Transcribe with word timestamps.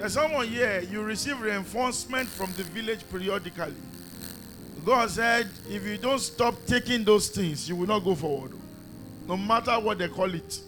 There's 0.00 0.14
someone 0.14 0.48
here, 0.48 0.80
you 0.90 1.02
receive 1.02 1.38
reinforcement 1.42 2.26
from 2.26 2.50
the 2.54 2.62
village 2.62 3.00
periodically. 3.10 3.74
God 4.82 5.10
said, 5.10 5.46
if 5.68 5.84
you 5.84 5.98
don't 5.98 6.20
stop 6.20 6.54
taking 6.66 7.04
those 7.04 7.28
things, 7.28 7.68
you 7.68 7.76
will 7.76 7.86
not 7.86 7.98
go 7.98 8.14
forward. 8.14 8.52
No 9.28 9.36
matter 9.36 9.72
what 9.72 9.98
they 9.98 10.08
call 10.08 10.34
it. 10.34 10.58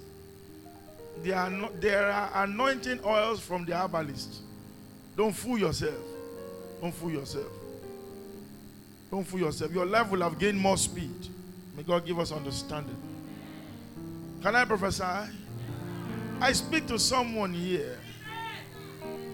There 1.22 1.34
are, 1.34 1.71
there 1.80 2.10
are 2.12 2.45
anointing 2.45 3.00
oils 3.06 3.40
from 3.40 3.64
the 3.64 3.74
herbalist. 3.74 4.42
Don't 5.16 5.32
fool 5.32 5.56
yourself. 5.56 6.04
Don't 6.82 6.92
fool 6.92 7.12
yourself. 7.12 7.50
Don't 9.10 9.24
fool 9.24 9.40
yourself. 9.40 9.72
Your 9.72 9.86
life 9.86 10.10
will 10.10 10.20
have 10.20 10.38
gained 10.38 10.58
more 10.58 10.76
speed. 10.76 11.28
May 11.74 11.84
God 11.84 12.04
give 12.04 12.18
us 12.18 12.32
understanding. 12.32 12.96
Can 14.42 14.54
I 14.54 14.66
prophesy? 14.66 15.30
I 16.38 16.52
speak 16.52 16.86
to 16.88 16.98
someone 16.98 17.54
here. 17.54 17.98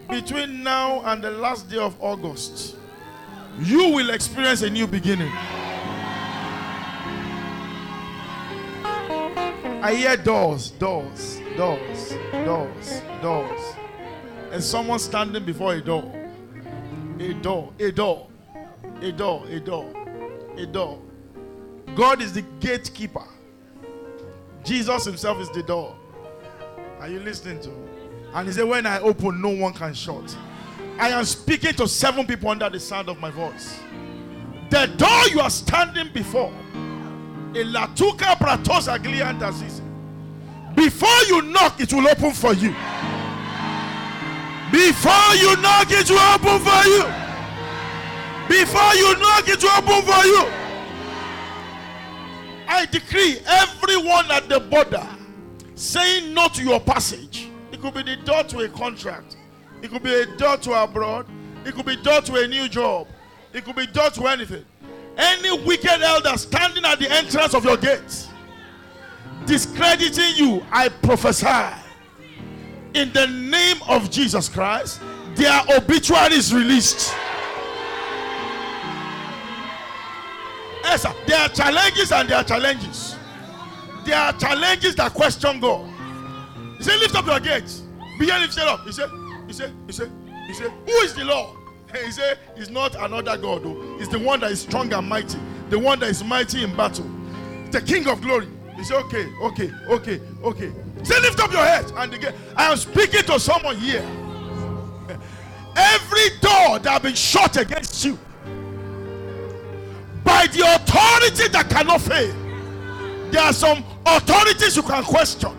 Between 0.09 0.63
now 0.63 1.03
and 1.05 1.23
the 1.23 1.31
last 1.31 1.69
day 1.69 1.77
of 1.77 1.95
August, 2.01 2.77
you 3.61 3.91
will 3.91 4.11
experience 4.11 4.63
a 4.63 4.71
new 4.71 4.87
beginning. 4.87 5.31
I 9.81 9.95
hear 9.95 10.17
doors, 10.17 10.71
doors, 10.73 11.41
doors, 11.57 12.15
doors, 12.33 13.03
doors. 13.21 13.61
And 14.51 14.65
someone 14.65 14.99
standing 14.99 15.45
before 15.45 15.75
a 15.75 15.81
door. 15.81 16.11
A 17.21 17.35
door, 17.35 17.73
a 17.79 17.93
door, 17.93 18.29
a 19.03 19.13
door, 19.13 19.47
a 19.47 19.61
door, 19.61 19.93
a 20.57 20.67
door. 20.67 21.03
God 21.95 22.23
is 22.23 22.33
the 22.33 22.43
gatekeeper. 22.61 23.25
Jesus 24.65 25.05
Himself 25.05 25.39
is 25.41 25.51
the 25.51 25.63
door. 25.63 25.95
Are 26.99 27.09
you 27.09 27.21
listening 27.21 27.61
to 27.61 27.69
me? 27.69 27.98
And 28.35 28.47
He 28.47 28.53
said, 28.53 28.65
When 28.65 28.87
I 28.87 29.01
open, 29.01 29.41
no 29.41 29.51
one 29.51 29.73
can 29.73 29.95
shut. 29.95 30.37
I 30.99 31.11
am 31.11 31.25
speaking 31.25 31.75
to 31.75 31.87
seven 31.87 32.27
people 32.27 32.49
under 32.51 32.69
the 32.69 32.81
sound 32.81 33.09
of 33.09 33.21
my 33.21 33.31
voice. 33.31 33.79
The 34.71 34.87
door 34.97 35.29
you 35.33 35.41
are 35.41 35.51
standing 35.51 36.13
before, 36.13 36.53
Elatuka 37.53 38.37
Pratosa 38.37 38.99
Gliantazisi. 38.99 39.83
Before 40.75 41.23
you 41.29 41.43
knock, 41.43 41.81
it 41.81 41.93
will 41.93 42.07
open 42.07 42.33
for 42.33 42.53
you. 42.53 42.71
Before 44.71 45.35
you 45.37 45.57
knock, 45.63 45.89
it 45.91 46.11
will 46.11 46.19
open 46.19 46.61
for 46.61 46.87
you. 46.87 47.05
Before 48.49 48.95
you 48.95 49.17
knock, 49.19 49.49
it 49.49 49.63
will 49.63 49.71
open 49.71 50.03
for 50.03 50.27
you. 50.27 50.45
I 52.69 52.87
decree 52.91 53.39
everyone 53.47 54.31
at 54.31 54.49
the 54.49 54.61
border 54.61 55.07
saying 55.75 56.35
no 56.35 56.49
to 56.49 56.63
your 56.63 56.81
passage. 56.81 57.48
It 57.79 57.83
could 57.83 57.95
be 57.95 58.03
the 58.03 58.17
door 58.25 58.43
to 58.43 58.59
a 58.59 58.69
contract. 58.69 59.37
It 59.83 59.93
could 59.93 60.03
be 60.03 60.13
a 60.13 60.27
door 60.37 60.57
to 60.57 60.83
abroad. 60.83 61.27
It 61.65 61.77
could 61.77 61.87
be 61.87 61.95
door 61.95 62.21
to 62.23 62.35
a 62.43 62.49
new 62.49 62.69
job. 62.69 63.07
It 63.53 63.65
could 63.65 63.77
be 63.77 63.87
door 63.87 64.11
to 64.11 64.27
anything. 64.27 64.65
Any 65.17 65.65
wicked 65.65 66.03
elder 66.03 66.37
standing 66.37 66.85
at 66.85 66.99
the 66.99 67.09
entrance 67.09 67.55
of 67.55 67.65
your 67.65 67.77
gate, 67.77 68.27
discrediting 69.47 70.35
you, 70.35 70.67
I 70.73 70.89
prophesy 70.89 71.47
in 72.95 73.13
the 73.13 73.29
name 73.29 73.77
of 73.89 74.11
Jesus 74.11 74.49
Christ, 74.49 75.01
their 75.37 75.63
obituary 75.77 76.35
is 76.35 76.53
released. 76.53 77.15
Yes, 80.83 81.03
sir. 81.03 81.15
There 81.29 81.39
are 81.39 81.49
challenges 81.51 82.11
and 82.11 82.29
there 82.29 82.39
are 82.39 82.45
challenges. 82.45 83.15
There 84.05 84.17
are 84.19 84.33
challenges 84.33 84.97
that 84.97 85.15
question 85.15 85.61
God. 85.61 85.95
Said, 86.89 87.01
Lift 87.01 87.15
up 87.17 87.27
your 87.27 87.41
gates. 87.41 87.83
Be 88.19 88.27
lifted 88.27 88.67
up. 88.67 88.85
He 88.87 88.93
said, 88.93 89.11
He 89.47 89.53
said, 89.53 89.73
He 89.87 89.93
said, 89.93 90.11
He 90.47 90.55
said, 90.55 90.71
Who 90.71 90.93
is 90.93 91.15
the 91.15 91.25
Lord? 91.25 91.57
He 92.05 92.11
said, 92.11 92.39
He's 92.57 92.71
not 92.71 92.95
another 92.95 93.37
God, 93.37 93.63
though. 93.63 93.99
He's 93.99 94.09
the 94.09 94.19
one 94.19 94.41
that 94.41 94.53
is 94.53 94.63
strong 94.63 94.91
and 94.93 95.07
mighty, 95.07 95.39
the 95.69 95.79
one 95.79 95.99
that 96.01 96.09
is 96.09 96.25
mighty 96.25 96.65
in 96.65 96.75
battle, 96.75 97.07
the 97.73 97.83
King 97.83 98.09
of 98.09 98.23
glory. 98.23 98.49
He 98.77 98.85
said, 98.85 98.97
Okay, 99.03 99.27
okay, 99.43 99.71
okay, 99.89 100.21
okay. 100.43 100.73
Say, 101.03 101.21
lift 101.21 101.39
up 101.41 101.53
your 101.53 101.65
head. 101.65 101.93
And 101.97 102.15
again, 102.15 102.35
I 102.57 102.71
am 102.71 102.77
speaking 102.79 103.23
to 103.23 103.39
someone 103.39 103.77
here. 103.77 104.05
Every 105.77 106.31
door 106.41 106.79
that 106.79 106.89
has 106.89 107.01
been 107.03 107.15
shut 107.15 107.57
against 107.57 108.05
you 108.05 108.19
by 110.25 110.47
the 110.47 110.61
authority 110.61 111.49
that 111.49 111.69
cannot 111.69 112.01
fail. 112.01 112.35
There 113.31 113.43
are 113.43 113.53
some 113.53 113.85
authorities 114.07 114.75
you 114.75 114.83
can 114.83 115.05
question, 115.05 115.51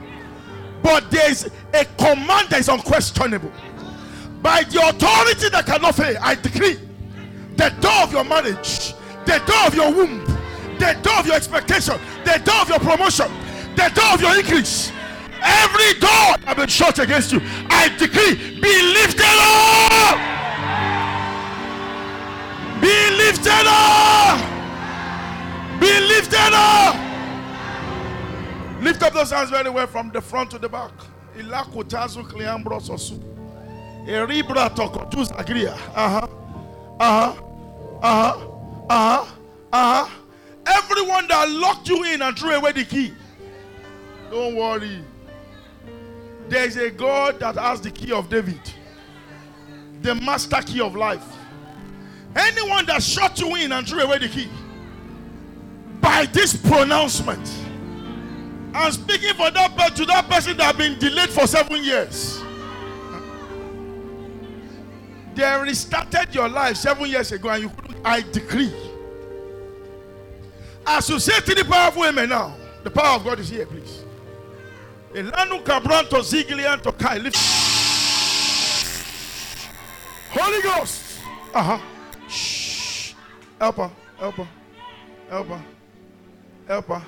but 0.81 1.09
there 1.11 1.29
is 1.29 1.49
a 1.73 1.85
command 1.97 2.49
that 2.49 2.59
is 2.59 2.69
unquestionable. 2.69 3.51
By 4.41 4.63
the 4.63 4.79
authority 4.79 5.49
that 5.49 5.65
cannot 5.65 5.95
fail, 5.95 6.17
I 6.21 6.35
decree 6.35 6.79
the 7.55 7.69
door 7.81 8.03
of 8.03 8.11
your 8.13 8.23
marriage, 8.23 8.93
the 9.25 9.41
door 9.45 9.67
of 9.67 9.75
your 9.75 9.91
womb, 9.91 10.25
the 10.79 10.97
door 11.03 11.19
of 11.19 11.27
your 11.27 11.35
expectation, 11.35 11.99
the 12.23 12.41
door 12.43 12.61
of 12.61 12.69
your 12.69 12.79
promotion, 12.79 13.27
the 13.75 13.91
door 13.93 14.13
of 14.13 14.21
your 14.21 14.37
increase, 14.37 14.91
every 15.41 15.99
door 15.99 16.37
that 16.39 16.43
has 16.45 16.55
been 16.55 16.69
shut 16.69 16.99
against 16.99 17.31
you, 17.33 17.41
I 17.69 17.89
decree 17.97 18.59
be 18.61 18.81
lifted 18.93 19.25
up. 19.25 20.39
Be 22.81 23.09
lifted 23.17 23.67
up. 23.67 24.39
Be 25.81 25.99
lifted 25.99 26.53
up. 26.53 27.08
Lift 28.79 29.03
up 29.03 29.13
those 29.13 29.31
hands 29.31 29.49
very 29.49 29.69
well 29.69 29.87
from 29.87 30.09
the 30.11 30.21
front 30.21 30.51
to 30.51 30.59
the 30.59 30.69
back. 30.69 30.91
Ilakutazu 31.37 32.23
kliambros 32.23 32.89
osu. 32.89 33.19
Eribra 34.07 34.69
tokotuz 34.69 35.31
agria. 35.33 35.73
Uh 35.95 36.21
huh. 36.21 36.27
Uh 36.99 37.33
huh. 37.33 37.43
Uh 38.01 38.33
huh. 38.33 38.47
Uh 38.89 39.23
huh. 39.23 39.35
Uh 39.73 40.05
huh. 40.05 40.09
Everyone 40.65 41.27
that 41.27 41.49
locked 41.49 41.89
you 41.89 42.03
in 42.05 42.21
and 42.21 42.37
threw 42.37 42.51
away 42.51 42.71
the 42.71 42.85
key. 42.85 43.13
Don't 44.31 44.55
worry. 44.55 45.03
There 46.47 46.65
is 46.65 46.77
a 46.77 46.89
God 46.89 47.39
that 47.39 47.55
has 47.55 47.81
the 47.81 47.91
key 47.91 48.11
of 48.11 48.29
David, 48.29 48.61
the 50.01 50.15
master 50.15 50.61
key 50.61 50.81
of 50.81 50.95
life. 50.95 51.25
Anyone 52.35 52.85
that 52.87 53.03
shut 53.03 53.39
you 53.39 53.55
in 53.55 53.71
and 53.71 53.87
threw 53.87 54.01
away 54.01 54.19
the 54.19 54.29
key, 54.29 54.47
by 56.01 56.25
this 56.27 56.55
pronouncement, 56.55 57.47
I'm 58.73 58.91
speaking 58.91 59.33
for 59.33 59.49
that 59.51 59.75
person 59.75 59.95
to 59.95 60.05
that 60.05 60.29
person 60.29 60.57
that 60.57 60.75
has 60.75 60.75
been 60.75 60.99
delayed 60.99 61.29
for 61.29 61.47
seven 61.47 61.83
years. 61.83 62.41
They 65.35 65.59
restarted 65.61 66.35
your 66.35 66.49
life 66.49 66.77
seven 66.77 67.09
years 67.09 67.31
ago, 67.31 67.49
and 67.49 67.63
you 67.63 67.69
couldn't. 67.69 68.05
I 68.05 68.21
decree. 68.21 68.73
As 70.85 71.09
you 71.09 71.19
say 71.19 71.39
to 71.39 71.55
the 71.55 71.65
powerful 71.65 72.01
women 72.01 72.29
now, 72.29 72.55
the 72.83 72.89
power 72.89 73.15
of 73.15 73.23
God 73.23 73.39
is 73.39 73.49
here, 73.49 73.65
please. 73.65 74.03
Elanu 75.13 75.63
Cabranto 75.63 76.19
Zigilian 76.21 76.81
to 76.81 76.91
Kai. 76.91 77.19
Holy 80.31 80.61
Ghost. 80.61 81.19
Uh 81.53 81.63
huh. 81.63 81.79
Shh. 82.27 83.13
Help 83.59 83.77
her. 83.77 83.91
Help 84.17 84.35
her. 84.35 84.47
Help 85.29 85.47
her. 85.47 85.61
Help 86.67 86.85
her. 86.87 87.05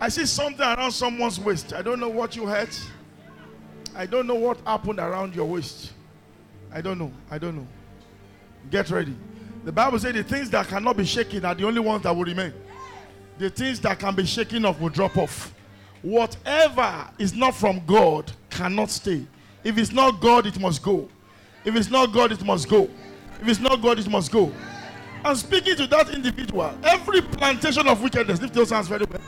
I 0.00 0.08
see 0.08 0.24
something 0.24 0.64
around 0.64 0.92
someone's 0.92 1.38
waist. 1.38 1.74
I 1.74 1.82
don't 1.82 2.00
know 2.00 2.08
what 2.08 2.34
you 2.34 2.46
had. 2.46 2.70
I 3.94 4.06
don't 4.06 4.26
know 4.26 4.34
what 4.34 4.58
happened 4.60 4.98
around 4.98 5.34
your 5.34 5.44
waist. 5.46 5.92
I 6.72 6.80
don't 6.80 6.98
know. 6.98 7.12
I 7.30 7.36
don't 7.38 7.56
know. 7.56 7.66
Get 8.70 8.88
ready. 8.90 9.14
The 9.64 9.72
Bible 9.72 9.98
says 9.98 10.14
the 10.14 10.22
things 10.22 10.48
that 10.50 10.68
cannot 10.68 10.96
be 10.96 11.04
shaken 11.04 11.44
are 11.44 11.54
the 11.54 11.66
only 11.66 11.80
ones 11.80 12.04
that 12.04 12.16
will 12.16 12.24
remain. 12.24 12.54
The 13.38 13.50
things 13.50 13.78
that 13.80 13.98
can 13.98 14.14
be 14.14 14.24
shaken 14.24 14.64
off 14.64 14.80
will 14.80 14.88
drop 14.88 15.18
off. 15.18 15.52
Whatever 16.02 17.08
is 17.18 17.34
not 17.34 17.54
from 17.54 17.82
God 17.86 18.32
cannot 18.48 18.90
stay. 18.90 19.26
If 19.64 19.76
it's 19.76 19.92
not 19.92 20.20
God, 20.20 20.46
it 20.46 20.58
must 20.58 20.82
go. 20.82 21.08
If 21.64 21.76
it's 21.76 21.90
not 21.90 22.12
God, 22.12 22.32
it 22.32 22.42
must 22.42 22.68
go. 22.68 22.88
If 23.42 23.48
it's 23.48 23.60
not 23.60 23.82
God, 23.82 23.98
it 23.98 24.08
must 24.08 24.32
go. 24.32 24.50
I'm 25.22 25.36
speaking 25.36 25.76
to 25.76 25.86
that 25.88 26.08
individual. 26.10 26.72
Every 26.82 27.20
plantation 27.20 27.86
of 27.86 28.02
wickedness, 28.02 28.40
lift 28.40 28.54
those 28.54 28.70
hands 28.70 28.88
very 28.88 29.04
well. 29.04 29.20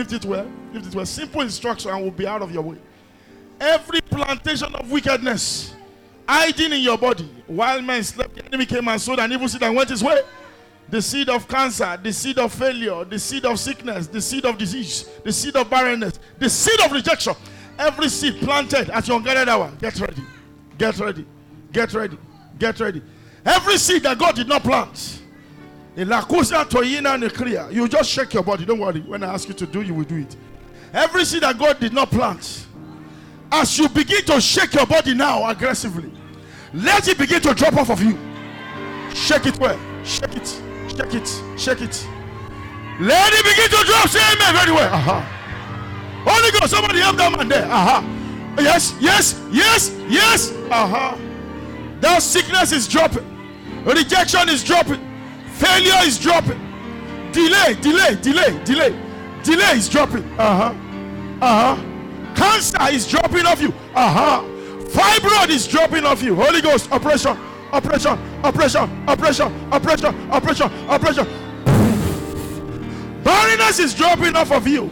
Lift 0.00 0.12
it 0.14 0.24
well. 0.24 0.50
Lift 0.72 0.86
it 0.86 0.94
well. 0.94 1.04
Simple 1.04 1.42
instruction 1.42 1.90
and 1.90 2.02
will 2.02 2.10
be 2.10 2.26
out 2.26 2.40
of 2.40 2.50
your 2.50 2.62
way. 2.62 2.78
Every 3.60 4.00
plantation 4.00 4.74
of 4.74 4.90
wickedness 4.90 5.74
hiding 6.26 6.72
in 6.72 6.80
your 6.80 6.96
body 6.96 7.28
while 7.46 7.82
men 7.82 8.02
slept, 8.02 8.34
the 8.34 8.46
enemy 8.46 8.64
came 8.64 8.88
and 8.88 8.98
sowed 8.98 9.18
an 9.18 9.30
evil 9.30 9.46
seed 9.46 9.62
and 9.62 9.76
went 9.76 9.90
his 9.90 10.02
way. 10.02 10.22
The 10.88 11.02
seed 11.02 11.28
of 11.28 11.46
cancer, 11.46 12.00
the 12.02 12.14
seed 12.14 12.38
of 12.38 12.50
failure, 12.50 13.04
the 13.04 13.18
seed 13.18 13.44
of 13.44 13.60
sickness, 13.60 14.06
the 14.06 14.22
seed 14.22 14.46
of 14.46 14.56
disease, 14.56 15.06
the 15.22 15.32
seed 15.34 15.54
of 15.54 15.68
barrenness, 15.68 16.18
the 16.38 16.48
seed 16.48 16.80
of 16.80 16.92
rejection. 16.92 17.34
Every 17.78 18.08
seed 18.08 18.40
planted 18.40 18.88
at 18.88 19.06
your 19.06 19.18
unguarded 19.18 19.50
hour. 19.50 19.70
Get 19.78 20.00
ready. 20.00 20.22
Get 20.78 20.98
ready. 20.98 21.26
Get 21.72 21.92
ready. 21.92 22.16
Get 22.58 22.80
ready. 22.80 23.02
Every 23.44 23.76
seed 23.76 24.04
that 24.04 24.18
God 24.18 24.34
did 24.34 24.48
not 24.48 24.62
plant. 24.62 25.19
You 25.96 27.88
just 27.88 28.10
shake 28.10 28.34
your 28.34 28.42
body. 28.42 28.64
Don't 28.64 28.78
worry. 28.78 29.00
When 29.00 29.22
I 29.22 29.34
ask 29.34 29.48
you 29.48 29.54
to 29.54 29.66
do, 29.66 29.82
you 29.82 29.94
will 29.94 30.04
do 30.04 30.18
it. 30.18 30.36
Every 30.92 31.24
seed 31.24 31.42
that 31.42 31.58
God 31.58 31.80
did 31.80 31.92
not 31.92 32.10
plant. 32.10 32.66
As 33.52 33.76
you 33.78 33.88
begin 33.88 34.24
to 34.26 34.40
shake 34.40 34.74
your 34.74 34.86
body 34.86 35.14
now 35.14 35.48
aggressively, 35.48 36.10
let 36.72 37.08
it 37.08 37.18
begin 37.18 37.40
to 37.42 37.52
drop 37.54 37.74
off 37.74 37.90
of 37.90 38.00
you. 38.00 38.16
Shake 39.14 39.46
it 39.46 39.58
well. 39.58 39.78
Shake 40.04 40.36
it. 40.36 40.46
Shake 40.88 41.14
it. 41.14 41.42
Shake 41.58 41.82
it. 41.82 42.06
Let 43.00 43.32
it 43.32 43.44
begin 43.44 43.68
to 43.70 43.86
drop. 43.86 44.08
Say 44.08 44.20
amen 44.32 44.54
very 44.54 44.72
well. 44.72 44.94
Uh-huh. 44.94 45.20
Holy 46.30 46.50
Ghost, 46.52 46.70
somebody 46.70 47.00
help 47.00 47.16
that 47.16 47.32
man 47.36 47.48
there. 47.48 47.64
Uh-huh. 47.64 48.02
Yes, 48.58 48.94
yes, 49.00 49.40
yes, 49.50 49.90
yes. 50.08 50.52
Uh-huh. 50.70 51.16
That 52.00 52.22
sickness 52.22 52.72
is 52.72 52.86
dropping. 52.86 53.26
Rejection 53.84 54.48
is 54.48 54.62
dropping. 54.62 55.09
Failure 55.60 56.06
is 56.06 56.18
dropping. 56.18 56.58
Delay, 57.32 57.74
delay, 57.82 58.14
delay, 58.16 58.64
delay. 58.64 58.98
Delay 59.42 59.72
is 59.76 59.90
dropping. 59.90 60.24
Uh-huh. 60.38 60.74
Uh-huh. 61.42 62.34
Cancer 62.34 62.78
is 62.90 63.06
dropping 63.06 63.44
off 63.44 63.60
you. 63.60 63.68
Uh-huh. 63.94 64.42
Fibroid 64.88 65.50
is 65.50 65.68
dropping 65.68 66.06
off 66.06 66.22
you. 66.22 66.34
Holy 66.34 66.62
Ghost, 66.62 66.88
oppression, 66.90 67.36
oppression, 67.72 68.18
oppression, 68.42 69.04
oppression, 69.06 69.52
oppression, 69.70 70.30
oppression, 70.30 70.70
oppression. 70.88 71.26
Barrenness 73.22 73.78
is 73.80 73.94
dropping 73.94 74.36
off 74.36 74.50
of 74.52 74.66
you. 74.66 74.90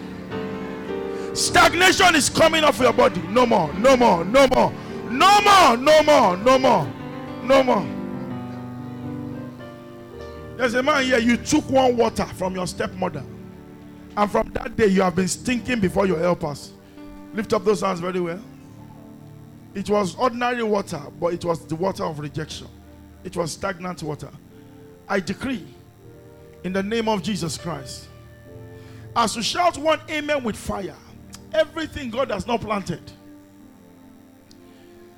Stagnation 1.35 2.15
is 2.15 2.29
coming 2.29 2.63
off 2.63 2.79
your 2.79 2.93
body. 2.93 3.23
No 3.23 3.47
more, 3.47 3.73
no 3.73 3.97
more, 3.97 4.23
no 4.23 4.47
more, 4.49 4.71
no 5.11 5.41
more, 5.41 5.77
no 5.79 6.03
more, 6.03 6.37
no 6.37 6.59
more, 6.59 6.93
no 7.43 7.63
more. 7.63 7.98
There's 10.59 10.75
a 10.75 10.83
man 10.83 11.05
here, 11.05 11.19
you 11.19 11.37
took 11.37 11.71
one 11.71 11.97
water 11.97 12.25
from 12.25 12.57
your 12.57 12.67
stepmother. 12.67 13.23
And 14.17 14.29
from 14.29 14.49
that 14.55 14.75
day, 14.75 14.89
you 14.89 15.03
have 15.03 15.15
been 15.15 15.29
stinking 15.29 15.79
before 15.79 16.05
your 16.05 16.19
helpers. 16.19 16.73
Lift 17.33 17.53
up 17.53 17.65
those 17.65 17.83
hands 17.83 18.01
very 18.01 18.19
well. 18.21 18.43
It 19.77 19.89
was 19.89 20.17
ordinary 20.17 20.65
water, 20.65 21.01
but 21.21 21.33
it 21.33 21.45
was 21.45 21.65
the 21.65 21.77
water 21.77 22.03
of 22.03 22.19
rejection. 22.19 22.67
It 23.23 23.37
was 23.37 23.53
stagnant 23.53 24.03
water. 24.03 24.31
I 25.09 25.21
decree 25.21 25.65
in 26.65 26.73
the 26.73 26.83
name 26.83 27.09
of 27.09 27.23
Jesus 27.23 27.57
Christ. 27.57 28.09
As 29.15 29.37
you 29.37 29.43
shout 29.43 29.79
one 29.79 30.01
amen 30.11 30.43
with 30.43 30.57
fire, 30.57 30.97
everything 31.53 32.11
God 32.11 32.33
has 32.33 32.49
not 32.49 32.63
planted. 32.63 33.13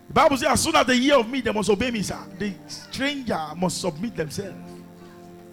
The 0.09 0.13
Bible 0.13 0.37
says, 0.37 0.49
as 0.49 0.63
soon 0.63 0.77
as 0.77 0.87
they 0.87 0.99
hear 0.99 1.17
of 1.17 1.31
me, 1.31 1.41
they 1.41 1.51
must 1.51 1.71
obey 1.71 1.91
me, 1.91 2.03
sir. 2.03 2.19
The 2.39 2.53
stranger 2.67 3.41
must 3.57 3.81
submit 3.81 4.15
themselves. 4.17 4.70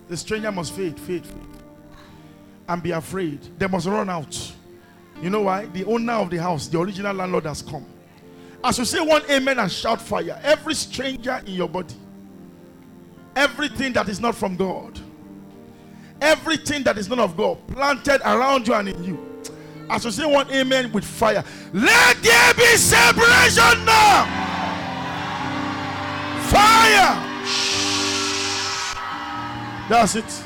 The 0.07 0.18
stranger 0.18 0.51
must 0.51 0.74
fade, 0.74 1.00
fade, 1.00 1.25
fade. 1.25 1.44
And 2.68 2.83
be 2.83 2.92
afraid. 2.92 3.39
They 3.57 3.68
must 3.68 3.88
run 3.88 4.09
out. 4.09 4.54
You 5.21 5.30
know 5.30 5.42
why? 5.42 5.65
The 5.65 5.83
owner 5.86 6.13
of 6.13 6.30
the 6.30 6.38
house, 6.38 6.68
the 6.68 6.80
original 6.80 7.15
landlord, 7.15 7.45
has 7.45 7.62
come. 7.62 7.86
As 8.63 8.77
you 8.77 8.86
say 8.86 9.00
one 9.00 9.24
amen 9.30 9.59
and 9.59 9.71
shout 9.71 10.01
fire, 10.01 10.39
every 10.44 10.74
stranger 10.74 11.42
in 11.45 11.54
your 11.54 11.69
body, 11.69 11.95
everything 13.36 13.94
that 13.94 14.09
is 14.09 14.19
not 14.19 14.36
from 14.36 14.56
God, 14.56 15.00
everything 16.21 16.83
that 16.83 16.98
is 16.98 17.07
not 17.07 17.19
of 17.19 17.38
God, 17.38 17.57
planted 17.68 18.21
around 18.21 18.68
you 18.68 18.74
and 18.74 18.89
in 18.89 19.03
you, 19.03 19.44
as 19.89 20.03
you 20.03 20.12
say 20.12 20.25
one 20.25 20.50
amen 20.51 20.92
with 20.92 21.06
fire, 21.06 21.44
let 21.74 22.21
there 22.21 22.53
be 22.56 22.65
separation 22.75 23.86
now. 23.86 24.25
Fire. 26.50 27.26
That's 29.89 30.16
it. 30.16 30.44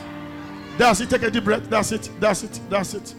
That's 0.77 1.01
it. 1.01 1.09
Take 1.09 1.23
a 1.23 1.31
deep 1.31 1.43
breath. 1.43 1.69
That's 1.69 1.91
it. 1.91 2.09
That's 2.19 2.43
it. 2.43 2.59
That's 2.69 2.93
it. 2.93 3.15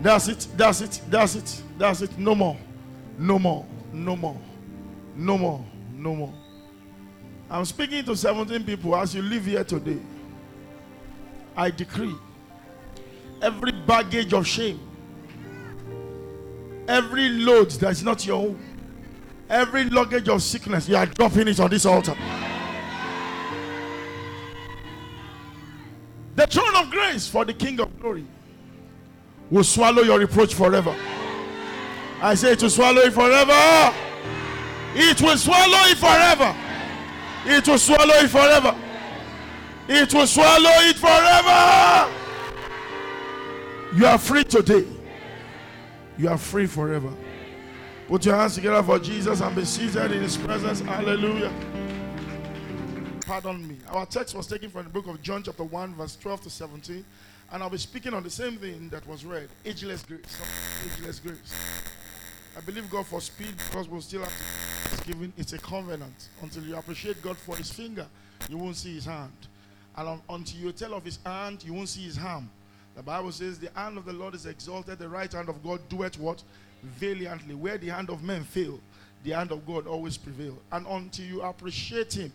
That's 0.00 0.28
it. 0.28 0.46
That's 0.56 0.80
it. 0.80 1.00
That's 1.08 1.34
it. 1.34 1.62
That's 1.76 2.02
it. 2.02 2.18
No 2.18 2.34
more. 2.34 2.56
No 3.18 3.38
more. 3.38 3.66
No 3.92 4.16
more. 4.16 4.40
No 5.16 5.38
more. 5.38 5.64
No 5.92 6.14
more. 6.14 6.34
I'm 7.50 7.64
speaking 7.64 8.04
to 8.04 8.14
17 8.14 8.62
people 8.64 8.94
as 8.94 9.14
you 9.14 9.22
live 9.22 9.44
here 9.44 9.64
today. 9.64 9.98
I 11.56 11.70
decree 11.70 12.14
every 13.42 13.72
baggage 13.72 14.32
of 14.32 14.46
shame, 14.46 14.80
every 16.86 17.28
load 17.30 17.70
that 17.72 17.90
is 17.90 18.04
not 18.04 18.24
your 18.26 18.36
own, 18.36 18.60
every 19.48 19.84
luggage 19.84 20.28
of 20.28 20.42
sickness, 20.42 20.88
you 20.88 20.96
are 20.96 21.06
dropping 21.06 21.48
it 21.48 21.58
on 21.58 21.70
this 21.70 21.86
altar. 21.86 22.14
The 26.38 26.46
throne 26.46 26.76
of 26.76 26.88
grace 26.92 27.26
for 27.26 27.44
the 27.44 27.52
King 27.52 27.80
of 27.80 27.98
glory 27.98 28.24
will 29.50 29.64
swallow 29.64 30.02
your 30.02 30.20
reproach 30.20 30.54
forever. 30.54 30.94
I 32.22 32.36
say 32.36 32.54
to 32.54 32.70
swallow 32.70 33.00
it 33.00 33.12
forever. 33.12 33.92
It 34.94 35.20
will 35.20 35.36
swallow 35.36 35.78
it 35.90 35.98
forever. 35.98 36.54
It 37.44 37.66
will 37.66 37.78
swallow 37.78 38.14
it 38.14 38.28
forever. 38.28 38.76
It 39.88 40.14
will 40.14 40.28
swallow 40.28 40.70
it 40.86 40.96
forever. 40.96 42.08
You 43.96 44.06
are 44.06 44.18
free 44.18 44.44
today. 44.44 44.86
You 46.18 46.28
are 46.28 46.38
free 46.38 46.66
forever. 46.66 47.12
Put 48.06 48.26
your 48.26 48.36
hands 48.36 48.54
together 48.54 48.84
for 48.84 49.00
Jesus 49.00 49.40
and 49.40 49.56
be 49.56 49.64
seated 49.64 50.12
in 50.12 50.22
his 50.22 50.36
presence. 50.36 50.78
Hallelujah. 50.82 51.52
Pardon 53.28 53.68
me. 53.68 53.76
Our 53.90 54.06
text 54.06 54.34
was 54.34 54.46
taken 54.46 54.70
from 54.70 54.84
the 54.84 54.88
book 54.88 55.06
of 55.06 55.20
John, 55.20 55.42
chapter 55.42 55.62
1, 55.62 55.96
verse 55.96 56.16
12 56.16 56.44
to 56.44 56.50
17. 56.50 57.04
And 57.52 57.62
I'll 57.62 57.68
be 57.68 57.76
speaking 57.76 58.14
on 58.14 58.22
the 58.22 58.30
same 58.30 58.56
thing 58.56 58.88
that 58.88 59.06
was 59.06 59.26
read 59.26 59.50
ageless 59.66 60.02
grace. 60.02 60.40
Ageless 60.86 61.20
grace. 61.20 61.52
I 62.56 62.60
believe 62.62 62.88
God 62.88 63.04
for 63.04 63.20
speed 63.20 63.54
because 63.68 63.86
we'll 63.86 64.00
still 64.00 64.22
have 64.22 64.30
to. 64.30 64.94
It's, 64.94 65.02
given, 65.02 65.30
it's 65.36 65.52
a 65.52 65.58
covenant. 65.58 66.30
Until 66.40 66.62
you 66.62 66.76
appreciate 66.76 67.20
God 67.20 67.36
for 67.36 67.54
his 67.54 67.70
finger, 67.70 68.06
you 68.48 68.56
won't 68.56 68.76
see 68.76 68.94
his 68.94 69.04
hand. 69.04 69.36
And 69.94 70.08
un, 70.08 70.22
until 70.30 70.60
you 70.60 70.72
tell 70.72 70.94
of 70.94 71.04
his 71.04 71.18
hand, 71.26 71.62
you 71.62 71.74
won't 71.74 71.90
see 71.90 72.04
his 72.04 72.16
hand. 72.16 72.48
The 72.96 73.02
Bible 73.02 73.30
says, 73.32 73.58
The 73.58 73.68
hand 73.74 73.98
of 73.98 74.06
the 74.06 74.14
Lord 74.14 74.36
is 74.36 74.46
exalted, 74.46 74.98
the 74.98 75.06
right 75.06 75.30
hand 75.30 75.50
of 75.50 75.62
God 75.62 75.86
doeth 75.90 76.18
what? 76.18 76.42
Valiantly. 76.82 77.56
Where 77.56 77.76
the 77.76 77.88
hand 77.88 78.08
of 78.08 78.22
men 78.22 78.44
fail, 78.44 78.80
the 79.22 79.32
hand 79.32 79.52
of 79.52 79.66
God 79.66 79.86
always 79.86 80.16
prevail. 80.16 80.56
And 80.72 80.86
until 80.86 81.26
you 81.26 81.42
appreciate 81.42 82.14
him 82.14 82.32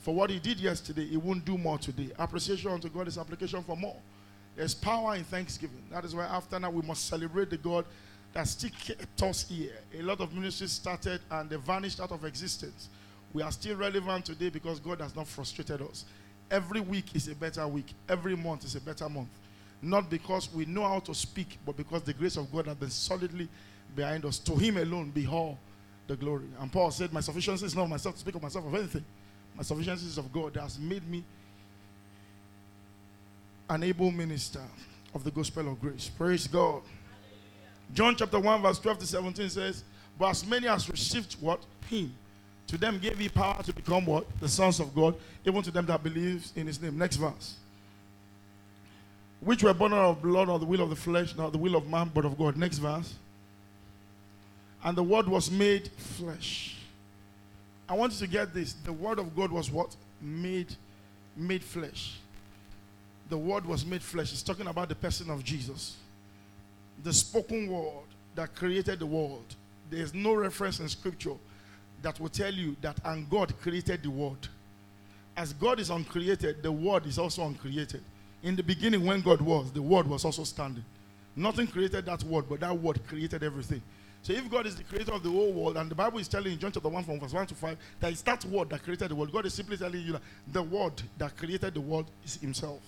for 0.00 0.14
what 0.14 0.30
he 0.30 0.38
did 0.38 0.60
yesterday, 0.60 1.06
he 1.06 1.16
won't 1.16 1.44
do 1.44 1.58
more 1.58 1.78
today. 1.78 2.10
Appreciation 2.18 2.70
unto 2.70 2.88
God 2.88 3.08
is 3.08 3.18
application 3.18 3.62
for 3.62 3.76
more. 3.76 3.96
There's 4.56 4.74
power 4.74 5.16
in 5.16 5.24
thanksgiving. 5.24 5.82
That 5.90 6.04
is 6.04 6.14
why 6.14 6.24
after 6.24 6.58
now 6.58 6.70
we 6.70 6.82
must 6.82 7.06
celebrate 7.06 7.50
the 7.50 7.58
God 7.58 7.84
that 8.32 8.48
still 8.48 8.70
kept 8.78 9.22
us 9.22 9.48
here. 9.48 9.76
A 9.98 10.02
lot 10.02 10.20
of 10.20 10.32
ministries 10.32 10.72
started 10.72 11.20
and 11.30 11.50
they 11.50 11.56
vanished 11.56 12.00
out 12.00 12.12
of 12.12 12.24
existence. 12.24 12.88
We 13.32 13.42
are 13.42 13.52
still 13.52 13.76
relevant 13.76 14.24
today 14.24 14.48
because 14.48 14.80
God 14.80 15.00
has 15.00 15.14
not 15.14 15.26
frustrated 15.26 15.82
us. 15.82 16.04
Every 16.50 16.80
week 16.80 17.14
is 17.14 17.28
a 17.28 17.34
better 17.34 17.66
week. 17.66 17.92
Every 18.08 18.36
month 18.36 18.64
is 18.64 18.76
a 18.76 18.80
better 18.80 19.08
month. 19.08 19.28
Not 19.82 20.08
because 20.08 20.52
we 20.54 20.64
know 20.64 20.88
how 20.88 21.00
to 21.00 21.14
speak, 21.14 21.58
but 21.66 21.76
because 21.76 22.02
the 22.02 22.14
grace 22.14 22.36
of 22.36 22.50
God 22.52 22.66
has 22.66 22.76
been 22.76 22.90
solidly 22.90 23.48
behind 23.94 24.24
us. 24.24 24.38
To 24.40 24.56
Him 24.56 24.78
alone 24.78 25.10
be 25.10 25.26
all 25.26 25.58
the 26.06 26.16
glory. 26.16 26.46
And 26.60 26.72
Paul 26.72 26.90
said, 26.90 27.12
My 27.12 27.20
sufficiency 27.20 27.66
is 27.66 27.74
not 27.74 27.88
myself 27.88 28.14
to 28.14 28.20
speak 28.20 28.34
of 28.36 28.42
myself 28.42 28.66
of 28.66 28.74
anything. 28.74 29.04
My 29.56 29.62
sufficiency 29.62 30.06
is 30.06 30.18
of 30.18 30.32
God 30.32 30.56
has 30.56 30.78
made 30.78 31.08
me 31.08 31.24
an 33.68 33.82
able 33.82 34.10
minister 34.10 34.60
of 35.14 35.24
the 35.24 35.30
gospel 35.30 35.68
of 35.68 35.80
grace. 35.80 36.10
Praise 36.16 36.46
God. 36.46 36.82
John 37.94 38.14
chapter 38.16 38.38
1, 38.38 38.62
verse 38.62 38.78
12 38.78 38.98
to 38.98 39.06
17 39.06 39.48
says, 39.48 39.84
But 40.18 40.30
as 40.30 40.46
many 40.46 40.68
as 40.68 40.88
received 40.90 41.34
what? 41.40 41.60
Him. 41.88 42.12
To 42.66 42.76
them 42.76 42.98
gave 42.98 43.18
he 43.18 43.28
power 43.28 43.62
to 43.62 43.72
become 43.72 44.04
what? 44.06 44.26
The 44.40 44.48
sons 44.48 44.80
of 44.80 44.94
God, 44.94 45.14
even 45.44 45.62
to 45.62 45.70
them 45.70 45.86
that 45.86 46.02
believes 46.02 46.52
in 46.56 46.66
his 46.66 46.80
name. 46.82 46.98
Next 46.98 47.16
verse. 47.16 47.54
Which 49.40 49.62
were 49.62 49.72
born 49.72 49.92
of 49.92 50.20
blood, 50.20 50.48
or 50.48 50.58
the 50.58 50.66
will 50.66 50.82
of 50.82 50.90
the 50.90 50.96
flesh, 50.96 51.36
not 51.36 51.52
the 51.52 51.58
will 51.58 51.76
of 51.76 51.88
man, 51.88 52.10
but 52.12 52.24
of 52.24 52.36
God. 52.36 52.56
Next 52.56 52.78
verse. 52.78 53.14
And 54.82 54.96
the 54.96 55.02
word 55.02 55.28
was 55.28 55.50
made 55.50 55.88
flesh. 55.96 56.75
I 57.88 57.94
want 57.94 58.12
you 58.12 58.18
to 58.20 58.26
get 58.26 58.52
this. 58.52 58.72
The 58.72 58.92
word 58.92 59.18
of 59.18 59.34
God 59.36 59.50
was 59.50 59.70
what? 59.70 59.94
Made 60.20 60.74
made 61.36 61.62
flesh 61.62 62.18
the 63.28 63.38
word 63.38 63.66
was 63.66 63.84
made 63.84 64.02
flesh. 64.02 64.32
It's 64.32 64.42
talking 64.42 64.66
about 64.66 64.88
the 64.88 64.94
person 64.94 65.30
of 65.30 65.42
Jesus. 65.44 65.96
The 67.02 67.12
spoken 67.12 67.68
word 67.70 68.04
that 68.34 68.54
created 68.54 69.00
the 69.00 69.06
world. 69.06 69.54
There's 69.90 70.14
no 70.14 70.34
reference 70.34 70.80
in 70.80 70.88
scripture 70.88 71.34
that 72.02 72.20
will 72.20 72.28
tell 72.28 72.52
you 72.52 72.76
that 72.82 72.98
and 73.04 73.28
God 73.28 73.58
created 73.60 74.02
the 74.02 74.10
word. 74.10 74.48
As 75.36 75.52
God 75.52 75.80
is 75.80 75.90
uncreated, 75.90 76.62
the 76.62 76.72
word 76.72 77.06
is 77.06 77.18
also 77.18 77.46
uncreated. 77.46 78.02
In 78.42 78.56
the 78.56 78.62
beginning, 78.62 79.04
when 79.04 79.20
God 79.22 79.40
was, 79.40 79.70
the 79.72 79.82
word 79.82 80.06
was 80.06 80.24
also 80.24 80.44
standing. 80.44 80.84
Nothing 81.34 81.66
created 81.66 82.06
that 82.06 82.22
word, 82.22 82.46
but 82.48 82.60
that 82.60 82.76
word 82.76 83.00
created 83.06 83.42
everything. 83.42 83.82
So 84.26 84.32
if 84.32 84.50
God 84.50 84.66
is 84.66 84.74
the 84.74 84.82
creator 84.82 85.12
of 85.12 85.22
the 85.22 85.30
whole 85.30 85.52
world, 85.52 85.76
and 85.76 85.88
the 85.88 85.94
Bible 85.94 86.18
is 86.18 86.26
telling 86.26 86.50
in 86.52 86.58
John 86.58 86.72
chapter 86.72 86.88
1 86.88 87.04
from 87.04 87.20
verse 87.20 87.32
1 87.32 87.46
to 87.46 87.54
5 87.54 87.78
that 88.00 88.10
it's 88.10 88.22
that 88.22 88.44
word 88.46 88.68
that 88.70 88.82
created 88.82 89.08
the 89.08 89.14
world, 89.14 89.30
God 89.30 89.46
is 89.46 89.54
simply 89.54 89.76
telling 89.76 90.04
you 90.04 90.14
that 90.14 90.22
the 90.52 90.64
word 90.64 91.00
that 91.16 91.36
created 91.36 91.74
the 91.74 91.80
world 91.80 92.06
is 92.24 92.34
himself. 92.34 92.80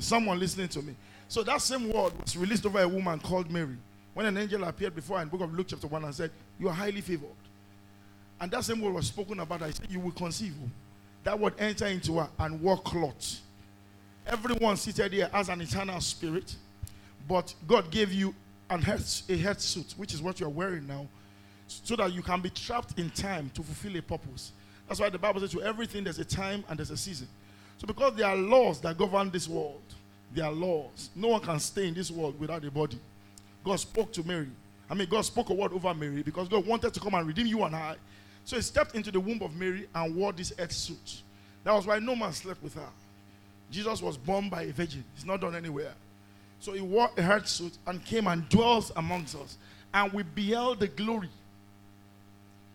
Is 0.00 0.06
someone 0.06 0.36
listening 0.36 0.66
to 0.66 0.82
me? 0.82 0.96
So 1.28 1.44
that 1.44 1.62
same 1.62 1.92
word 1.92 2.12
was 2.20 2.36
released 2.36 2.66
over 2.66 2.80
a 2.80 2.88
woman 2.88 3.20
called 3.20 3.48
Mary 3.52 3.76
when 4.14 4.26
an 4.26 4.36
angel 4.36 4.64
appeared 4.64 4.96
before 4.96 5.18
her 5.18 5.22
in 5.22 5.28
the 5.28 5.36
book 5.36 5.46
of 5.46 5.54
Luke 5.54 5.68
chapter 5.70 5.86
1 5.86 6.02
and 6.02 6.12
said, 6.12 6.32
You 6.58 6.66
are 6.66 6.74
highly 6.74 7.02
favored. 7.02 7.28
And 8.40 8.50
that 8.50 8.64
same 8.64 8.80
word 8.80 8.94
was 8.94 9.06
spoken 9.06 9.38
about. 9.38 9.62
I 9.62 9.70
said, 9.70 9.86
You 9.88 10.00
will 10.00 10.10
conceive. 10.10 10.54
That 11.22 11.38
word 11.38 11.54
enter 11.60 11.86
into 11.86 12.18
her 12.18 12.28
and 12.36 12.60
walk 12.60 12.82
cloth. 12.82 13.42
Everyone 14.26 14.76
seated 14.76 15.12
here 15.12 15.30
has 15.32 15.50
an 15.50 15.60
eternal 15.60 16.00
spirit, 16.00 16.52
but 17.28 17.54
God 17.68 17.92
gave 17.92 18.12
you 18.12 18.34
an 18.70 18.82
head, 18.82 19.02
a 19.28 19.36
head 19.36 19.60
suit, 19.60 19.94
which 19.96 20.14
is 20.14 20.22
what 20.22 20.40
you 20.40 20.46
are 20.46 20.50
wearing 20.50 20.86
now, 20.86 21.06
so 21.66 21.96
that 21.96 22.12
you 22.12 22.22
can 22.22 22.40
be 22.40 22.50
trapped 22.50 22.98
in 22.98 23.10
time 23.10 23.50
to 23.54 23.62
fulfill 23.62 23.96
a 23.96 24.02
purpose. 24.02 24.52
That's 24.86 25.00
why 25.00 25.10
the 25.10 25.18
Bible 25.18 25.40
says 25.40 25.50
to 25.52 25.62
everything 25.62 26.04
there's 26.04 26.18
a 26.18 26.24
time 26.24 26.64
and 26.68 26.78
there's 26.78 26.90
a 26.90 26.96
season. 26.96 27.28
So 27.78 27.86
because 27.86 28.14
there 28.14 28.26
are 28.26 28.36
laws 28.36 28.80
that 28.80 28.96
govern 28.96 29.30
this 29.30 29.48
world, 29.48 29.82
there 30.34 30.46
are 30.46 30.52
laws. 30.52 31.10
No 31.14 31.28
one 31.28 31.40
can 31.40 31.60
stay 31.60 31.88
in 31.88 31.94
this 31.94 32.10
world 32.10 32.38
without 32.40 32.64
a 32.64 32.70
body. 32.70 32.98
God 33.64 33.76
spoke 33.76 34.12
to 34.12 34.22
Mary. 34.26 34.48
I 34.90 34.94
mean, 34.94 35.08
God 35.08 35.22
spoke 35.22 35.50
a 35.50 35.54
word 35.54 35.72
over 35.72 35.92
Mary 35.94 36.22
because 36.22 36.48
God 36.48 36.66
wanted 36.66 36.94
to 36.94 37.00
come 37.00 37.14
and 37.14 37.26
redeem 37.26 37.46
you 37.46 37.62
and 37.64 37.76
I. 37.76 37.96
So 38.44 38.56
he 38.56 38.62
stepped 38.62 38.94
into 38.94 39.10
the 39.10 39.20
womb 39.20 39.42
of 39.42 39.54
Mary 39.54 39.86
and 39.94 40.16
wore 40.16 40.32
this 40.32 40.52
earth 40.58 40.72
suit. 40.72 41.22
That 41.64 41.74
was 41.74 41.86
why 41.86 41.98
no 41.98 42.16
man 42.16 42.32
slept 42.32 42.62
with 42.62 42.74
her. 42.74 42.88
Jesus 43.70 44.00
was 44.00 44.16
born 44.16 44.48
by 44.48 44.62
a 44.62 44.72
virgin. 44.72 45.04
He's 45.14 45.26
not 45.26 45.40
done 45.40 45.54
anywhere. 45.54 45.92
So 46.60 46.72
he 46.72 46.80
wore 46.80 47.10
a 47.16 47.22
earth 47.22 47.48
suit 47.48 47.78
and 47.86 48.04
came 48.04 48.26
and 48.26 48.48
dwells 48.48 48.92
amongst 48.96 49.36
us. 49.36 49.56
And 49.94 50.12
we 50.12 50.22
beheld 50.22 50.80
the 50.80 50.88
glory 50.88 51.30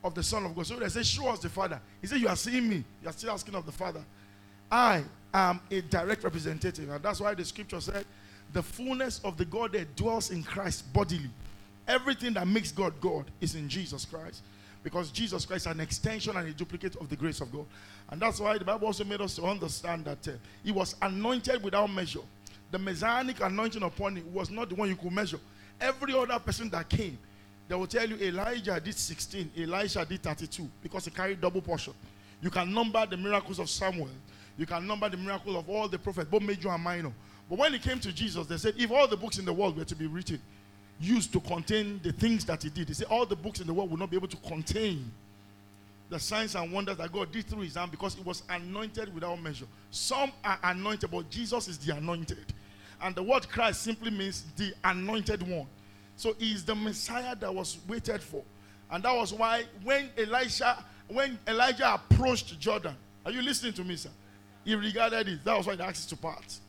of 0.03 0.15
the 0.15 0.23
Son 0.23 0.45
of 0.45 0.55
God. 0.55 0.67
So 0.67 0.75
they 0.75 0.89
say, 0.89 1.03
Show 1.03 1.29
us 1.29 1.39
the 1.39 1.49
Father. 1.49 1.79
He 2.01 2.07
said, 2.07 2.19
You 2.19 2.27
are 2.27 2.35
seeing 2.35 2.67
me. 2.67 2.83
You 3.01 3.09
are 3.09 3.13
still 3.13 3.31
asking 3.31 3.55
of 3.55 3.65
the 3.65 3.71
Father. 3.71 4.03
I 4.71 5.03
am 5.33 5.61
a 5.71 5.81
direct 5.81 6.23
representative. 6.23 6.89
And 6.89 7.03
that's 7.03 7.19
why 7.19 7.33
the 7.33 7.45
scripture 7.45 7.81
said, 7.81 8.05
The 8.51 8.63
fullness 8.63 9.21
of 9.23 9.37
the 9.37 9.45
Godhead 9.45 9.95
dwells 9.95 10.31
in 10.31 10.43
Christ 10.43 10.91
bodily. 10.93 11.29
Everything 11.87 12.33
that 12.33 12.47
makes 12.47 12.71
God 12.71 12.93
God 13.01 13.25
is 13.41 13.55
in 13.55 13.67
Jesus 13.67 14.05
Christ. 14.05 14.41
Because 14.83 15.11
Jesus 15.11 15.45
Christ 15.45 15.65
is 15.65 15.71
an 15.71 15.79
extension 15.79 16.35
and 16.35 16.47
a 16.47 16.51
duplicate 16.51 16.95
of 16.97 17.09
the 17.09 17.15
grace 17.15 17.39
of 17.39 17.51
God. 17.51 17.65
And 18.09 18.21
that's 18.21 18.39
why 18.39 18.57
the 18.57 18.65
Bible 18.65 18.87
also 18.87 19.05
made 19.05 19.21
us 19.21 19.35
to 19.37 19.43
understand 19.43 20.05
that 20.05 20.27
uh, 20.27 20.31
he 20.63 20.71
was 20.71 20.95
anointed 21.01 21.63
without 21.63 21.89
measure. 21.89 22.19
The 22.73 22.79
messianic 22.79 23.39
anointing 23.39 23.83
upon 23.83 24.15
him 24.15 24.33
was 24.33 24.49
not 24.49 24.67
the 24.67 24.73
one 24.73 24.89
you 24.89 24.95
could 24.95 25.11
measure. 25.11 25.37
Every 25.79 26.11
other 26.15 26.39
person 26.39 26.71
that 26.71 26.89
came, 26.89 27.19
they 27.67 27.75
will 27.75 27.85
tell 27.85 28.09
you 28.09 28.15
Elijah 28.15 28.79
did 28.83 28.95
16, 28.95 29.51
Elisha 29.55 30.03
did 30.03 30.23
32 30.23 30.67
because 30.81 31.05
he 31.05 31.11
carried 31.11 31.39
double 31.39 31.61
portion. 31.61 31.93
You 32.41 32.49
can 32.49 32.73
number 32.73 33.05
the 33.05 33.15
miracles 33.15 33.59
of 33.59 33.69
Samuel, 33.69 34.09
you 34.57 34.65
can 34.65 34.87
number 34.87 35.07
the 35.07 35.17
miracle 35.17 35.55
of 35.55 35.69
all 35.69 35.87
the 35.87 35.99
prophets, 35.99 36.27
both 36.31 36.41
major 36.41 36.69
and 36.69 36.83
minor. 36.83 37.11
But 37.47 37.59
when 37.59 37.75
it 37.75 37.83
came 37.83 37.99
to 37.99 38.11
Jesus, 38.11 38.47
they 38.47 38.57
said, 38.57 38.73
if 38.75 38.89
all 38.89 39.07
the 39.07 39.17
books 39.17 39.37
in 39.37 39.45
the 39.45 39.53
world 39.53 39.77
were 39.77 39.85
to 39.85 39.95
be 39.95 40.07
written, 40.07 40.41
used 40.99 41.31
to 41.33 41.39
contain 41.41 41.99
the 42.01 42.11
things 42.11 42.43
that 42.45 42.63
he 42.63 42.71
did, 42.71 42.87
they 42.87 42.93
said 42.93 43.07
all 43.07 43.27
the 43.27 43.35
books 43.35 43.59
in 43.59 43.67
the 43.67 43.73
world 43.73 43.91
would 43.91 43.99
not 43.99 44.09
be 44.09 44.17
able 44.17 44.29
to 44.29 44.37
contain 44.37 45.11
the 46.09 46.19
signs 46.19 46.55
and 46.55 46.71
wonders 46.71 46.97
that 46.97 47.11
God 47.11 47.31
did 47.31 47.45
through 47.45 47.61
his 47.61 47.75
hand 47.75 47.91
because 47.91 48.17
it 48.17 48.25
was 48.25 48.41
anointed 48.49 49.13
without 49.13 49.39
measure. 49.39 49.65
Some 49.91 50.31
are 50.43 50.57
anointed, 50.63 51.11
but 51.11 51.29
Jesus 51.29 51.67
is 51.67 51.77
the 51.77 51.95
anointed. 51.95 52.51
And 53.03 53.13
the 53.13 53.21
word 53.21 53.49
Christ 53.49 53.81
simply 53.81 54.09
means 54.09 54.45
the 54.55 54.73
anointed 54.83 55.43
one. 55.47 55.67
So 56.15 56.33
he 56.39 56.53
is 56.53 56.63
the 56.63 56.73
Messiah 56.73 57.35
that 57.35 57.53
was 57.53 57.77
waited 57.87 58.21
for. 58.21 58.43
And 58.89 59.03
that 59.03 59.13
was 59.13 59.33
why 59.33 59.65
when 59.83 60.09
Elisha, 60.17 60.83
when 61.09 61.37
Elijah 61.45 61.95
approached 61.95 62.57
Jordan, 62.59 62.95
are 63.25 63.31
you 63.31 63.41
listening 63.41 63.73
to 63.73 63.83
me, 63.83 63.97
sir? 63.97 64.09
He 64.63 64.73
regarded 64.75 65.27
it. 65.27 65.43
That 65.43 65.57
was 65.57 65.67
why 65.67 65.75
he 65.75 65.81
asked 65.81 66.09
to 66.09 66.17
part. 66.17 66.59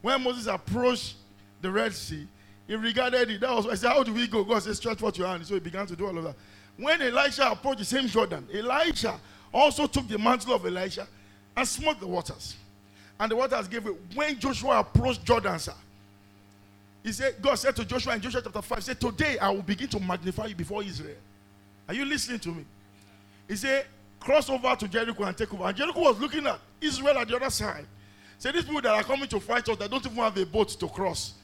When 0.00 0.22
Moses 0.22 0.46
approached 0.46 1.16
the 1.60 1.70
Red 1.70 1.92
Sea, 1.94 2.28
he 2.68 2.76
regarded 2.76 3.30
it. 3.30 3.40
That 3.40 3.52
was 3.52 3.64
why 3.64 3.72
he 3.72 3.76
said, 3.78 3.90
How 3.90 4.04
do 4.04 4.12
we 4.12 4.28
go? 4.28 4.44
God 4.44 4.62
said, 4.62 4.76
Stretch 4.76 4.98
forth 4.98 5.18
your 5.18 5.26
hand. 5.26 5.44
So 5.44 5.54
he 5.54 5.60
began 5.60 5.86
to 5.86 5.96
do 5.96 6.06
all 6.06 6.16
of 6.16 6.24
that. 6.24 6.36
When 6.76 7.02
Elisha 7.02 7.50
approached 7.50 7.80
the 7.80 7.84
same 7.84 8.06
Jordan, 8.06 8.46
Elijah 8.54 9.18
also 9.52 9.86
took 9.86 10.06
the 10.06 10.18
mantle 10.18 10.54
of 10.54 10.64
Elisha 10.64 11.08
and 11.56 11.66
smote 11.66 11.98
the 11.98 12.06
waters. 12.06 12.56
And 13.22 13.30
the 13.30 13.36
waters 13.36 13.68
gave 13.68 13.84
way. 13.84 13.92
When 14.16 14.36
Joshua 14.36 14.80
approached 14.80 15.24
Jordan, 15.24 15.56
sir, 15.56 15.74
he 17.04 17.12
said, 17.12 17.36
God 17.40 17.54
said 17.54 17.76
to 17.76 17.84
Joshua 17.84 18.16
in 18.16 18.20
Joshua 18.20 18.42
chapter 18.42 18.60
5, 18.60 18.78
he 18.78 18.82
said, 18.82 19.00
Today 19.00 19.38
I 19.38 19.48
will 19.50 19.62
begin 19.62 19.86
to 19.90 20.00
magnify 20.00 20.46
you 20.46 20.56
before 20.56 20.82
Israel. 20.82 21.14
Are 21.86 21.94
you 21.94 22.04
listening 22.04 22.40
to 22.40 22.48
me? 22.48 22.64
He 23.46 23.54
said, 23.54 23.86
Cross 24.18 24.50
over 24.50 24.74
to 24.74 24.88
Jericho 24.88 25.22
and 25.22 25.38
take 25.38 25.54
over. 25.54 25.62
And 25.62 25.76
Jericho 25.76 26.00
was 26.00 26.18
looking 26.18 26.44
at 26.48 26.58
Israel 26.80 27.16
at 27.16 27.28
the 27.28 27.36
other 27.36 27.48
side. 27.50 27.86
Say, 28.38 28.50
these 28.50 28.64
people 28.64 28.82
that 28.82 28.92
are 28.92 29.04
coming 29.04 29.28
to 29.28 29.38
fight 29.38 29.68
us, 29.68 29.76
they 29.76 29.86
don't 29.86 30.04
even 30.04 30.18
have 30.18 30.36
a 30.36 30.44
boat 30.44 30.70
to 30.70 30.88
cross. 30.88 31.34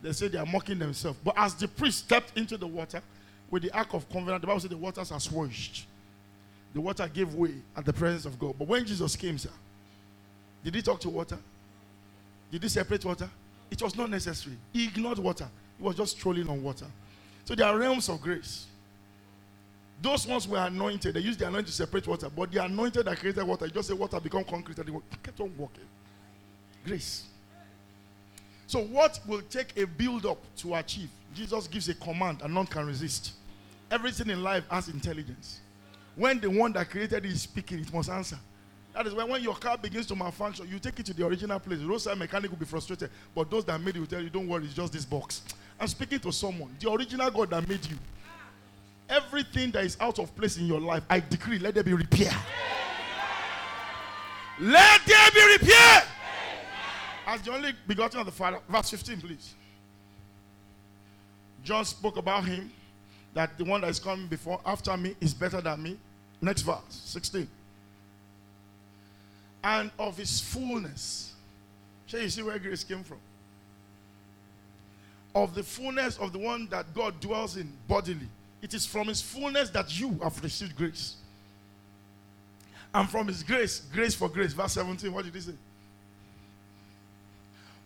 They 0.00 0.12
say 0.12 0.28
they 0.28 0.38
are 0.38 0.46
mocking 0.46 0.78
themselves. 0.78 1.18
But 1.22 1.34
as 1.36 1.54
the 1.54 1.68
priest 1.68 1.98
stepped 1.98 2.38
into 2.38 2.56
the 2.56 2.66
water 2.66 3.02
with 3.50 3.62
the 3.62 3.70
ark 3.76 3.92
of 3.92 4.08
covenant, 4.08 4.40
the 4.40 4.46
Bible 4.46 4.60
said 4.60 4.70
the 4.70 4.78
waters 4.78 5.12
are 5.12 5.20
swashed. 5.20 5.86
The 6.72 6.80
water 6.80 7.06
gave 7.12 7.34
way 7.34 7.56
at 7.76 7.84
the 7.84 7.92
presence 7.92 8.24
of 8.24 8.38
God. 8.38 8.54
But 8.58 8.68
when 8.68 8.86
Jesus 8.86 9.16
came, 9.16 9.36
sir, 9.36 9.50
did 10.66 10.74
he 10.74 10.82
talk 10.82 10.98
to 10.98 11.08
water? 11.08 11.38
Did 12.50 12.60
he 12.60 12.68
separate 12.68 13.04
water? 13.04 13.30
It 13.70 13.80
was 13.80 13.94
not 13.94 14.10
necessary. 14.10 14.56
He 14.72 14.88
ignored 14.88 15.18
water. 15.18 15.48
He 15.78 15.84
was 15.84 15.94
just 15.94 16.18
strolling 16.18 16.48
on 16.48 16.60
water. 16.60 16.86
So 17.44 17.54
there 17.54 17.68
are 17.68 17.78
realms 17.78 18.08
of 18.08 18.20
grace. 18.20 18.66
Those 20.02 20.26
ones 20.26 20.48
were 20.48 20.58
anointed. 20.58 21.14
They 21.14 21.20
used 21.20 21.38
the 21.38 21.46
anointing 21.46 21.66
to 21.66 21.72
separate 21.72 22.08
water. 22.08 22.28
But 22.28 22.50
the 22.50 22.64
anointed 22.64 23.06
that 23.06 23.16
created 23.16 23.44
water, 23.44 23.68
just 23.68 23.86
say 23.86 23.94
water 23.94 24.18
become 24.18 24.42
concrete 24.42 24.76
and 24.80 24.88
they 24.88 24.92
kept 25.22 25.38
on 25.38 25.56
walking. 25.56 25.84
Grace. 26.84 27.26
So 28.66 28.80
what 28.80 29.20
will 29.24 29.42
take 29.42 29.76
a 29.76 29.86
build-up 29.86 30.38
to 30.56 30.74
achieve? 30.74 31.10
Jesus 31.32 31.68
gives 31.68 31.88
a 31.88 31.94
command 31.94 32.42
and 32.42 32.52
none 32.52 32.66
can 32.66 32.88
resist. 32.88 33.34
Everything 33.88 34.30
in 34.30 34.42
life 34.42 34.64
has 34.68 34.88
intelligence. 34.88 35.60
When 36.16 36.40
the 36.40 36.50
one 36.50 36.72
that 36.72 36.90
created 36.90 37.24
it 37.24 37.30
is 37.30 37.42
speaking, 37.42 37.78
it 37.78 37.94
must 37.94 38.10
answer. 38.10 38.40
That 38.96 39.06
is 39.06 39.12
why 39.12 39.24
when 39.24 39.42
your 39.42 39.54
car 39.54 39.76
begins 39.76 40.06
to 40.06 40.16
malfunction, 40.16 40.66
you 40.70 40.78
take 40.78 40.98
it 40.98 41.04
to 41.04 41.12
the 41.12 41.26
original 41.26 41.60
place. 41.60 41.80
Roadside 41.80 42.16
mechanic 42.16 42.50
will 42.50 42.56
be 42.56 42.64
frustrated, 42.64 43.10
but 43.34 43.50
those 43.50 43.62
that 43.66 43.78
made 43.78 43.94
will 43.94 44.06
tell 44.06 44.22
you, 44.22 44.30
don't 44.30 44.48
worry, 44.48 44.64
it's 44.64 44.72
just 44.72 44.94
this 44.94 45.04
box. 45.04 45.42
I'm 45.78 45.86
speaking 45.86 46.18
to 46.20 46.32
someone, 46.32 46.74
the 46.80 46.90
original 46.90 47.30
God 47.30 47.50
that 47.50 47.68
made 47.68 47.84
you. 47.84 47.98
Everything 49.10 49.70
that 49.72 49.84
is 49.84 49.98
out 50.00 50.18
of 50.18 50.34
place 50.34 50.56
in 50.56 50.64
your 50.64 50.80
life, 50.80 51.02
I 51.10 51.20
decree, 51.20 51.58
let 51.58 51.74
there 51.74 51.84
be 51.84 51.92
repair. 51.92 52.32
Let 54.58 55.02
there 55.04 55.30
be 55.30 55.58
repair. 55.60 56.02
As 57.26 57.42
the 57.42 57.52
only 57.52 57.74
begotten 57.86 58.20
of 58.20 58.24
the 58.24 58.32
Father. 58.32 58.60
Verse 58.66 58.88
15, 58.88 59.20
please. 59.20 59.54
John 61.62 61.84
spoke 61.84 62.16
about 62.16 62.46
him 62.46 62.72
that 63.34 63.58
the 63.58 63.64
one 63.64 63.82
that 63.82 63.90
is 63.90 63.98
coming 63.98 64.26
before, 64.26 64.58
after 64.64 64.96
me, 64.96 65.14
is 65.20 65.34
better 65.34 65.60
than 65.60 65.82
me. 65.82 65.98
Next 66.40 66.62
verse, 66.62 66.80
16 66.88 67.46
and 69.64 69.90
of 69.98 70.16
his 70.16 70.40
fullness. 70.40 71.34
Shall 72.06 72.20
you 72.20 72.28
see 72.28 72.42
where 72.42 72.58
grace 72.58 72.84
came 72.84 73.02
from? 73.02 73.18
Of 75.34 75.54
the 75.54 75.62
fullness 75.62 76.18
of 76.18 76.32
the 76.32 76.38
one 76.38 76.68
that 76.68 76.94
God 76.94 77.20
dwells 77.20 77.56
in 77.56 77.70
bodily. 77.88 78.28
It 78.62 78.74
is 78.74 78.86
from 78.86 79.08
his 79.08 79.20
fullness 79.20 79.70
that 79.70 79.98
you 79.98 80.18
have 80.22 80.42
received 80.42 80.76
grace. 80.76 81.16
And 82.94 83.08
from 83.08 83.28
his 83.28 83.42
grace, 83.42 83.82
grace 83.92 84.14
for 84.14 84.28
grace. 84.28 84.52
Verse 84.52 84.72
17, 84.72 85.12
what 85.12 85.24
did 85.24 85.34
he 85.34 85.40
say? 85.40 85.52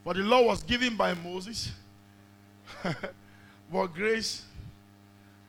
For 0.04 0.14
the 0.14 0.20
law 0.20 0.42
was 0.42 0.62
given 0.62 0.96
by 0.96 1.14
Moses, 1.14 1.72
but 3.72 3.86
grace 3.88 4.44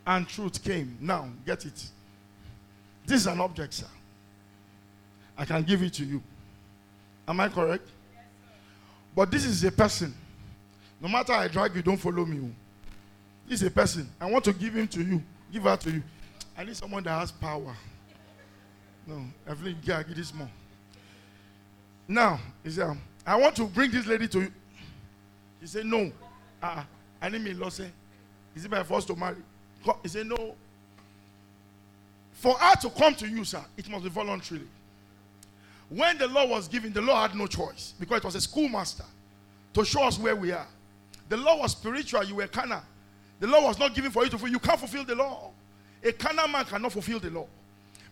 and 0.06 0.28
truth 0.28 0.64
came. 0.64 0.98
Now, 1.00 1.30
get 1.46 1.66
it. 1.66 1.86
This 3.06 3.22
is 3.22 3.28
an 3.28 3.40
object, 3.40 3.74
sir. 3.74 3.88
I 5.42 5.46
can 5.46 5.64
give 5.64 5.82
it 5.82 5.94
to 5.94 6.06
you. 6.06 6.22
Am 7.28 7.40
I 7.40 7.50
correct? 7.50 7.88
Yes, 8.14 8.24
but 9.16 9.32
this 9.32 9.44
is 9.44 9.64
a 9.64 9.72
person. 9.72 10.14
No 11.02 11.08
matter 11.08 11.34
I 11.34 11.48
drag 11.48 11.76
you, 11.76 11.82
don't 11.82 11.98
follow 11.98 12.24
me. 12.26 12.54
This 13.48 13.64
is 13.64 13.68
a 13.68 13.72
person. 13.72 14.08
I 14.22 14.30
want 14.30 14.46
to 14.46 14.54
give 14.54 14.76
him 14.76 14.88
to 14.90 15.02
you. 15.02 15.24
Give 15.52 15.64
her 15.64 15.76
to 15.78 15.90
you. 15.90 16.04
I 16.56 16.64
need 16.64 16.78
someone 16.78 17.02
that 17.06 17.20
has 17.20 17.32
power. 17.32 17.76
No, 19.08 19.24
Evelyn, 19.48 19.78
yeah, 19.82 20.04
give 20.04 20.16
this 20.16 20.32
more. 20.32 20.48
Now, 22.08 22.40
he 22.64 22.70
said, 22.70 22.90
um, 22.90 23.02
I 23.26 23.36
want 23.36 23.56
to 23.56 23.66
bring 23.66 23.90
this 23.90 24.06
lady 24.06 24.28
to 24.28 24.42
you. 24.42 24.52
He 25.60 25.66
said, 25.66 25.88
No. 25.88 26.12
Uh-uh. 26.62 26.84
I 27.20 27.30
need 27.30 27.42
me, 27.42 27.54
Lord. 27.56 27.74
Say, 27.74 27.86
eh? 27.86 27.90
Is 28.56 28.66
it 28.66 28.70
my 28.70 28.84
first 28.84 29.08
to 29.08 29.16
marry? 29.16 29.38
He 30.04 30.08
said, 30.08 30.28
No. 30.28 30.54
For 32.34 32.54
her 32.54 32.76
to 32.76 32.90
come 32.92 33.16
to 33.16 33.28
you, 33.28 33.44
sir, 33.44 33.64
it 33.76 33.90
must 33.90 34.04
be 34.04 34.10
voluntarily. 34.12 34.68
When 35.92 36.18
the 36.18 36.28
law 36.28 36.46
was 36.46 36.70
given, 36.70 36.94
the 36.94 37.02
law 37.02 37.22
had 37.28 37.36
no 37.36 37.48
choice 37.48 37.94
because 38.00 38.20
it 38.20 38.24
was 38.24 38.36
a 38.36 38.42
schoolmaster 38.42 39.04
to 39.74 39.84
show 39.84 40.04
us 40.04 40.18
where 40.18 40.38
we 40.38 40.54
are. 40.54 40.68
The 41.28 41.36
law 41.36 41.60
was 41.60 41.74
spiritual, 41.74 42.24
you 42.24 42.36
were 42.36 42.48
carnal. 42.48 42.82
The 43.42 43.48
law 43.48 43.62
was 43.66 43.78
not 43.78 43.94
given 43.94 44.10
for 44.10 44.24
you 44.24 44.30
to 44.30 44.38
fulfill. 44.38 44.54
You 44.54 44.60
can't 44.60 44.80
fulfill 44.80 45.04
the 45.04 45.16
law. 45.16 45.52
A 46.02 46.14
carnal 46.14 46.48
man 46.48 46.64
cannot 46.64 46.94
fulfill 46.94 47.20
the 47.20 47.30
law 47.30 47.46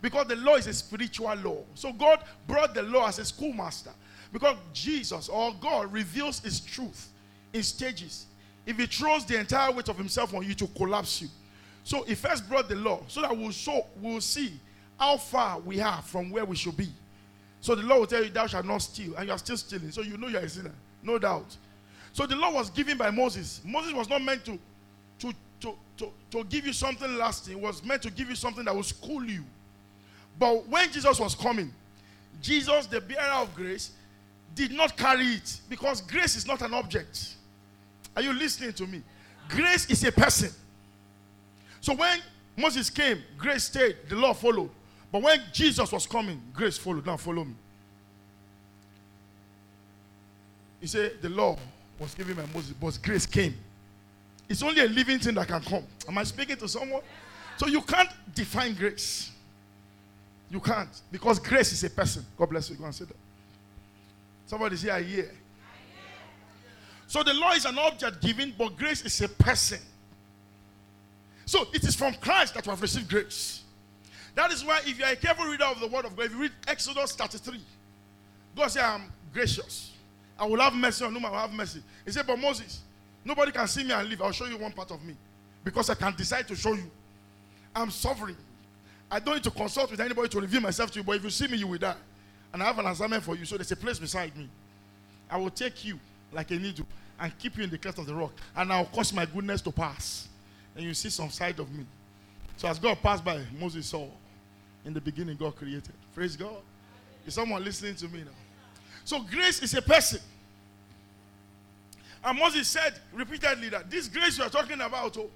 because 0.02 0.28
the 0.28 0.36
law 0.36 0.56
is 0.56 0.68
a 0.68 0.74
spiritual 0.74 1.34
law. 1.36 1.64
So 1.74 1.94
God 1.94 2.22
brought 2.48 2.74
the 2.74 2.84
law 2.84 3.08
as 3.08 3.18
a 3.18 3.24
schoolmaster 3.24 3.92
because 4.34 4.58
Jesus 4.74 5.30
or 5.30 5.54
God 5.62 5.94
reveals 5.94 6.42
his 6.42 6.60
truth 6.60 7.08
in 7.54 7.64
stages. 7.64 8.26
if 8.66 8.78
he 8.78 8.88
throws 8.88 9.24
the 9.24 9.40
entire 9.40 9.72
weight 9.72 9.88
of 9.88 9.98
himself 9.98 10.34
on 10.34 10.46
you 10.46 10.54
to 10.56 10.68
collapse 10.68 11.22
you. 11.22 11.30
So 11.86 12.04
he 12.04 12.14
first 12.14 12.48
brought 12.50 12.68
the 12.68 12.76
law 12.76 13.04
so 13.08 13.22
that 13.22 13.36
we'll 13.36 13.52
show, 13.52 13.88
we'll 14.02 14.20
see 14.20 14.60
how 15.00 15.16
far 15.16 15.60
we 15.60 15.80
are 15.80 16.02
from 16.02 16.30
where 16.30 16.44
we 16.44 16.58
should 16.58 16.76
be. 16.76 16.90
So 17.62 17.76
the 17.76 17.84
law 17.84 18.00
will 18.00 18.08
tell 18.08 18.24
you, 18.24 18.30
Thou 18.30 18.48
shalt 18.48 18.66
not 18.66 18.80
steal, 18.80 19.16
and 19.16 19.28
you 19.28 19.32
are 19.34 19.38
still 19.38 19.58
stealing. 19.58 19.92
So 19.92 20.02
you 20.02 20.18
know 20.18 20.28
you're 20.28 20.42
a 20.42 20.50
sinner, 20.50 20.74
no 21.04 21.20
doubt. 21.20 21.56
So 22.14 22.26
the 22.26 22.36
law 22.36 22.52
was 22.52 22.70
given 22.70 22.98
by 22.98 23.12
Moses. 23.12 23.62
Moses 23.66 23.94
was 23.94 24.10
not 24.10 24.22
meant 24.22 24.46
to, 24.46 24.58
to, 25.20 25.34
to, 25.62 25.76
to, 25.98 26.12
to 26.32 26.44
give 26.46 26.66
you 26.66 26.74
something 26.74 27.18
lasting, 27.18 27.58
it 27.58 27.62
was 27.62 27.84
meant 27.84 28.02
to 28.04 28.12
give 28.12 28.30
you 28.30 28.36
something 28.36 28.66
that 28.66 28.76
will 28.76 28.84
school 28.84 29.24
you. 29.24 29.44
But 30.38 30.68
when 30.68 30.92
Jesus 30.92 31.20
was 31.20 31.36
coming, 31.36 31.74
Jesus, 32.42 32.86
the 32.86 33.02
bearer 33.02 33.34
of 33.34 33.54
grace, 33.54 33.92
did 34.56 34.72
not 34.72 34.98
carry 34.98 35.26
it 35.26 35.60
because 35.70 36.02
grace 36.02 36.36
is 36.36 36.48
not 36.48 36.62
an 36.62 36.74
object. 36.74 37.36
Are 38.16 38.22
you 38.22 38.34
listening 38.34 38.74
to 38.74 38.88
me? 38.88 39.02
Grace 39.50 39.90
is 39.90 40.04
a 40.04 40.12
person. 40.12 40.50
So 41.82 41.94
when 41.94 42.20
Moses 42.58 42.90
came, 42.90 43.22
grace 43.38 43.66
stayed, 43.66 43.98
the 44.08 44.16
law 44.16 44.34
followed. 44.34 44.70
But 45.12 45.22
when 45.22 45.42
Jesus 45.52 45.92
was 45.92 46.06
coming, 46.06 46.42
grace 46.54 46.78
followed. 46.78 47.06
Now 47.06 47.18
follow 47.18 47.44
me. 47.44 47.56
He 50.80 50.88
said, 50.88 51.22
The 51.22 51.30
law 51.30 51.58
was 51.98 52.14
given 52.14 52.36
by 52.36 52.46
Moses, 52.54 52.74
but 52.80 52.98
grace 53.02 53.26
came. 53.26 53.56
It's 54.48 54.64
only 54.64 54.82
a 54.82 54.88
living 54.88 55.20
thing 55.20 55.36
that 55.36 55.48
can 55.48 55.62
come. 55.62 55.84
Am 56.08 56.18
I 56.18 56.24
speaking 56.24 56.58
to 56.58 56.68
someone? 56.68 57.02
So 57.58 57.68
you 57.68 57.82
can't 57.82 58.10
define 58.34 58.74
grace. 58.74 59.32
You 60.50 60.60
can't. 60.60 60.90
Because 61.12 61.40
grace 61.40 61.72
is 61.72 61.84
a 61.84 61.90
person. 61.90 62.26
God 62.38 62.50
bless 62.50 62.70
you. 62.70 62.76
Go 62.76 62.86
and 62.86 62.96
say 62.96 63.06
that. 63.06 63.16
Somebody 64.48 64.78
say, 64.78 64.90
I 64.90 65.04
hear. 65.04 65.32
So 67.06 67.22
the 67.22 67.34
law 67.34 67.52
is 67.52 67.66
an 67.66 67.78
object 67.78 68.22
given, 68.22 68.54
but 68.58 68.78
grace 68.78 69.04
is 69.04 69.20
a 69.22 69.30
person. 69.30 69.80
So 71.46 71.68
it 71.74 71.84
is 71.84 71.96
from 71.96 72.14
Christ 72.16 72.54
that 72.54 72.66
we 72.66 72.70
have 72.70 72.82
received 72.82 73.10
grace. 73.10 73.64
That 74.40 74.54
is 74.54 74.64
why, 74.64 74.80
if 74.86 74.98
you 74.98 75.04
are 75.04 75.12
a 75.12 75.18
careful 75.18 75.44
reader 75.44 75.66
of 75.66 75.82
the 75.82 75.88
Word 75.88 76.06
of 76.06 76.16
God, 76.16 76.28
if 76.28 76.32
you 76.32 76.38
read 76.44 76.54
Exodus 76.66 77.14
33, 77.14 77.60
God 78.56 78.68
said, 78.68 78.86
I'm 78.86 79.12
gracious. 79.34 79.92
I 80.40 80.46
will 80.46 80.62
have 80.62 80.74
mercy 80.74 81.04
on 81.04 81.14
whom 81.14 81.26
I 81.26 81.30
will 81.30 81.40
have 81.40 81.52
mercy. 81.52 81.84
He 82.06 82.12
said, 82.12 82.26
But 82.26 82.40
Moses, 82.40 82.80
nobody 83.26 83.52
can 83.52 83.68
see 83.68 83.84
me 83.84 83.92
and 83.92 84.08
live. 84.08 84.22
I'll 84.22 84.32
show 84.32 84.46
you 84.46 84.58
one 84.58 84.72
part 84.72 84.92
of 84.92 85.04
me. 85.04 85.14
Because 85.62 85.90
I 85.90 85.96
can 85.96 86.16
decide 86.16 86.48
to 86.48 86.56
show 86.56 86.72
you. 86.72 86.90
I'm 87.76 87.92
sovereign. 87.92 88.38
I 89.12 89.20
don't 89.20 89.36
need 89.36 89.44
to 89.44 89.52
consult 89.52 89.92
with 89.92 90.00
anybody 90.00 90.30
to 90.30 90.40
reveal 90.40 90.62
myself 90.62 90.90
to 90.92 91.00
you, 91.00 91.04
but 91.04 91.18
if 91.18 91.24
you 91.26 91.30
see 91.32 91.50
me, 91.50 91.58
you 91.58 91.68
will 91.68 91.78
die. 91.78 91.98
And 92.54 92.64
I 92.64 92.68
have 92.68 92.80
an 92.80 92.86
assignment 92.86 93.24
for 93.24 93.36
you. 93.36 93.44
So 93.44 93.58
there's 93.58 93.74
a 93.74 93.76
place 93.76 94.00
beside 94.00 94.38
me. 94.38 94.48
I 95.30 95.36
will 95.36 95.50
take 95.50 95.84
you 95.84 96.00
like 96.32 96.50
a 96.52 96.56
needle 96.56 96.86
and 97.20 97.38
keep 97.40 97.58
you 97.58 97.66
in 97.66 97.70
the 97.70 97.78
cleft 97.78 97.98
of 98.00 98.06
the 98.06 98.16
rock. 98.16 98.32
And 98.56 98.72
I'll 98.72 98.86
cause 98.86 99.12
my 99.12 99.26
goodness 99.26 99.60
to 99.64 99.72
pass. 99.74 100.30
And 100.78 100.86
you 100.86 100.94
see 100.94 101.10
some 101.10 101.30
side 101.30 101.60
of 101.60 101.70
me. 101.74 101.86
So 102.56 102.70
as 102.70 102.80
God 102.80 103.02
passed 103.04 103.26
by, 103.26 103.42
Moses 103.60 103.86
saw. 103.86 104.08
In 104.90 104.96
the 104.96 105.02
beginning, 105.02 105.36
God 105.36 105.56
created. 105.56 105.94
Praise 106.16 106.36
God. 106.36 106.58
Is 107.24 107.36
someone 107.36 107.64
listening 107.64 107.94
to 107.98 108.08
me 108.08 108.22
now? 108.22 108.32
So 109.06 109.22
grace 109.22 109.62
is 109.62 109.76
a 109.76 109.84
person. 109.84 110.20
And 112.24 112.40
Moses 112.40 112.68
said 112.68 112.96
repeatedly 113.14 113.70
that 113.70 113.92
this 113.92 114.08
grace 114.08 114.40
you 114.40 114.44
are 114.44 114.50
talking 114.50 114.82
about, 114.82 115.16
oh, 115.16 115.30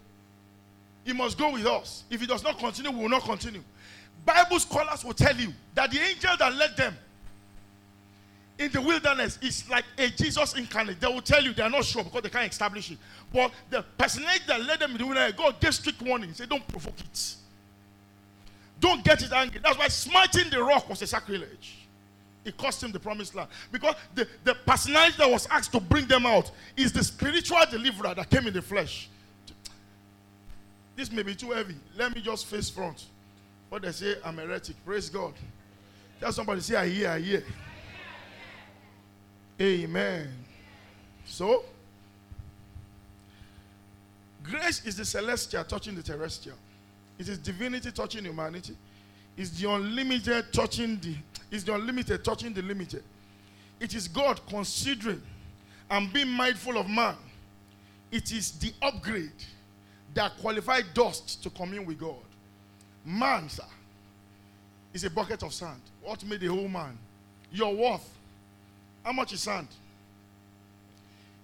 he 1.05 1.13
must 1.13 1.37
go 1.37 1.53
with 1.53 1.67
us. 1.67 2.03
If 2.09 2.21
he 2.21 2.25
does 2.25 2.43
not 2.43 2.57
continue, 2.57 2.89
we 2.89 3.03
will 3.03 3.09
not 3.09 3.21
continue. 3.21 3.61
Bible 4.25 4.59
scholars 4.59 5.05
will 5.05 5.13
tell 5.13 5.35
you 5.35 5.53
that 5.75 5.91
the 5.91 5.99
angel 5.99 6.31
that 6.39 6.55
led 6.55 6.75
them 6.75 6.95
in 8.57 8.71
the 8.71 8.81
wilderness 8.81 9.37
is 9.39 9.69
like 9.69 9.85
a 9.99 10.09
Jesus 10.09 10.55
incarnate. 10.55 10.99
They 10.99 11.05
will 11.05 11.21
tell 11.21 11.43
you 11.43 11.53
they 11.53 11.61
are 11.61 11.69
not 11.69 11.85
sure 11.85 12.03
because 12.03 12.23
they 12.23 12.29
can't 12.29 12.51
establish 12.51 12.89
it. 12.89 12.97
But 13.31 13.51
the 13.69 13.85
personality 13.99 14.45
that 14.47 14.63
led 14.63 14.79
them 14.79 14.93
in 14.93 14.97
the 14.97 15.05
wilderness, 15.05 15.33
God 15.37 15.59
gave 15.59 15.75
strict 15.75 16.01
warning. 16.01 16.33
Say, 16.33 16.47
don't 16.47 16.67
provoke 16.67 16.99
it. 16.99 17.35
Don't 18.83 19.01
get 19.01 19.23
it 19.23 19.31
angry. 19.31 19.61
That's 19.63 19.77
why 19.77 19.87
smiting 19.87 20.49
the 20.49 20.61
rock 20.61 20.89
was 20.89 21.01
a 21.01 21.07
sacrilege. 21.07 21.87
It 22.43 22.57
cost 22.57 22.83
him 22.83 22.91
the 22.91 22.99
promised 22.99 23.33
land. 23.33 23.47
Because 23.71 23.95
the, 24.13 24.27
the 24.43 24.55
personality 24.55 25.15
that 25.19 25.31
was 25.31 25.47
asked 25.47 25.71
to 25.71 25.79
bring 25.79 26.05
them 26.05 26.25
out 26.25 26.51
is 26.75 26.91
the 26.91 27.01
spiritual 27.01 27.59
deliverer 27.71 28.13
that 28.13 28.29
came 28.29 28.45
in 28.45 28.53
the 28.53 28.61
flesh. 28.61 29.07
This 30.97 31.09
may 31.13 31.23
be 31.23 31.33
too 31.33 31.51
heavy. 31.51 31.75
Let 31.97 32.13
me 32.13 32.19
just 32.19 32.45
face 32.45 32.69
front. 32.69 33.05
What 33.69 33.83
they 33.83 33.93
say, 33.93 34.15
I'm 34.25 34.35
heretic. 34.35 34.75
Praise 34.83 35.09
God. 35.09 35.31
Tell 36.19 36.33
somebody, 36.33 36.59
say, 36.59 36.75
I 36.75 36.89
hear, 36.89 37.09
I 37.09 37.19
hear. 37.19 37.43
Amen. 39.61 40.27
So, 41.23 41.63
grace 44.43 44.85
is 44.85 44.97
the 44.97 45.05
celestial 45.05 45.63
touching 45.63 45.95
the 45.95 46.03
terrestrial. 46.03 46.57
It 47.23 47.29
is 47.29 47.37
divinity 47.37 47.89
touching 47.89 48.25
humanity. 48.25 48.75
It's 49.37 49.51
the 49.51 49.71
unlimited 49.71 50.51
touching 50.51 50.97
the 50.97 51.15
it's 51.49 51.63
the 51.63 51.73
unlimited 51.73 52.21
touching 52.21 52.53
the 52.53 52.61
limited. 52.61 53.01
It 53.79 53.95
is 53.95 54.09
God 54.09 54.41
considering 54.49 55.21
and 55.89 56.11
being 56.11 56.27
mindful 56.27 56.77
of 56.77 56.89
man. 56.89 57.15
It 58.11 58.33
is 58.33 58.51
the 58.51 58.73
upgrade 58.81 59.31
that 60.13 60.33
qualified 60.41 60.83
dust 60.93 61.41
to 61.43 61.49
commune 61.49 61.85
with 61.85 61.97
God. 61.97 62.25
Man, 63.05 63.47
sir, 63.47 63.63
is 64.93 65.05
a 65.05 65.09
bucket 65.09 65.43
of 65.43 65.53
sand. 65.53 65.79
What 66.01 66.25
made 66.25 66.41
the 66.41 66.47
whole 66.47 66.67
man? 66.67 66.97
Your 67.53 67.73
worth. 67.73 68.17
How 69.01 69.13
much 69.13 69.31
is 69.31 69.43
sand? 69.43 69.69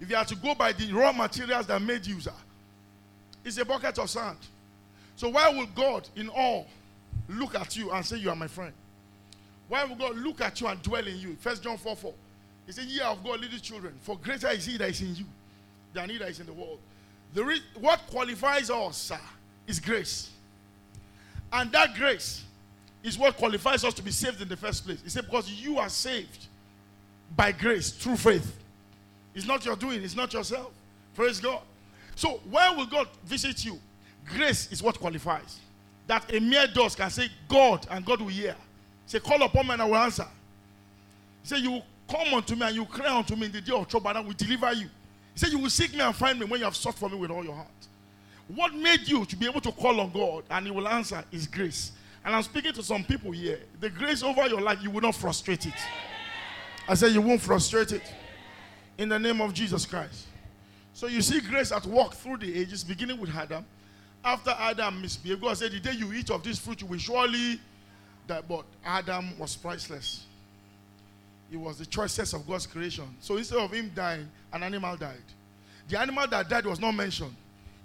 If 0.02 0.10
you 0.10 0.18
are 0.18 0.26
to 0.26 0.36
go 0.36 0.56
by 0.56 0.74
the 0.74 0.92
raw 0.92 1.14
materials 1.14 1.68
that 1.68 1.82
made 1.82 2.06
you, 2.06 2.20
sir, 2.20 2.34
it's 3.46 3.58
a 3.58 3.64
bucket 3.64 3.98
of 3.98 4.10
sand. 4.10 4.40
So 5.20 5.28
why 5.28 5.50
would 5.50 5.76
God, 5.76 6.08
in 6.16 6.30
all, 6.30 6.66
look 7.28 7.54
at 7.54 7.76
you 7.76 7.92
and 7.92 8.06
say, 8.06 8.16
You 8.16 8.30
are 8.30 8.38
my 8.38 8.48
friend? 8.48 8.72
Why 9.68 9.84
would 9.84 10.00
God 10.00 10.16
look 10.16 10.40
at 10.40 10.62
you 10.62 10.68
and 10.68 10.82
dwell 10.82 11.06
in 11.06 11.18
you? 11.18 11.36
First 11.42 11.62
John 11.62 11.78
4 11.78 11.94
4. 11.94 12.14
He 12.66 12.72
said, 12.72 12.86
Ye 12.86 13.02
of 13.02 13.22
God, 13.22 13.42
little 13.42 13.60
children, 13.60 13.96
for 14.00 14.18
greater 14.18 14.48
is 14.48 14.66
he 14.66 14.78
that 14.78 14.92
is 14.92 15.02
in 15.02 15.14
you 15.16 15.26
than 15.92 16.10
he 16.10 16.18
that 16.20 16.30
is 16.30 16.40
in 16.40 16.46
the 16.46 16.54
world. 16.54 16.80
The 17.34 17.44
re- 17.44 17.62
what 17.82 18.00
qualifies 18.10 18.70
us, 18.70 18.96
sir, 18.96 19.20
is 19.68 19.82
grace. 19.82 20.30
And 21.52 21.70
that 21.74 21.96
grace 21.96 22.46
is 23.04 23.18
what 23.18 23.36
qualifies 23.36 23.84
us 23.84 23.94
to 23.96 24.02
be 24.02 24.12
saved 24.12 24.42
in 24.42 24.48
the 24.48 24.56
first 24.56 24.86
place. 24.86 25.02
He 25.04 25.10
said, 25.10 25.26
Because 25.26 25.52
you 25.52 25.80
are 25.80 25.90
saved 25.90 26.48
by 27.36 27.52
grace 27.52 27.92
through 27.92 28.16
faith. 28.16 28.58
It's 29.36 29.46
not 29.46 29.66
your 29.66 29.76
doing, 29.76 30.02
it's 30.02 30.16
not 30.16 30.32
yourself. 30.32 30.72
Praise 31.14 31.42
God. 31.42 31.60
So, 32.16 32.40
where 32.50 32.74
will 32.74 32.86
God 32.86 33.10
visit 33.26 33.66
you? 33.66 33.80
Grace 34.36 34.72
is 34.72 34.82
what 34.82 35.00
qualifies. 35.00 35.60
That 36.08 36.34
a 36.34 36.40
mere 36.40 36.68
dust 36.68 36.98
can 36.98 37.10
say, 37.10 37.30
God, 37.48 37.86
and 37.90 38.06
God 38.06 38.22
will 38.22 38.28
hear. 38.30 38.56
Say, 39.06 39.20
Call 39.20 39.42
upon 39.44 39.68
me 39.68 39.74
and 39.74 39.82
I 39.82 39.86
will 39.86 39.96
answer. 39.96 40.28
Say, 41.44 41.58
You 41.58 41.72
will 41.72 41.86
come 42.10 42.34
unto 42.34 42.56
me 42.56 42.66
and 42.66 42.76
you 42.76 42.86
cry 42.86 43.16
unto 43.16 43.36
me 43.36 43.46
in 43.48 43.52
the 43.52 43.62
day 43.62 43.74
of 43.74 43.88
trouble, 43.88 44.10
and 44.10 44.18
I 44.18 44.22
will 44.22 44.34
deliver 44.34 44.74
you. 44.74 44.88
Said, 45.36 45.52
You 45.52 45.60
will 45.60 45.70
seek 45.70 45.94
me 45.94 46.02
and 46.02 46.16
find 46.16 46.40
me 46.40 46.46
when 46.46 46.60
you 46.60 46.66
have 46.66 46.76
sought 46.76 46.96
for 46.96 47.10
me 47.10 47.16
with 47.16 47.32
all 47.32 47.44
your 47.44 47.56
heart. 47.56 47.68
What 48.48 48.74
made 48.74 49.08
you 49.08 49.26
to 49.26 49.36
be 49.36 49.46
able 49.46 49.62
to 49.62 49.72
call 49.72 50.00
on 50.00 50.12
God 50.12 50.44
and 50.50 50.66
He 50.66 50.72
will 50.72 50.88
answer 50.88 51.24
is 51.32 51.46
grace. 51.48 51.92
And 52.26 52.36
I'm 52.36 52.44
speaking 52.44 52.74
to 52.74 52.84
some 52.84 53.04
people 53.04 53.32
here. 53.32 53.60
The 53.80 53.90
grace 53.90 54.24
over 54.24 54.48
your 54.48 54.62
life, 54.62 54.80
you 54.82 54.90
will 54.90 55.02
not 55.02 55.16
frustrate 55.16 55.66
it. 55.66 55.74
I 56.88 56.96
said, 56.96 57.12
You 57.12 57.22
won't 57.22 57.42
frustrate 57.42 57.92
it. 57.92 58.04
In 58.98 59.08
the 59.10 59.20
name 59.20 59.40
of 59.40 59.54
Jesus 59.54 59.86
Christ. 59.86 60.26
So 60.94 61.08
you 61.08 61.22
see 61.22 61.40
grace 61.40 61.72
at 61.72 61.86
work 61.86 62.14
through 62.14 62.38
the 62.38 62.60
ages, 62.60 62.84
beginning 62.84 63.20
with 63.20 63.34
Adam. 63.34 63.66
After 64.24 64.52
Adam 64.58 65.02
misbehaved, 65.02 65.42
God 65.42 65.58
said, 65.58 65.72
The 65.72 65.80
day 65.80 65.94
you 65.94 66.12
eat 66.14 66.30
of 66.30 66.44
this 66.44 66.60
fruit, 66.60 66.82
you 66.82 66.88
will 66.88 66.98
surely 66.98 67.60
die. 68.28 68.42
But 68.48 68.66
Adam 68.86 69.38
was 69.38 69.56
priceless. 69.56 70.26
He 71.50 71.58
was 71.58 71.80
the 71.80 71.86
choicest 71.86 72.34
of 72.34 72.48
God's 72.48 72.68
creation. 72.68 73.06
So 73.22 73.38
instead 73.38 73.60
of 73.60 73.72
him 73.72 73.92
dying, 73.96 74.30
an 74.54 74.64
animal 74.64 74.96
died. 74.96 75.18
The 75.88 76.00
animal 76.00 76.28
that 76.28 76.48
died 76.48 76.66
was 76.66 76.80
not 76.80 76.92
mentioned. 76.92 77.34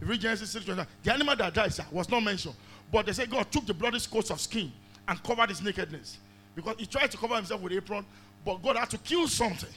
If 0.00 0.08
read 0.08 0.20
Genesis 0.20 0.50
6, 0.50 0.66
the 1.02 1.12
animal 1.12 1.36
that 1.36 1.54
died 1.54 1.72
sir, 1.72 1.84
was 1.90 2.08
not 2.10 2.22
mentioned. 2.22 2.54
But 2.92 3.06
they 3.06 3.12
say 3.12 3.26
God 3.26 3.50
took 3.50 3.64
the 3.64 3.72
bloody 3.72 3.98
coats 4.00 4.30
of 4.30 4.40
skin 4.40 4.70
and 5.08 5.22
covered 5.22 5.48
his 5.48 5.62
nakedness. 5.62 6.18
Because 6.54 6.76
he 6.78 6.86
tried 6.86 7.10
to 7.10 7.16
cover 7.16 7.36
himself 7.36 7.60
with 7.60 7.72
apron, 7.72 8.04
but 8.44 8.62
God 8.62 8.76
had 8.76 8.90
to 8.90 8.98
kill 8.98 9.26
something 9.26 9.70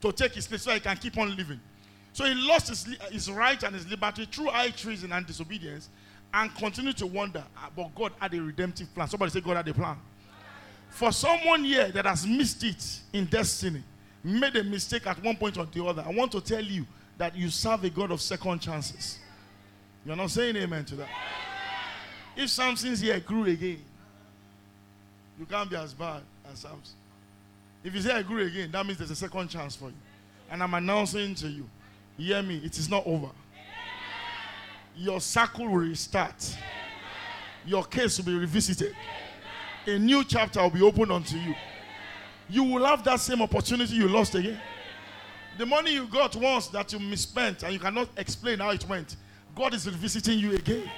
to 0.00 0.12
take 0.12 0.34
his 0.34 0.46
place 0.46 0.62
so 0.62 0.72
he 0.72 0.80
can 0.80 0.96
keep 0.96 1.16
on 1.16 1.34
living. 1.36 1.60
So 2.16 2.24
he 2.24 2.32
lost 2.32 2.68
his, 2.68 2.86
his 3.12 3.30
right 3.30 3.62
and 3.62 3.74
his 3.74 3.86
liberty 3.90 4.24
through 4.24 4.46
high 4.46 4.70
treason 4.70 5.12
and 5.12 5.26
disobedience 5.26 5.90
and 6.32 6.54
continued 6.54 6.96
to 6.96 7.06
wonder. 7.06 7.44
ah, 7.58 7.68
But 7.76 7.94
God 7.94 8.12
had 8.18 8.32
a 8.32 8.40
redemptive 8.40 8.94
plan. 8.94 9.06
Somebody 9.06 9.32
say, 9.32 9.42
God 9.42 9.58
had 9.58 9.68
a 9.68 9.74
plan. 9.74 9.98
For 10.88 11.12
someone 11.12 11.62
here 11.62 11.88
that 11.88 12.06
has 12.06 12.26
missed 12.26 12.64
it 12.64 13.00
in 13.12 13.26
destiny, 13.26 13.82
made 14.24 14.56
a 14.56 14.64
mistake 14.64 15.06
at 15.06 15.22
one 15.22 15.36
point 15.36 15.58
or 15.58 15.66
the 15.66 15.84
other, 15.84 16.02
I 16.06 16.10
want 16.10 16.32
to 16.32 16.40
tell 16.40 16.64
you 16.64 16.86
that 17.18 17.36
you 17.36 17.50
serve 17.50 17.84
a 17.84 17.90
God 17.90 18.10
of 18.10 18.22
second 18.22 18.60
chances. 18.60 19.18
You're 20.06 20.16
not 20.16 20.30
saying 20.30 20.56
amen 20.56 20.86
to 20.86 20.96
that. 20.96 21.10
If 22.34 22.48
Samson's 22.48 23.00
here 23.00 23.20
grew 23.20 23.44
again, 23.44 23.82
you 25.38 25.44
can't 25.44 25.68
be 25.68 25.76
as 25.76 25.92
bad 25.92 26.22
as 26.50 26.60
Samson. 26.60 26.94
If 27.84 27.94
you 27.94 28.00
say 28.00 28.22
grew 28.22 28.46
again, 28.46 28.72
that 28.72 28.86
means 28.86 28.96
there's 28.96 29.10
a 29.10 29.16
second 29.16 29.48
chance 29.48 29.76
for 29.76 29.88
you. 29.88 29.94
And 30.50 30.62
I'm 30.62 30.72
announcing 30.72 31.34
to 31.34 31.48
you 31.48 31.68
Hear 32.16 32.42
me, 32.42 32.60
it 32.64 32.78
is 32.78 32.88
not 32.88 33.06
over. 33.06 33.28
Your 34.96 35.20
circle 35.20 35.66
will 35.66 35.78
restart. 35.78 36.56
Your 37.66 37.84
case 37.84 38.18
will 38.18 38.26
be 38.26 38.34
revisited. 38.34 38.94
A 39.86 39.98
new 39.98 40.24
chapter 40.24 40.62
will 40.62 40.70
be 40.70 40.82
opened 40.82 41.12
unto 41.12 41.36
you. 41.36 41.54
You 42.48 42.64
will 42.64 42.84
have 42.84 43.04
that 43.04 43.20
same 43.20 43.42
opportunity 43.42 43.94
you 43.94 44.08
lost 44.08 44.34
again. 44.34 44.58
The 45.58 45.66
money 45.66 45.94
you 45.94 46.06
got 46.06 46.36
once 46.36 46.68
that 46.68 46.92
you 46.92 46.98
misspent 46.98 47.62
and 47.62 47.72
you 47.72 47.78
cannot 47.78 48.08
explain 48.16 48.58
how 48.58 48.70
it 48.70 48.86
went, 48.88 49.16
God 49.54 49.74
is 49.74 49.86
revisiting 49.86 50.38
you 50.38 50.54
again. 50.54 50.88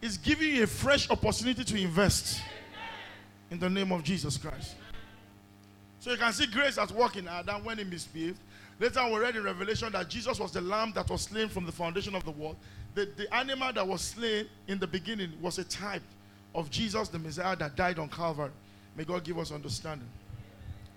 He's 0.00 0.16
giving 0.16 0.54
you 0.56 0.64
a 0.64 0.66
fresh 0.66 1.10
opportunity 1.10 1.62
to 1.64 1.76
invest 1.76 2.40
in 3.50 3.58
the 3.58 3.68
name 3.68 3.92
of 3.92 4.02
Jesus 4.02 4.36
Christ. 4.38 4.74
So 6.00 6.10
you 6.10 6.16
can 6.16 6.32
see 6.32 6.46
grace 6.46 6.78
at 6.78 6.90
work 6.92 7.16
in 7.16 7.28
Adam 7.28 7.62
when 7.62 7.76
he 7.76 7.84
misbehaved. 7.84 8.38
Later 8.80 9.06
we 9.12 9.18
read 9.18 9.36
in 9.36 9.44
Revelation 9.44 9.92
that 9.92 10.08
Jesus 10.08 10.40
was 10.40 10.52
the 10.52 10.62
lamb 10.62 10.92
that 10.94 11.08
was 11.10 11.22
slain 11.22 11.48
from 11.48 11.66
the 11.66 11.72
foundation 11.72 12.14
of 12.14 12.24
the 12.24 12.30
world. 12.30 12.56
The, 12.94 13.06
the 13.14 13.32
animal 13.34 13.70
that 13.74 13.86
was 13.86 14.00
slain 14.00 14.46
in 14.68 14.78
the 14.78 14.86
beginning 14.86 15.32
was 15.40 15.58
a 15.58 15.64
type 15.64 16.02
of 16.54 16.70
Jesus, 16.70 17.08
the 17.08 17.18
Messiah 17.18 17.54
that 17.56 17.76
died 17.76 17.98
on 17.98 18.08
Calvary. 18.08 18.50
May 18.96 19.04
God 19.04 19.22
give 19.22 19.38
us 19.38 19.52
understanding. 19.52 20.08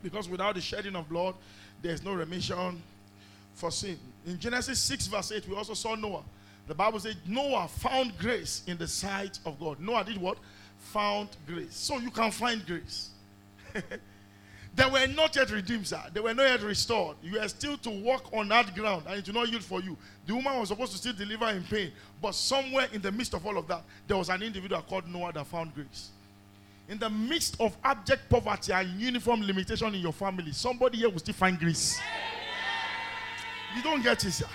Because 0.01 0.29
without 0.29 0.55
the 0.55 0.61
shedding 0.61 0.95
of 0.95 1.09
blood, 1.09 1.35
there 1.81 1.91
is 1.91 2.03
no 2.03 2.13
remission 2.13 2.81
for 3.53 3.69
sin. 3.69 3.99
In 4.25 4.39
Genesis 4.39 4.79
6, 4.79 5.07
verse 5.07 5.33
8, 5.33 5.49
we 5.49 5.55
also 5.55 5.73
saw 5.73 5.95
Noah. 5.95 6.23
The 6.67 6.73
Bible 6.73 7.01
says 7.01 7.15
Noah 7.27 7.67
found 7.67 8.17
grace 8.17 8.63
in 8.65 8.77
the 8.77 8.87
sight 8.87 9.39
of 9.45 9.59
God. 9.59 9.81
Noah 9.81 10.05
did 10.05 10.17
what? 10.17 10.37
Found 10.93 11.29
grace. 11.45 11.75
So 11.75 11.97
you 11.97 12.11
can 12.11 12.31
find 12.31 12.65
grace. 12.65 13.09
they 14.75 14.85
were 14.85 15.05
not 15.07 15.35
yet 15.35 15.51
redeemed, 15.51 15.87
sir. 15.87 16.01
They 16.13 16.19
were 16.19 16.33
not 16.33 16.43
yet 16.43 16.61
restored. 16.63 17.17
You 17.21 17.39
are 17.39 17.47
still 17.47 17.77
to 17.77 17.89
walk 17.91 18.33
on 18.33 18.47
that 18.49 18.73
ground 18.73 19.03
and 19.07 19.19
it 19.19 19.27
will 19.27 19.35
not 19.35 19.49
yield 19.49 19.63
for 19.63 19.81
you. 19.81 19.95
The 20.25 20.33
woman 20.33 20.59
was 20.59 20.69
supposed 20.69 20.93
to 20.93 20.97
still 20.97 21.13
deliver 21.13 21.47
in 21.49 21.63
pain. 21.63 21.91
But 22.19 22.33
somewhere 22.33 22.87
in 22.91 23.01
the 23.01 23.11
midst 23.11 23.35
of 23.35 23.45
all 23.45 23.57
of 23.57 23.67
that, 23.67 23.83
there 24.07 24.17
was 24.17 24.29
an 24.29 24.41
individual 24.41 24.81
called 24.81 25.07
Noah 25.07 25.31
that 25.33 25.45
found 25.45 25.75
grace. 25.75 26.09
In 26.89 26.97
the 26.97 27.09
midst 27.09 27.55
of 27.61 27.77
abject 27.83 28.29
poverty 28.29 28.73
and 28.73 28.99
uniform 28.99 29.43
limitation 29.43 29.93
in 29.93 30.01
your 30.01 30.11
family, 30.11 30.51
somebody 30.51 30.97
here 30.97 31.09
will 31.09 31.19
still 31.19 31.35
find 31.35 31.59
grace. 31.59 31.99
You 33.75 33.83
don't 33.83 34.01
get 34.03 34.23
it, 34.25 34.31
sir. 34.31 34.47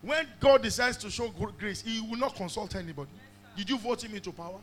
When 0.00 0.26
God 0.38 0.62
decides 0.62 0.96
to 0.98 1.10
show 1.10 1.28
grace, 1.58 1.82
He 1.82 2.00
will 2.00 2.18
not 2.18 2.34
consult 2.36 2.74
anybody. 2.76 3.10
Did 3.56 3.68
you 3.68 3.78
vote 3.78 4.02
Him 4.02 4.14
into 4.14 4.32
power? 4.32 4.58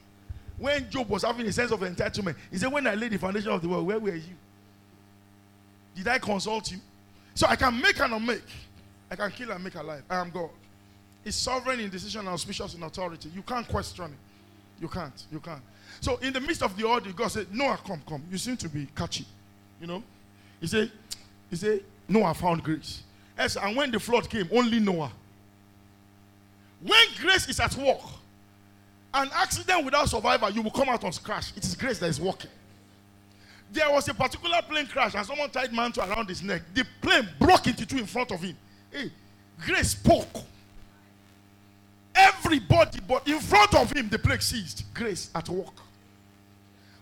When 0.58 0.90
Job 0.90 1.10
was 1.10 1.24
having 1.24 1.46
a 1.46 1.52
sense 1.52 1.72
of 1.72 1.82
entitlement, 1.82 2.36
he 2.50 2.58
said, 2.58 2.72
When 2.72 2.88
I 2.88 2.96
laid 2.96 3.12
the 3.12 3.20
foundation 3.20 3.52
of 3.52 3.62
the 3.62 3.68
world, 3.68 3.86
where 3.86 4.00
were 4.00 4.16
you? 4.16 4.34
Did 5.98 6.08
I 6.08 6.20
consult 6.20 6.72
you? 6.72 6.78
So 7.34 7.48
I 7.48 7.56
can 7.56 7.82
make 7.82 8.00
and 8.00 8.14
unmake. 8.14 8.44
I 9.10 9.16
can 9.16 9.32
kill 9.32 9.52
and 9.52 9.64
make 9.64 9.74
alive. 9.74 10.04
I 10.08 10.18
am 10.18 10.30
God. 10.30 10.52
He's 11.24 11.36
sovereign 11.36 11.80
in 11.80 11.90
decision 11.90 12.20
and 12.22 12.30
auspicious 12.30 12.76
in 12.76 12.84
authority. 12.84 13.30
You 13.34 13.42
can't 13.42 13.68
question 13.68 14.06
it. 14.06 14.12
You 14.80 14.88
can't. 14.88 15.26
You 15.32 15.40
can't. 15.40 15.62
So 16.00 16.18
in 16.18 16.34
the 16.34 16.40
midst 16.40 16.62
of 16.62 16.78
the 16.78 16.86
order, 16.86 17.12
God 17.12 17.30
said, 17.30 17.48
Noah, 17.52 17.80
come, 17.84 18.02
come. 18.08 18.24
You 18.30 18.38
seem 18.38 18.58
to 18.58 18.70
be 18.70 18.88
catchy. 18.96 19.26
You 19.82 19.88
know? 19.88 20.04
He 20.62 20.68
said, 20.68 20.92
He 21.50 21.56
said, 21.56 21.84
Noah 22.08 22.36
found 22.36 22.64
grace. 22.64 23.02
Yes, 23.36 23.58
and 23.58 23.76
when 23.76 23.90
the 23.90 24.00
flood 24.00 24.30
came, 24.30 24.48
only 24.52 24.80
Noah. 24.80 25.12
When 26.82 27.08
grace 27.20 27.50
is 27.50 27.60
at 27.60 27.76
work, 27.76 28.02
an 29.16 29.30
accident 29.34 29.84
without 29.84 30.08
survivor, 30.10 30.52
you 30.52 30.62
will 30.62 30.72
come 30.72 30.90
out 30.90 31.04
on 31.04 31.12
crash. 31.12 31.52
It 31.58 31.64
is 31.64 31.74
grace 31.74 31.98
that 32.00 32.08
is 32.08 32.22
working. 32.22 32.52
There 33.72 33.90
was 33.92 34.08
a 34.08 34.14
particular 34.14 34.62
plane 34.62 34.88
crash 34.88 35.16
and 35.16 35.26
someone 35.26 35.50
tied 35.50 35.74
mantle 35.74 36.04
around 36.04 36.30
his 36.30 36.42
neck. 36.42 36.62
The 36.74 36.86
plane 37.02 37.28
broke 37.40 37.68
into 37.68 37.86
two 37.86 37.98
in 37.98 38.06
front 38.06 38.32
of 38.32 38.42
him. 38.42 38.56
Hey, 38.92 39.12
grace 39.66 39.92
spoke. 39.92 40.44
Everybody, 42.16 43.00
but 43.08 43.28
in 43.28 43.40
front 43.40 43.76
of 43.76 43.92
him, 43.92 44.10
the 44.10 44.18
plane 44.18 44.40
ceased. 44.40 44.86
Grace 44.94 45.30
at 45.36 45.48
work. 45.50 45.74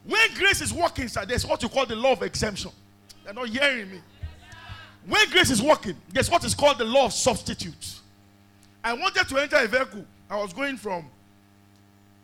When 0.05 0.33
grace 0.35 0.61
is 0.61 0.73
working, 0.73 1.07
sir, 1.07 1.25
there's 1.25 1.45
what 1.45 1.61
you 1.63 1.69
call 1.69 1.85
the 1.85 1.95
law 1.95 2.11
of 2.11 2.21
exemption. 2.21 2.71
They're 3.23 3.33
not 3.33 3.47
hearing 3.47 3.91
me. 3.91 4.01
When 5.07 5.29
grace 5.29 5.51
is 5.51 5.61
working, 5.61 5.95
there's 6.11 6.29
what 6.29 6.43
is 6.43 6.53
called 6.53 6.77
the 6.79 6.83
law 6.83 7.05
of 7.05 7.13
substitute. 7.13 7.95
I 8.83 8.93
wanted 8.93 9.27
to 9.27 9.37
enter 9.37 9.57
a 9.57 9.67
vehicle. 9.67 10.05
I 10.29 10.37
was 10.37 10.53
going 10.53 10.77
from, 10.77 11.05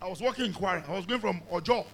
I 0.01 0.07
was 0.07 0.21
working 0.21 0.45
in. 0.45 0.63
I 0.63 0.81
was 0.89 1.05
going 1.05 1.21
from 1.21 1.41
Ojo. 1.51 1.85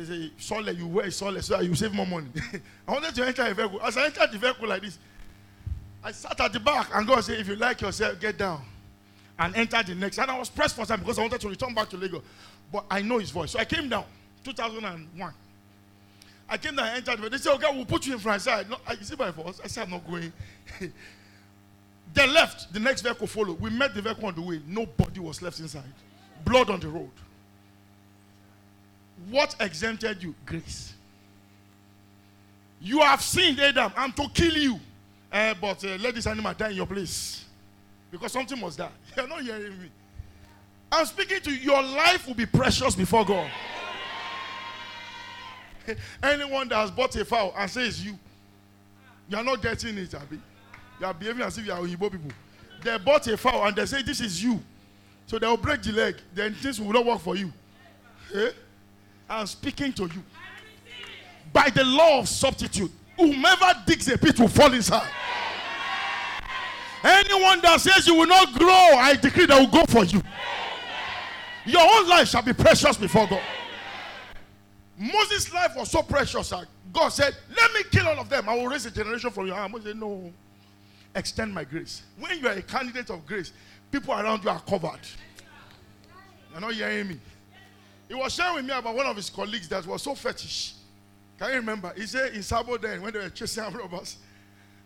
They 0.00 0.06
say, 0.06 0.30
Sole, 0.38 0.70
you 0.70 0.86
wear 0.86 1.10
Sole 1.10 1.38
so 1.42 1.60
you 1.60 1.74
save 1.74 1.92
more 1.92 2.06
money. 2.06 2.28
I 2.88 2.92
wanted 2.92 3.14
to 3.14 3.26
enter 3.26 3.42
a 3.42 3.52
vehicle. 3.52 3.82
As 3.82 3.98
I 3.98 4.06
entered 4.06 4.32
the 4.32 4.38
vehicle 4.38 4.66
like 4.66 4.80
this, 4.80 4.98
I 6.02 6.12
sat 6.12 6.40
at 6.40 6.52
the 6.54 6.60
back 6.60 6.88
and 6.94 7.06
God 7.06 7.20
said, 7.20 7.38
if 7.38 7.46
you 7.48 7.56
like 7.56 7.82
yourself, 7.82 8.18
get 8.18 8.38
down. 8.38 8.62
And 9.38 9.54
enter 9.54 9.82
the 9.82 9.94
next. 9.94 10.18
And 10.18 10.30
I 10.30 10.38
was 10.38 10.48
pressed 10.48 10.76
for 10.76 10.86
time 10.86 11.00
because 11.00 11.18
I 11.18 11.22
wanted 11.22 11.42
to 11.42 11.48
return 11.50 11.74
back 11.74 11.90
to 11.90 11.98
Lagos. 11.98 12.22
But 12.72 12.86
I 12.90 13.02
know 13.02 13.18
his 13.18 13.30
voice. 13.30 13.52
So 13.52 13.58
I 13.58 13.66
came 13.66 13.90
down, 13.90 14.04
2001. 14.42 15.34
I 16.48 16.56
came 16.56 16.76
down 16.76 16.86
and 16.88 16.96
entered. 16.96 17.20
But 17.20 17.32
They 17.32 17.38
said, 17.38 17.52
okay, 17.56 17.68
we'll 17.70 17.84
put 17.84 18.06
you 18.06 18.14
in 18.14 18.20
front. 18.20 18.36
I 18.36 18.38
said, 18.38 18.70
no, 18.70 18.76
you 18.98 19.04
see 19.04 19.16
my 19.16 19.30
voice? 19.30 19.60
I 19.62 19.66
said, 19.66 19.84
I'm 19.84 19.90
not 19.90 20.06
going. 20.06 20.32
they 22.14 22.26
left. 22.26 22.72
The 22.72 22.80
next 22.80 23.02
vehicle 23.02 23.26
followed. 23.26 23.60
We 23.60 23.68
met 23.68 23.94
the 23.94 24.00
vehicle 24.00 24.26
on 24.26 24.34
the 24.34 24.40
way. 24.40 24.62
Nobody 24.66 25.20
was 25.20 25.42
left 25.42 25.60
inside. 25.60 25.84
Blood 26.44 26.70
on 26.70 26.80
the 26.80 26.88
road. 26.88 27.10
What 29.28 29.54
exempted 29.60 30.22
you? 30.22 30.34
Grace. 30.46 30.94
You 32.80 33.00
have 33.00 33.20
sinned, 33.20 33.60
Adam. 33.60 33.92
I'm 33.96 34.12
to 34.12 34.28
kill 34.32 34.56
you. 34.56 34.80
Uh, 35.30 35.54
but 35.60 35.84
uh, 35.84 35.96
let 36.00 36.14
this 36.14 36.26
animal 36.26 36.52
die 36.54 36.70
in 36.70 36.76
your 36.76 36.86
place. 36.86 37.44
Because 38.10 38.32
something 38.32 38.58
must 38.58 38.78
die. 38.78 38.88
You're 39.16 39.28
not 39.28 39.42
hearing 39.42 39.78
me. 39.80 39.90
I'm 40.90 41.06
speaking 41.06 41.40
to 41.40 41.50
you. 41.50 41.72
Your 41.72 41.82
life 41.82 42.26
will 42.26 42.34
be 42.34 42.46
precious 42.46 42.94
before 42.96 43.24
God. 43.24 43.48
Anyone 46.22 46.68
that 46.68 46.76
has 46.76 46.90
bought 46.90 47.14
a 47.16 47.24
fowl 47.24 47.54
and 47.56 47.70
says 47.70 48.04
you, 48.04 48.18
you 49.28 49.36
are 49.36 49.44
not 49.44 49.62
getting 49.62 49.96
it, 49.98 50.12
Abby. 50.14 50.40
You 50.98 51.06
are 51.06 51.14
behaving 51.14 51.42
as 51.42 51.56
if 51.56 51.66
you 51.66 51.72
are 51.72 51.80
Igbo 51.80 52.10
people. 52.10 52.30
They 52.82 52.98
bought 52.98 53.26
a 53.28 53.36
fowl 53.36 53.66
and 53.66 53.76
they 53.76 53.86
say 53.86 54.02
this 54.02 54.20
is 54.20 54.42
you. 54.42 54.60
So 55.26 55.38
they 55.38 55.46
will 55.46 55.56
break 55.56 55.82
the 55.82 55.92
leg. 55.92 56.16
Then 56.34 56.54
things 56.54 56.80
will 56.80 56.92
not 56.92 57.04
work 57.06 57.20
for 57.20 57.36
you. 57.36 57.52
Eh? 58.34 58.50
I'm 59.30 59.46
speaking 59.46 59.92
to 59.92 60.02
you. 60.02 60.24
By 61.52 61.70
the 61.70 61.84
law 61.84 62.18
of 62.18 62.28
substitute, 62.28 62.90
whomever 63.16 63.66
digs 63.86 64.08
a 64.08 64.18
pit 64.18 64.38
will 64.40 64.48
fall 64.48 64.72
inside. 64.74 65.08
Anyone 67.02 67.60
that 67.62 67.80
says 67.80 68.06
you 68.06 68.16
will 68.16 68.26
not 68.26 68.52
grow, 68.54 68.68
I 68.68 69.16
decree 69.20 69.46
that 69.46 69.58
will 69.58 69.68
go 69.68 69.84
for 69.86 70.04
you. 70.04 70.20
Your 71.64 71.82
own 71.82 72.08
life 72.08 72.28
shall 72.28 72.42
be 72.42 72.52
precious 72.52 72.96
before 72.96 73.26
God. 73.28 73.42
Moses' 74.98 75.52
life 75.54 75.72
was 75.76 75.90
so 75.90 76.02
precious. 76.02 76.50
That 76.50 76.66
God 76.92 77.08
said, 77.08 77.34
Let 77.56 77.72
me 77.72 77.80
kill 77.90 78.08
all 78.08 78.18
of 78.18 78.28
them. 78.28 78.48
I 78.48 78.54
will 78.54 78.66
raise 78.66 78.84
a 78.84 78.90
generation 78.90 79.30
from 79.30 79.46
your 79.46 79.56
hand. 79.56 79.72
Moses 79.72 79.88
said, 79.88 79.96
No. 79.96 80.32
Extend 81.14 81.54
my 81.54 81.64
grace. 81.64 82.02
When 82.18 82.38
you 82.38 82.48
are 82.48 82.52
a 82.52 82.62
candidate 82.62 83.10
of 83.10 83.26
grace, 83.26 83.52
people 83.90 84.12
around 84.12 84.44
you 84.44 84.50
are 84.50 84.60
covered. 84.60 85.00
You're 86.52 86.60
not 86.60 86.72
hearing 86.72 87.08
me. 87.08 87.20
He 88.10 88.16
was 88.16 88.34
sharing 88.34 88.56
with 88.56 88.64
me 88.64 88.72
about 88.72 88.92
one 88.92 89.06
of 89.06 89.14
his 89.14 89.30
colleagues 89.30 89.68
that 89.68 89.86
was 89.86 90.02
so 90.02 90.16
fetish. 90.16 90.74
Can 91.38 91.50
you 91.50 91.56
remember? 91.58 91.92
He 91.96 92.06
said 92.06 92.34
in 92.34 92.42
Sabo 92.42 92.76
then, 92.76 93.00
when 93.02 93.12
they 93.12 93.20
were 93.20 93.30
chasing 93.30 93.62
robbers, 93.72 94.16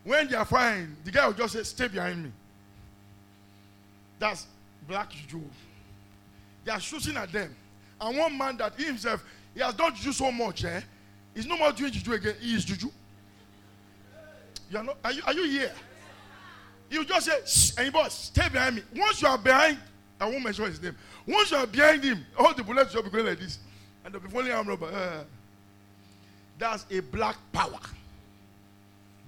when 0.05 0.29
they 0.29 0.37
are 0.37 0.45
fine, 0.45 0.95
the 1.03 1.11
guy 1.11 1.27
will 1.27 1.33
just 1.33 1.55
say, 1.55 1.63
Stay 1.63 1.89
behind 1.89 2.23
me. 2.23 2.31
That's 4.19 4.47
black 4.87 5.09
juju. 5.09 5.41
They 6.67 6.73
are 6.73 6.79
shooting 6.79 7.17
at 7.17 7.33
them. 7.33 7.57
And 7.99 8.19
one 8.19 8.37
man 8.37 8.59
that 8.59 8.75
he 8.77 8.85
himself, 8.85 9.25
he 9.55 9.61
has 9.61 9.73
done 9.73 9.95
juju 9.95 10.13
so 10.13 10.31
much, 10.31 10.63
eh? 10.67 10.83
He's 11.35 11.47
no 11.47 11.57
more 11.57 11.73
doing 11.73 11.93
juju 11.93 12.13
again. 12.13 12.35
He 12.43 12.55
is 12.55 12.67
juju. 12.67 12.91
You 14.71 14.79
are, 14.79 14.85
not, 14.85 14.99
are, 15.03 15.13
you, 15.13 15.23
are 15.27 15.33
you 15.33 15.45
here? 15.45 15.73
You 16.91 17.07
just 17.07 17.25
say, 17.25 17.39
Shh, 17.47 17.73
and 17.79 17.91
boss, 17.91 18.27
stay 18.27 18.51
behind 18.51 18.77
me. 18.77 18.83
Once 18.95 19.23
you 19.23 19.29
are 19.29 19.39
behind, 19.39 19.79
I 20.21 20.27
won't 20.27 20.45
mention 20.45 20.67
his 20.67 20.83
name. 20.83 20.97
Once 21.27 21.51
you 21.51 21.57
are 21.57 21.67
behind 21.67 22.05
him, 22.05 22.25
all 22.39 22.55
the 22.55 22.63
bullets 22.63 22.95
will 22.95 23.03
be 23.03 23.11
going 23.11 23.27
like 23.27 23.39
this. 23.39 23.59
And 24.05 24.13
they'll 24.13 24.21
be 24.21 24.29
falling 24.29 24.53
arm 24.53 24.69
rubber. 24.69 24.87
Uh, 24.87 25.25
that's 26.59 26.85
a 26.91 27.01
black 27.01 27.37
power. 27.53 27.81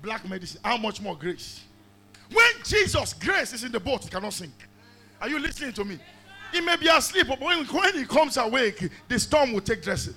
Black 0.02 0.28
medicine. 0.28 0.60
How 0.62 0.76
much 0.76 1.00
more 1.00 1.16
grace? 1.16 1.62
When 2.30 2.46
Jesus' 2.64 3.14
grace 3.14 3.52
is 3.52 3.64
in 3.64 3.72
the 3.72 3.80
boat, 3.80 4.04
it 4.04 4.10
cannot 4.10 4.32
sink. 4.32 4.52
Are 5.20 5.28
you 5.28 5.38
listening 5.38 5.72
to 5.72 5.84
me? 5.84 5.98
He 6.52 6.60
may 6.60 6.76
be 6.76 6.88
asleep, 6.88 7.26
but 7.28 7.40
when, 7.40 7.64
when 7.66 7.94
he 7.94 8.04
comes 8.04 8.36
awake, 8.36 8.88
the 9.08 9.18
storm 9.18 9.52
will 9.52 9.60
take 9.60 9.82
dressing. 9.82 10.14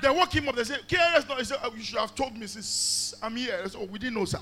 They 0.00 0.10
woke 0.10 0.34
him 0.34 0.48
up. 0.48 0.56
They 0.56 0.64
say, 0.64 0.76
KRS, 0.86 1.28
no. 1.28 1.36
He 1.36 1.44
said, 1.44 1.58
oh, 1.62 1.72
You 1.74 1.82
should 1.82 1.98
have 1.98 2.14
told 2.14 2.36
me 2.36 2.46
since 2.46 3.14
I'm 3.22 3.36
here. 3.36 3.66
So, 3.68 3.80
oh, 3.80 3.84
we 3.84 3.98
didn't 3.98 4.14
know, 4.14 4.24
sir. 4.24 4.40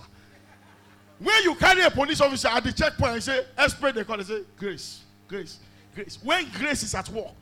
When 1.18 1.42
you 1.42 1.55
carry 1.55 1.83
a 1.83 1.90
police 1.90 2.20
officer 2.20 2.48
at 2.48 2.64
the 2.64 2.72
checkpoint 2.72 3.12
and 3.12 3.22
say, 3.22 3.44
Expert, 3.59 3.94
they 3.94 4.05
call, 4.05 4.16
they 4.16 4.24
say, 4.24 4.42
Grace, 4.57 5.00
grace, 5.29 5.59
grace. 5.94 6.18
When 6.22 6.48
grace 6.50 6.83
is 6.83 6.94
at 6.94 7.09
work, 7.11 7.35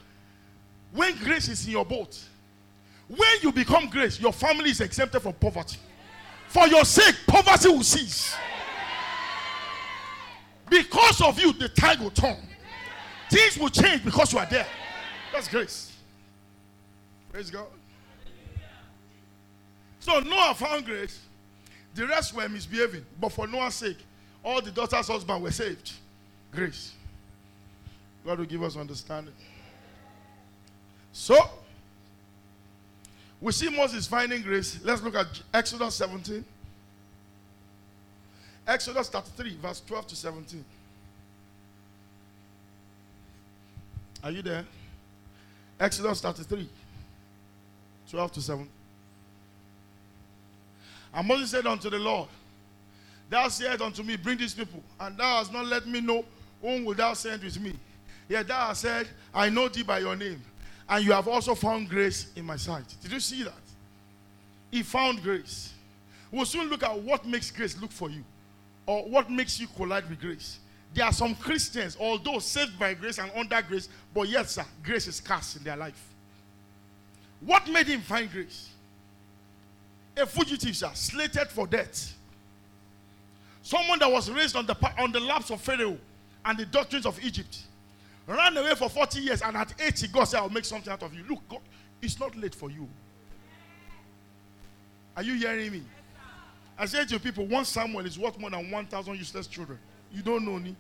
when 0.93 1.17
grace 1.19 1.49
is 1.49 1.67
in 1.67 1.73
your 1.73 1.85
boat, 1.85 2.19
when 3.09 3.37
you 3.43 3.53
become 3.53 3.89
grace, 3.89 4.21
your 4.21 4.33
family 4.33 4.71
is 4.71 4.81
exempted 4.81 5.23
from 5.23 5.33
poverty. 5.35 5.79
For 6.49 6.67
your 6.67 6.85
sake, 6.85 7.15
poverty 7.27 7.69
will 7.69 7.83
cease. 7.83 8.35
Because 10.69 11.21
of 11.23 11.39
you, 11.39 11.53
the 11.53 11.69
tide 11.69 12.01
will 12.01 12.11
turn. 12.11 12.37
Things 13.31 13.59
will 13.59 13.71
change 13.71 14.05
because 14.05 14.33
you 14.33 14.39
are 14.39 14.47
there. 14.47 14.67
That's 15.33 15.49
grace. 15.49 15.93
Praise 17.31 17.51
God. 17.51 17.67
So 20.01 20.21
Noah 20.21 20.55
found 20.55 20.87
grace. 20.87 21.21
The 21.95 22.07
rest 22.07 22.35
were 22.35 22.49
misbehaving. 22.49 23.05
But 23.21 23.33
for 23.33 23.47
Noah's 23.47 23.75
sake, 23.75 23.99
all 24.43 24.63
the 24.63 24.71
daughter's 24.71 25.09
husbands 25.09 25.43
were 25.43 25.51
saved. 25.51 25.93
Grace. 26.51 26.93
God 28.29 28.41
will 28.41 28.45
give 28.45 28.63
us 28.63 28.77
understanding. 28.77 29.33
So, 31.13 31.35
we 33.41 33.53
see 33.53 33.71
Moses 33.71 34.07
finding 34.07 34.43
grace. 34.43 34.79
Let's 34.85 35.01
look 35.01 35.15
at 35.15 35.29
Exodus 35.55 35.95
17. 35.95 36.45
Exodus 38.67 39.09
33, 39.09 39.57
verse 39.57 39.81
12 39.81 40.09
to 40.09 40.17
17. 40.17 40.63
Are 44.23 44.31
you 44.31 44.43
there? 44.43 44.67
Exodus 45.81 46.21
33, 46.21 46.69
12 48.11 48.33
to 48.33 48.43
7. 48.43 48.69
And 51.15 51.27
Moses 51.27 51.53
said 51.53 51.67
unto 51.67 51.89
the 51.89 51.99
Lord, 51.99 52.29
Thou 53.31 53.49
said 53.49 53.81
unto 53.81 54.03
me, 54.03 54.17
Bring 54.17 54.37
these 54.37 54.53
people, 54.53 54.83
and 55.01 55.17
thou 55.17 55.39
hast 55.39 55.51
not 55.51 55.65
let 55.65 55.87
me 55.87 56.03
know 56.03 56.27
whom 56.61 56.85
will 56.85 56.95
thou 56.95 57.15
send 57.15 57.43
with 57.43 57.59
me. 57.59 57.75
Yet 58.29 58.49
thou 58.49 58.73
said, 58.75 59.09
I 59.35 59.49
know 59.49 59.69
thee 59.69 59.83
by 59.83 60.01
your 60.01 60.15
name, 60.15 60.43
and 60.89 61.05
you 61.05 61.13
have 61.13 61.29
also 61.29 61.55
found 61.55 61.89
grace 61.89 62.31
in 62.37 62.45
my 62.45 62.57
sight. 62.57 62.85
Did 63.03 63.13
you 63.13 63.21
see 63.21 63.43
that? 63.45 63.55
He 64.71 64.83
found 64.83 65.23
grace. 65.23 65.73
We'll 66.31 66.45
soon 66.45 66.69
look 66.69 66.83
at 66.83 66.99
what 67.01 67.27
makes 67.27 67.51
grace 67.51 67.81
look 67.81 67.91
for 67.91 68.11
you, 68.11 68.23
or 68.87 69.05
what 69.05 69.31
makes 69.31 69.59
you 69.59 69.67
collide 69.67 70.09
with 70.09 70.21
grace. 70.21 70.59
There 70.95 71.05
are 71.05 71.13
some 71.13 71.35
Christians, 71.35 71.97
although 71.99 72.39
saved 72.39 72.79
by 72.79 72.95
grace 72.95 73.19
and 73.19 73.31
under 73.35 73.63
grace, 73.63 73.89
but 74.15 74.29
yet, 74.29 74.49
sir, 74.49 74.65
grace 74.83 75.07
is 75.07 75.21
cast 75.21 75.57
in 75.57 75.65
their 75.65 75.77
life. 75.77 76.03
What 77.41 77.69
made 77.69 77.87
him 77.87 78.01
find 78.01 78.31
grace? 78.31 78.71
A 80.17 80.27
fugitive, 80.27 80.77
sir, 80.77 80.91
slated 80.95 81.49
for 81.49 81.67
death. 81.67 82.15
Someone 83.63 83.99
that 84.01 84.11
was 84.11 84.31
raised 84.31 84.57
on 84.57 84.67
the, 84.67 84.77
on 84.99 85.13
the 85.13 85.21
laps 85.21 85.51
of 85.51 85.61
Pharaoh 85.61 85.99
and 86.45 86.59
the 86.59 86.67
doctrines 86.67 87.07
of 87.07 87.23
Egypt. 87.23 87.59
Ran 88.29 88.57
away 88.59 88.75
for 88.75 88.91
40 88.91 89.21
years, 89.21 89.41
and 89.41 89.57
at 89.57 89.73
80, 89.81 90.09
God 90.09 90.25
said, 90.25 90.41
I'll 90.41 90.51
make 90.51 90.67
something 90.67 90.93
out 90.93 91.03
of 91.03 91.15
you. 91.15 91.25
Look, 91.27 91.49
God, 91.49 91.61
it's 92.03 92.21
not 92.21 92.37
late 92.37 92.55
for 92.55 92.71
you. 92.71 92.87
Are 95.17 95.23
you 95.23 95.35
hearing 95.35 95.73
me? 95.73 95.83
I 96.79 96.85
said 96.85 97.09
to 97.09 97.19
people, 97.19 97.47
one 97.47 97.65
Samuel 97.65 98.05
is 98.05 98.19
worth 98.19 98.39
more 98.39 98.51
than 98.51 98.71
1,000 98.71 99.17
useless 99.17 99.47
children. 99.47 99.79
You 100.13 100.23
don't 100.23 100.45
know 100.45 100.59
me. 100.59 100.77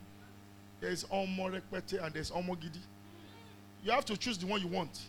There's 0.80 1.04
Omo 1.04 1.50
Rekpete 1.50 2.04
and 2.04 2.14
there's 2.14 2.30
Omo 2.30 2.50
Gidi. 2.50 2.78
You 3.82 3.92
have 3.92 4.04
to 4.04 4.16
choose 4.16 4.36
the 4.36 4.46
one 4.46 4.60
you 4.60 4.68
want. 4.68 5.00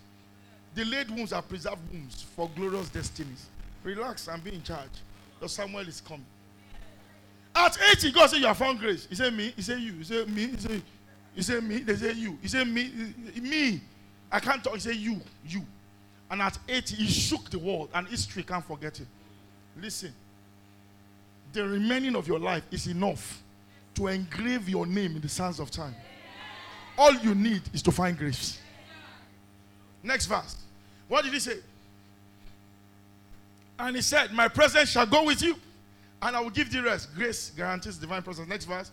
Delayed 0.74 1.12
wombs 1.12 1.34
are 1.34 1.42
preserved 1.42 1.82
wombs 1.92 2.26
for 2.36 2.50
glorious 2.56 2.90
destinies. 2.90 3.48
Relax 3.84 4.28
and 4.30 4.44
be 4.44 4.54
in 4.54 4.64
charge. 4.64 4.90
The 5.42 5.50
Samuel 5.50 5.88
is 5.88 6.02
coming. 6.02 6.26
At 7.56 7.78
80, 7.92 8.12
God 8.12 8.28
said, 8.30 8.40
You 8.40 8.48
have 8.48 8.58
found 8.58 8.80
grace. 8.80 9.08
He 9.10 9.16
said, 9.16 9.34
Me. 9.34 9.54
He 9.56 9.62
said, 9.62 9.80
You. 9.80 9.94
He 9.94 10.04
said, 10.04 10.30
Me. 10.30 10.48
He 10.48 10.58
said, 10.58 10.82
he 11.40 11.44
said, 11.44 11.64
Me. 11.64 11.78
They 11.78 11.96
said, 11.96 12.18
You. 12.18 12.38
He 12.42 12.50
said, 12.50 12.68
Me. 12.68 12.92
Me. 13.42 13.80
I 14.30 14.42
can't 14.42 14.62
talk. 14.62 14.74
He 14.74 14.82
said, 14.82 14.98
You. 14.98 15.22
You. 15.48 15.62
And 16.30 16.42
at 16.42 16.60
80, 16.68 16.96
he 16.98 17.08
shook 17.08 17.50
the 17.50 17.58
world, 17.58 17.88
and 17.94 18.06
history 18.10 18.44
can't 18.44 18.66
forget 18.66 19.00
it. 19.00 19.08
Listen. 19.82 20.14
The 21.54 21.66
remaining 21.66 22.18
of 22.18 22.28
your 22.28 22.40
life 22.40 22.64
is 22.72 22.88
enough 22.88 23.42
to 23.96 24.08
engrave 24.08 24.68
your 24.68 24.86
name 24.86 25.16
in 25.16 25.22
the 25.22 25.30
sands 25.30 25.62
of 25.62 25.72
time. 25.72 25.96
All 26.98 27.14
you 27.14 27.34
need 27.34 27.62
is 27.74 27.82
to 27.84 27.92
find 27.94 28.18
grace. 28.18 28.60
Next 30.04 30.26
verse. 30.26 30.58
What 31.08 31.24
did 31.24 31.32
he 31.32 31.40
say? 31.40 31.60
And 33.80 33.96
he 33.96 34.02
said, 34.02 34.34
My 34.34 34.50
presence 34.50 34.90
shall 34.90 35.06
go 35.06 35.24
with 35.24 35.42
you, 35.42 35.56
and 36.22 36.36
I 36.36 36.42
will 36.42 36.50
give 36.50 36.70
thee 36.70 36.82
rest. 36.82 37.16
Grace 37.16 37.52
guarantees 37.56 37.98
divine 37.98 38.24
presence. 38.24 38.50
Next 38.50 38.66
verse. 38.66 38.92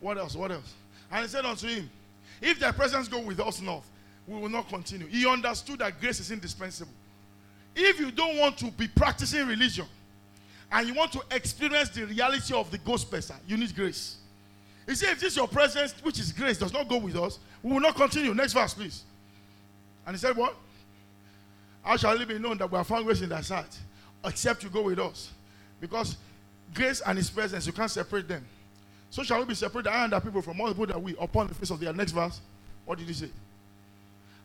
What 0.00 0.16
else? 0.16 0.34
What 0.34 0.50
else? 0.50 0.72
And 1.10 1.22
he 1.22 1.28
said 1.28 1.44
unto 1.44 1.66
him, 1.66 1.90
If 2.40 2.58
thy 2.58 2.72
presence 2.72 3.08
go 3.08 3.20
with 3.20 3.40
us 3.40 3.60
north, 3.60 3.88
we 4.26 4.38
will 4.38 4.48
not 4.48 4.68
continue. 4.68 5.06
He 5.06 5.26
understood 5.26 5.78
that 5.78 6.00
grace 6.00 6.20
is 6.20 6.30
indispensable. 6.30 6.92
If 7.74 7.98
you 7.98 8.10
don't 8.10 8.36
want 8.36 8.58
to 8.58 8.70
be 8.70 8.88
practicing 8.88 9.46
religion, 9.46 9.86
and 10.70 10.86
you 10.86 10.94
want 10.94 11.12
to 11.12 11.22
experience 11.30 11.88
the 11.90 12.04
reality 12.04 12.52
of 12.52 12.70
the 12.70 12.78
Ghost 12.78 13.10
gospel, 13.10 13.36
you 13.46 13.56
need 13.56 13.74
grace. 13.74 14.18
He 14.86 14.94
said, 14.94 15.12
if 15.12 15.20
this 15.20 15.36
your 15.36 15.48
presence, 15.48 15.94
which 16.02 16.18
is 16.18 16.32
grace, 16.32 16.58
does 16.58 16.72
not 16.72 16.88
go 16.88 16.98
with 16.98 17.16
us, 17.16 17.38
we 17.62 17.72
will 17.72 17.80
not 17.80 17.94
continue. 17.94 18.34
Next 18.34 18.52
verse, 18.52 18.74
please. 18.74 19.04
And 20.06 20.16
he 20.16 20.20
said, 20.20 20.36
What? 20.36 20.54
How 21.82 21.96
shall 21.96 22.20
it 22.20 22.28
be 22.28 22.38
known 22.38 22.58
that 22.58 22.70
we 22.70 22.76
have 22.76 22.86
found 22.86 23.04
grace 23.04 23.20
in 23.20 23.28
thy 23.28 23.40
sight? 23.40 23.78
Except 24.24 24.62
you 24.62 24.70
go 24.70 24.82
with 24.82 24.98
us. 24.98 25.30
Because 25.80 26.16
grace 26.74 27.00
and 27.06 27.16
his 27.16 27.30
presence, 27.30 27.66
you 27.66 27.72
can't 27.72 27.90
separate 27.90 28.28
them. 28.28 28.44
So 29.10 29.22
shall 29.22 29.38
we 29.40 29.46
be 29.46 29.54
separated, 29.54 29.90
I 29.90 30.04
and 30.04 30.12
the 30.12 30.20
people, 30.20 30.42
from 30.42 30.60
all 30.60 30.68
the 30.68 30.74
people 30.74 30.86
that 30.86 31.02
we 31.02 31.16
upon 31.18 31.48
the 31.48 31.54
face 31.54 31.70
of 31.70 31.80
the. 31.80 31.92
Next 31.92 32.12
verse. 32.12 32.40
What 32.84 32.98
did 32.98 33.08
he 33.08 33.14
say? 33.14 33.30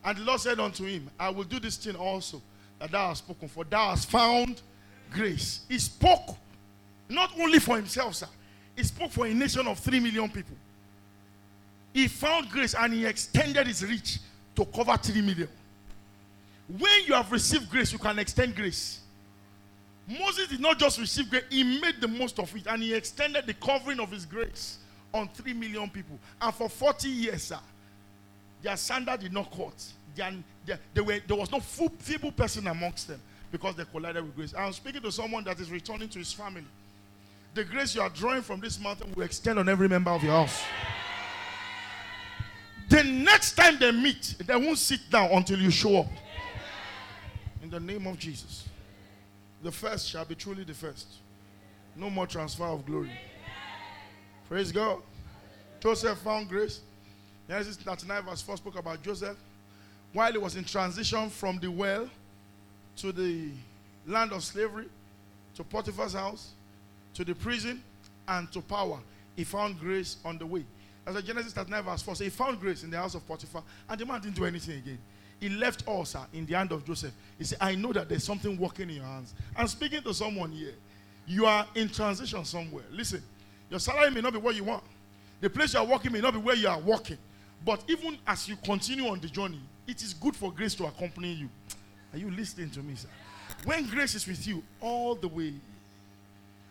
And 0.04 0.18
the 0.18 0.24
Lord 0.24 0.40
said 0.40 0.60
unto 0.60 0.86
him, 0.86 1.10
I 1.20 1.30
will 1.30 1.44
do 1.44 1.60
this 1.60 1.78
thing 1.78 1.96
also 1.96 2.42
that 2.80 2.92
thou 2.92 3.10
hast 3.10 3.24
spoken, 3.24 3.48
for 3.48 3.64
thou 3.64 3.90
hast 3.90 4.10
found 4.10 4.62
grace. 5.12 5.62
He 5.70 5.80
spoke 5.80 6.36
not 7.08 7.32
only 7.40 7.60
for 7.60 7.76
himself, 7.76 8.16
sir. 8.16 8.28
He 8.76 8.84
spoke 8.84 9.12
for 9.12 9.26
a 9.26 9.34
nation 9.34 9.68
of 9.68 9.80
three 9.80 10.00
million 10.00 10.28
people. 10.30 10.56
He 11.94 12.08
found 12.08 12.50
grace 12.50 12.74
and 12.74 12.94
he 12.94 13.06
extended 13.06 13.68
his 13.68 13.86
reach 13.86 14.20
to 14.56 14.66
cover 14.66 14.98
three 14.98 15.22
million. 15.22 15.48
When 16.68 17.06
you 17.06 17.14
have 17.14 17.32
received 17.32 17.70
grace, 17.70 17.94
you 17.94 18.00
can 18.00 18.18
extend 18.20 18.56
grace. 18.56 19.00
Moses 20.08 20.48
did 20.48 20.60
not 20.60 20.78
just 20.78 21.00
receive 21.00 21.30
grace, 21.30 21.44
he 21.50 21.64
made 21.80 22.02
the 22.02 22.08
most 22.08 22.40
of 22.40 22.54
it 22.56 22.68
and 22.68 22.84
he 22.84 22.94
extended 22.94 23.46
the 23.46 23.54
covering 23.54 24.00
of 24.00 24.12
his 24.12 24.26
grace 24.26 24.80
on 25.14 25.30
three 25.30 25.54
million 25.54 25.90
people. 25.90 26.20
And 26.42 26.54
for 26.54 26.68
40 26.68 27.08
years, 27.08 27.44
sir, 27.44 27.60
their 28.62 28.76
standard 28.76 29.22
did 29.22 29.32
not 29.34 29.52
cut. 29.52 29.74
Their, 30.16 30.34
their, 30.66 30.80
they 30.94 31.02
were, 31.02 31.20
there 31.26 31.38
was 31.38 31.52
no 31.52 31.60
feeble 31.60 32.32
person 32.32 32.68
amongst 32.68 33.08
them 33.08 33.22
because 33.52 33.76
they 33.76 33.86
collided 33.86 34.24
with 34.24 34.36
grace. 34.36 34.54
I'm 34.58 34.74
speaking 34.74 35.02
to 35.04 35.12
someone 35.12 35.44
that 35.46 35.60
is 35.60 35.72
returning 35.72 36.10
to 36.10 36.20
his 36.20 36.34
family. 36.34 36.66
The 37.54 37.64
grace 37.64 37.96
you 37.96 38.02
are 38.02 38.10
drawing 38.10 38.42
from 38.42 38.60
this 38.60 38.80
mountain 38.80 39.14
will 39.16 39.24
extend 39.24 39.60
on 39.60 39.70
every 39.70 39.88
member 39.88 40.12
of 40.12 40.24
your 40.24 40.34
house. 40.34 40.64
The 42.90 43.04
next 43.04 43.54
time 43.54 43.80
they 43.80 43.92
meet, 43.92 44.36
they 44.46 44.56
won't 44.56 44.78
sit 44.78 45.10
down 45.10 45.30
until 45.32 45.60
you 45.60 45.72
show 45.72 45.98
up. 46.00 46.08
In 47.62 47.70
the 47.70 47.80
name 47.80 48.08
of 48.08 48.18
Jesus. 48.18 48.68
The 49.64 49.72
first 49.72 50.10
shall 50.10 50.26
be 50.26 50.36
truly 50.36 50.66
the 50.66 50.74
first. 50.74 51.08
No 51.96 52.10
more 52.10 52.28
transfer 52.28 52.66
of 52.66 52.86
glory. 52.86 53.12
Praise 54.50 54.72
God. 54.72 55.02
Joseph 55.80 56.18
found 56.20 56.50
grace. 56.50 56.82
Genesis 57.48 57.78
39 57.78 58.24
verse 58.24 58.42
4 58.42 58.58
spoke 58.58 58.78
about 58.78 59.02
Joseph. 59.02 59.38
While 60.12 60.32
he 60.34 60.38
was 60.38 60.58
in 60.58 60.66
transition 60.66 61.30
from 61.30 61.60
the 61.60 61.72
well 61.72 62.10
to 62.98 63.12
the 63.12 63.50
land 64.06 64.34
of 64.34 64.44
slavery, 64.44 64.88
to 65.56 65.64
Potiphar's 65.64 66.14
house, 66.14 66.52
to 67.14 67.24
the 67.24 67.34
prison, 67.34 67.82
and 68.28 68.52
to 68.52 68.62
power, 68.62 69.00
he 69.36 69.44
found 69.44 69.80
grace 69.80 70.18
on 70.26 70.38
the 70.38 70.46
way. 70.46 70.66
As 71.06 71.16
a 71.16 71.22
Genesis 71.22 71.54
39 71.54 71.84
verse 71.84 72.02
4 72.02 72.16
so 72.16 72.24
he 72.24 72.30
found 72.30 72.60
grace 72.60 72.84
in 72.84 72.92
the 72.92 72.98
house 72.98 73.16
of 73.16 73.26
Potiphar, 73.28 73.64
and 73.90 74.00
the 74.00 74.06
man 74.06 74.22
didn't 74.22 74.36
do 74.36 74.46
anything 74.46 74.78
again. 74.78 75.00
He 75.44 75.50
left 75.50 75.86
all, 75.86 76.06
sir, 76.06 76.20
uh, 76.20 76.26
in 76.32 76.46
the 76.46 76.54
hand 76.54 76.72
of 76.72 76.86
Joseph. 76.86 77.12
He 77.38 77.44
said, 77.44 77.58
I 77.60 77.76
know 77.76 77.92
that 77.92 78.08
there's 78.08 78.24
something 78.24 78.58
working 78.58 78.90
in 78.90 78.96
your 78.96 79.04
hands. 79.04 79.34
I'm 79.58 79.68
speaking 79.68 80.02
to 80.04 80.14
someone 80.14 80.54
here. 80.54 80.72
You 81.28 81.46
are 81.46 81.68
in 81.76 81.90
transition 81.90 82.46
somewhere. 82.46 82.86
Listen, 82.90 83.22
your 83.70 83.82
salary 83.82 84.10
may 84.12 84.22
not 84.22 84.32
be 84.32 84.40
what 84.40 84.56
you 84.56 84.64
want. 84.64 84.86
The 85.42 85.50
place 85.50 85.74
you 85.74 85.82
are 85.82 85.86
working 85.86 86.14
may 86.14 86.22
not 86.22 86.32
be 86.32 86.40
where 86.40 86.56
you 86.56 86.70
are 86.70 86.80
working. 86.80 87.18
But 87.66 87.84
even 87.90 88.18
as 88.26 88.48
you 88.48 88.56
continue 88.56 89.10
on 89.10 89.20
the 89.20 89.28
journey, 89.28 89.60
it 89.86 90.02
is 90.02 90.14
good 90.14 90.34
for 90.34 90.50
grace 90.50 90.76
to 90.76 90.86
accompany 90.86 91.34
you. 91.34 91.50
Are 92.14 92.18
you 92.18 92.32
listening 92.32 92.70
to 92.70 92.80
me, 92.80 92.96
sir? 92.96 93.10
When 93.66 93.86
grace 93.90 94.16
is 94.16 94.26
with 94.26 94.48
you 94.48 94.64
all 94.80 95.16
the 95.16 95.28
way, 95.28 95.56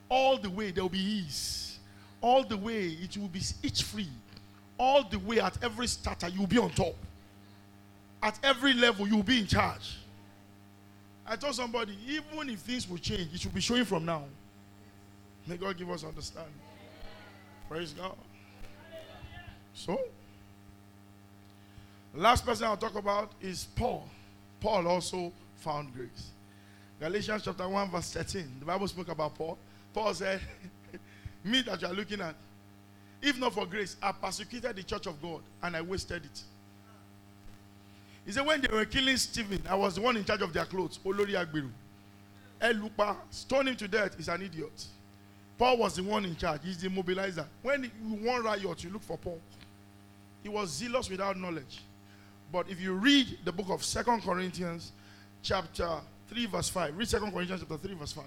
all 0.08 0.38
the 0.38 0.48
way 0.48 0.70
there 0.70 0.82
will 0.82 0.88
be 0.88 0.98
ease. 0.98 1.78
All 2.22 2.42
the 2.42 2.56
way 2.56 2.86
it 2.86 3.18
will 3.18 3.28
be 3.28 3.42
itch 3.62 3.82
free. 3.82 4.08
All 4.78 5.04
the 5.04 5.18
way 5.18 5.40
at 5.40 5.62
every 5.62 5.88
starter 5.88 6.28
you 6.28 6.40
will 6.40 6.46
be 6.46 6.56
on 6.56 6.70
top. 6.70 6.94
At 8.22 8.38
every 8.42 8.72
level 8.72 9.06
you 9.08 9.16
will 9.16 9.22
be 9.22 9.40
in 9.40 9.46
charge. 9.46 9.98
I 11.26 11.36
told 11.36 11.54
somebody, 11.54 11.96
even 12.06 12.50
if 12.50 12.60
things 12.60 12.88
will 12.88 12.98
change, 12.98 13.32
it 13.34 13.40
should 13.40 13.54
be 13.54 13.60
showing 13.60 13.84
from 13.84 14.04
now. 14.04 14.24
May 15.46 15.56
God 15.56 15.76
give 15.76 15.90
us 15.90 16.04
understanding. 16.04 16.52
Praise 17.68 17.92
God. 17.92 18.16
So, 19.74 19.98
last 22.14 22.44
person 22.44 22.66
I'll 22.66 22.76
talk 22.76 22.94
about 22.94 23.32
is 23.40 23.66
Paul. 23.74 24.08
Paul 24.60 24.86
also 24.86 25.32
found 25.56 25.94
grace. 25.94 26.30
Galatians 27.00 27.42
chapter 27.44 27.68
1, 27.68 27.90
verse 27.90 28.12
13. 28.12 28.56
The 28.60 28.64
Bible 28.64 28.86
spoke 28.86 29.08
about 29.08 29.34
Paul. 29.34 29.58
Paul 29.92 30.14
said, 30.14 30.40
Me 31.44 31.62
that 31.62 31.80
you 31.82 31.88
are 31.88 31.94
looking 31.94 32.20
at, 32.20 32.36
If 33.20 33.38
not 33.38 33.54
for 33.54 33.66
grace, 33.66 33.96
I 34.02 34.12
persecuted 34.12 34.76
the 34.76 34.82
church 34.82 35.06
of 35.06 35.20
God 35.22 35.40
and 35.62 35.76
I 35.76 35.82
wasted 35.82 36.24
it. 36.24 36.42
He 38.24 38.32
said, 38.32 38.46
when 38.46 38.60
they 38.60 38.68
were 38.72 38.84
killing 38.84 39.16
Stephen, 39.16 39.62
I 39.68 39.74
was 39.74 39.96
the 39.96 40.00
one 40.00 40.16
in 40.16 40.24
charge 40.24 40.42
of 40.42 40.52
their 40.52 40.64
clothes. 40.64 40.98
Olori 41.04 41.34
Agbiru. 41.34 41.70
Elupa, 42.60 43.16
stone 43.30 43.68
him 43.68 43.76
to 43.76 43.88
death, 43.88 44.14
he's 44.16 44.28
an 44.28 44.42
idiot. 44.42 44.86
Paul 45.58 45.78
was 45.78 45.96
the 45.96 46.02
one 46.02 46.24
in 46.24 46.36
charge, 46.36 46.60
he's 46.64 46.78
the 46.78 46.88
mobilizer. 46.88 47.44
When 47.62 47.84
you 47.84 47.90
want 48.24 48.44
riot, 48.44 48.84
you 48.84 48.90
look 48.90 49.02
for 49.02 49.18
Paul. 49.18 49.40
He 50.42 50.48
was 50.48 50.70
zealous 50.70 51.10
without 51.10 51.36
knowledge. 51.36 51.82
But 52.52 52.68
if 52.68 52.80
you 52.80 52.92
read 52.94 53.38
the 53.44 53.52
book 53.52 53.70
of 53.70 53.82
Second 53.82 54.22
Corinthians, 54.22 54.92
chapter 55.42 55.88
3, 56.28 56.46
verse 56.46 56.68
5, 56.68 56.96
read 56.96 57.08
Second 57.08 57.32
Corinthians 57.32 57.62
chapter 57.62 57.78
3, 57.78 57.94
verse 57.94 58.12
5. 58.12 58.24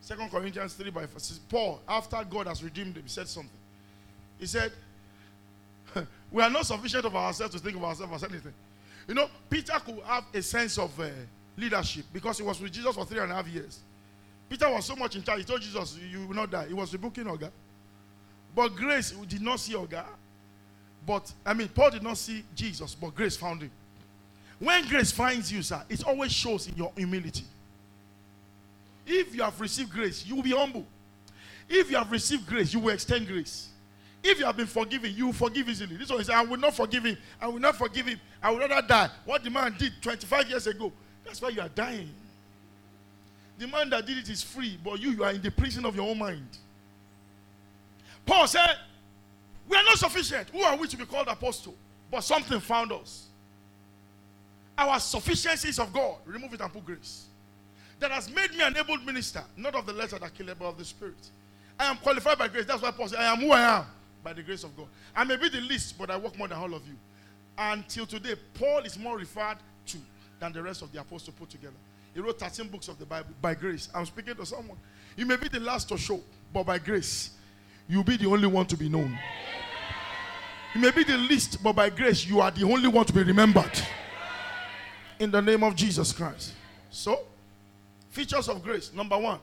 Second 0.00 0.30
Corinthians 0.30 0.74
3 0.74 0.90
by 0.90 1.06
5. 1.06 1.48
Paul, 1.48 1.80
after 1.88 2.24
God 2.28 2.48
has 2.48 2.62
redeemed 2.62 2.96
him, 2.96 3.06
said 3.06 3.28
something. 3.28 3.50
He 4.38 4.46
said, 4.46 4.72
We 6.32 6.42
are 6.42 6.50
not 6.50 6.66
sufficient 6.66 7.04
of 7.04 7.14
ourselves 7.14 7.54
to 7.54 7.60
think 7.60 7.76
of 7.76 7.84
ourselves 7.84 8.14
as 8.14 8.24
anything. 8.24 8.54
You 9.06 9.14
know, 9.14 9.28
Peter 9.50 9.74
could 9.84 10.00
have 10.06 10.24
a 10.32 10.40
sense 10.42 10.78
of 10.78 10.98
uh, 10.98 11.08
leadership 11.56 12.06
because 12.12 12.38
he 12.38 12.44
was 12.44 12.60
with 12.60 12.72
Jesus 12.72 12.94
for 12.94 13.04
three 13.04 13.20
and 13.20 13.30
a 13.30 13.34
half 13.34 13.46
years. 13.48 13.80
Peter 14.48 14.68
was 14.70 14.84
so 14.84 14.96
much 14.96 15.16
in 15.16 15.22
charge, 15.22 15.40
he 15.40 15.44
told 15.44 15.60
Jesus, 15.60 15.98
You 16.10 16.26
will 16.26 16.34
not 16.34 16.50
die. 16.50 16.68
He 16.68 16.74
was 16.74 16.92
rebuking 16.92 17.24
Oga. 17.24 17.50
But 18.54 18.74
grace 18.74 19.10
did 19.10 19.42
not 19.42 19.60
see 19.60 19.74
Oga. 19.74 20.04
But, 21.06 21.32
I 21.44 21.54
mean, 21.54 21.68
Paul 21.68 21.90
did 21.90 22.02
not 22.02 22.16
see 22.16 22.44
Jesus, 22.54 22.94
but 22.94 23.14
grace 23.14 23.36
found 23.36 23.62
him. 23.62 23.70
When 24.58 24.86
grace 24.86 25.10
finds 25.10 25.52
you, 25.52 25.62
sir, 25.62 25.82
it 25.88 26.04
always 26.06 26.32
shows 26.32 26.68
in 26.68 26.76
your 26.76 26.92
humility. 26.96 27.44
If 29.04 29.34
you 29.34 29.42
have 29.42 29.60
received 29.60 29.90
grace, 29.90 30.24
you 30.24 30.36
will 30.36 30.42
be 30.42 30.52
humble. 30.52 30.86
If 31.68 31.90
you 31.90 31.96
have 31.96 32.12
received 32.12 32.46
grace, 32.46 32.72
you 32.72 32.78
will 32.78 32.94
extend 32.94 33.26
grace. 33.26 33.68
If 34.24 34.38
you 34.38 34.44
have 34.44 34.56
been 34.56 34.66
forgiven, 34.66 35.12
you 35.14 35.32
forgive 35.32 35.68
easily. 35.68 35.96
This 35.96 36.10
one 36.10 36.20
is, 36.20 36.30
I 36.30 36.42
will 36.42 36.56
not 36.56 36.74
forgive 36.74 37.04
him. 37.04 37.16
I 37.40 37.48
will 37.48 37.58
not 37.58 37.76
forgive 37.76 38.06
him. 38.06 38.20
I 38.40 38.50
would 38.50 38.60
rather 38.60 38.86
die. 38.86 39.10
What 39.24 39.42
the 39.42 39.50
man 39.50 39.74
did 39.76 39.92
25 40.00 40.48
years 40.48 40.66
ago, 40.68 40.92
that's 41.24 41.42
why 41.42 41.48
you 41.48 41.60
are 41.60 41.68
dying. 41.68 42.10
The 43.58 43.66
man 43.66 43.90
that 43.90 44.06
did 44.06 44.18
it 44.18 44.28
is 44.28 44.42
free, 44.42 44.78
but 44.82 45.00
you, 45.00 45.10
you 45.10 45.24
are 45.24 45.32
in 45.32 45.42
the 45.42 45.50
prison 45.50 45.84
of 45.84 45.96
your 45.96 46.08
own 46.08 46.18
mind. 46.18 46.46
Paul 48.24 48.46
said, 48.46 48.76
We 49.68 49.76
are 49.76 49.84
not 49.84 49.98
sufficient. 49.98 50.50
Who 50.50 50.60
are 50.62 50.76
we 50.76 50.86
to 50.86 50.96
be 50.96 51.04
called 51.04 51.26
apostle? 51.26 51.74
But 52.10 52.20
something 52.20 52.60
found 52.60 52.92
us. 52.92 53.26
Our 54.78 55.00
sufficiency 55.00 55.68
is 55.68 55.78
of 55.80 55.92
God. 55.92 56.16
Remove 56.24 56.54
it 56.54 56.60
and 56.60 56.72
put 56.72 56.84
grace 56.84 57.26
that 57.98 58.10
has 58.10 58.28
made 58.28 58.50
me 58.50 58.62
an 58.62 58.76
able 58.76 58.98
minister, 58.98 59.44
not 59.56 59.74
of 59.76 59.86
the 59.86 59.92
letter 59.92 60.18
that 60.18 60.34
killed, 60.34 60.50
but 60.58 60.64
of 60.64 60.76
the 60.76 60.84
spirit. 60.84 61.30
I 61.78 61.86
am 61.86 61.96
qualified 61.96 62.36
by 62.36 62.48
grace. 62.48 62.66
That's 62.66 62.82
why 62.82 62.90
Paul 62.90 63.08
said, 63.08 63.20
I 63.20 63.32
am 63.32 63.38
who 63.38 63.52
I 63.52 63.78
am 63.78 63.86
by 64.22 64.32
the 64.32 64.42
grace 64.42 64.64
of 64.64 64.76
God. 64.76 64.86
I 65.14 65.24
may 65.24 65.36
be 65.36 65.48
the 65.48 65.60
least, 65.60 65.98
but 65.98 66.10
I 66.10 66.16
work 66.16 66.36
more 66.36 66.48
than 66.48 66.58
all 66.58 66.74
of 66.74 66.86
you. 66.86 66.94
Until 67.56 68.06
today, 68.06 68.34
Paul 68.54 68.80
is 68.80 68.98
more 68.98 69.18
referred 69.18 69.58
to 69.86 69.98
than 70.40 70.52
the 70.52 70.62
rest 70.62 70.82
of 70.82 70.92
the 70.92 71.00
apostles 71.00 71.34
put 71.38 71.50
together. 71.50 71.74
He 72.14 72.20
wrote 72.20 72.38
13 72.38 72.68
books 72.68 72.88
of 72.88 72.98
the 72.98 73.06
Bible 73.06 73.30
by 73.40 73.54
grace. 73.54 73.88
I'm 73.94 74.06
speaking 74.06 74.34
to 74.36 74.46
someone. 74.46 74.78
You 75.16 75.26
may 75.26 75.36
be 75.36 75.48
the 75.48 75.60
last 75.60 75.88
to 75.88 75.98
show, 75.98 76.20
but 76.52 76.64
by 76.64 76.78
grace, 76.78 77.30
you'll 77.88 78.04
be 78.04 78.16
the 78.16 78.26
only 78.26 78.46
one 78.46 78.66
to 78.66 78.76
be 78.76 78.88
known. 78.88 79.18
You 80.74 80.80
may 80.80 80.90
be 80.90 81.04
the 81.04 81.18
least, 81.18 81.62
but 81.62 81.74
by 81.74 81.90
grace, 81.90 82.24
you 82.24 82.40
are 82.40 82.50
the 82.50 82.64
only 82.64 82.88
one 82.88 83.04
to 83.04 83.12
be 83.12 83.22
remembered. 83.22 83.80
In 85.18 85.30
the 85.30 85.40
name 85.40 85.62
of 85.62 85.76
Jesus 85.76 86.12
Christ. 86.12 86.52
So, 86.90 87.20
Features 88.12 88.46
of 88.50 88.62
grace. 88.62 88.92
Number 88.92 89.16
one, 89.16 89.38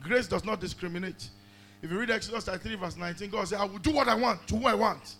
grace 0.00 0.28
does 0.28 0.44
not 0.44 0.60
discriminate. 0.60 1.28
If 1.82 1.90
you 1.90 1.98
read 1.98 2.10
Exodus 2.10 2.44
33, 2.44 2.76
verse 2.76 2.96
19, 2.96 3.30
God 3.30 3.48
said, 3.48 3.60
I 3.60 3.64
will 3.64 3.78
do 3.78 3.90
what 3.92 4.08
I 4.08 4.14
want 4.14 4.46
to 4.48 4.56
who 4.56 4.66
I 4.66 4.74
want. 4.74 5.16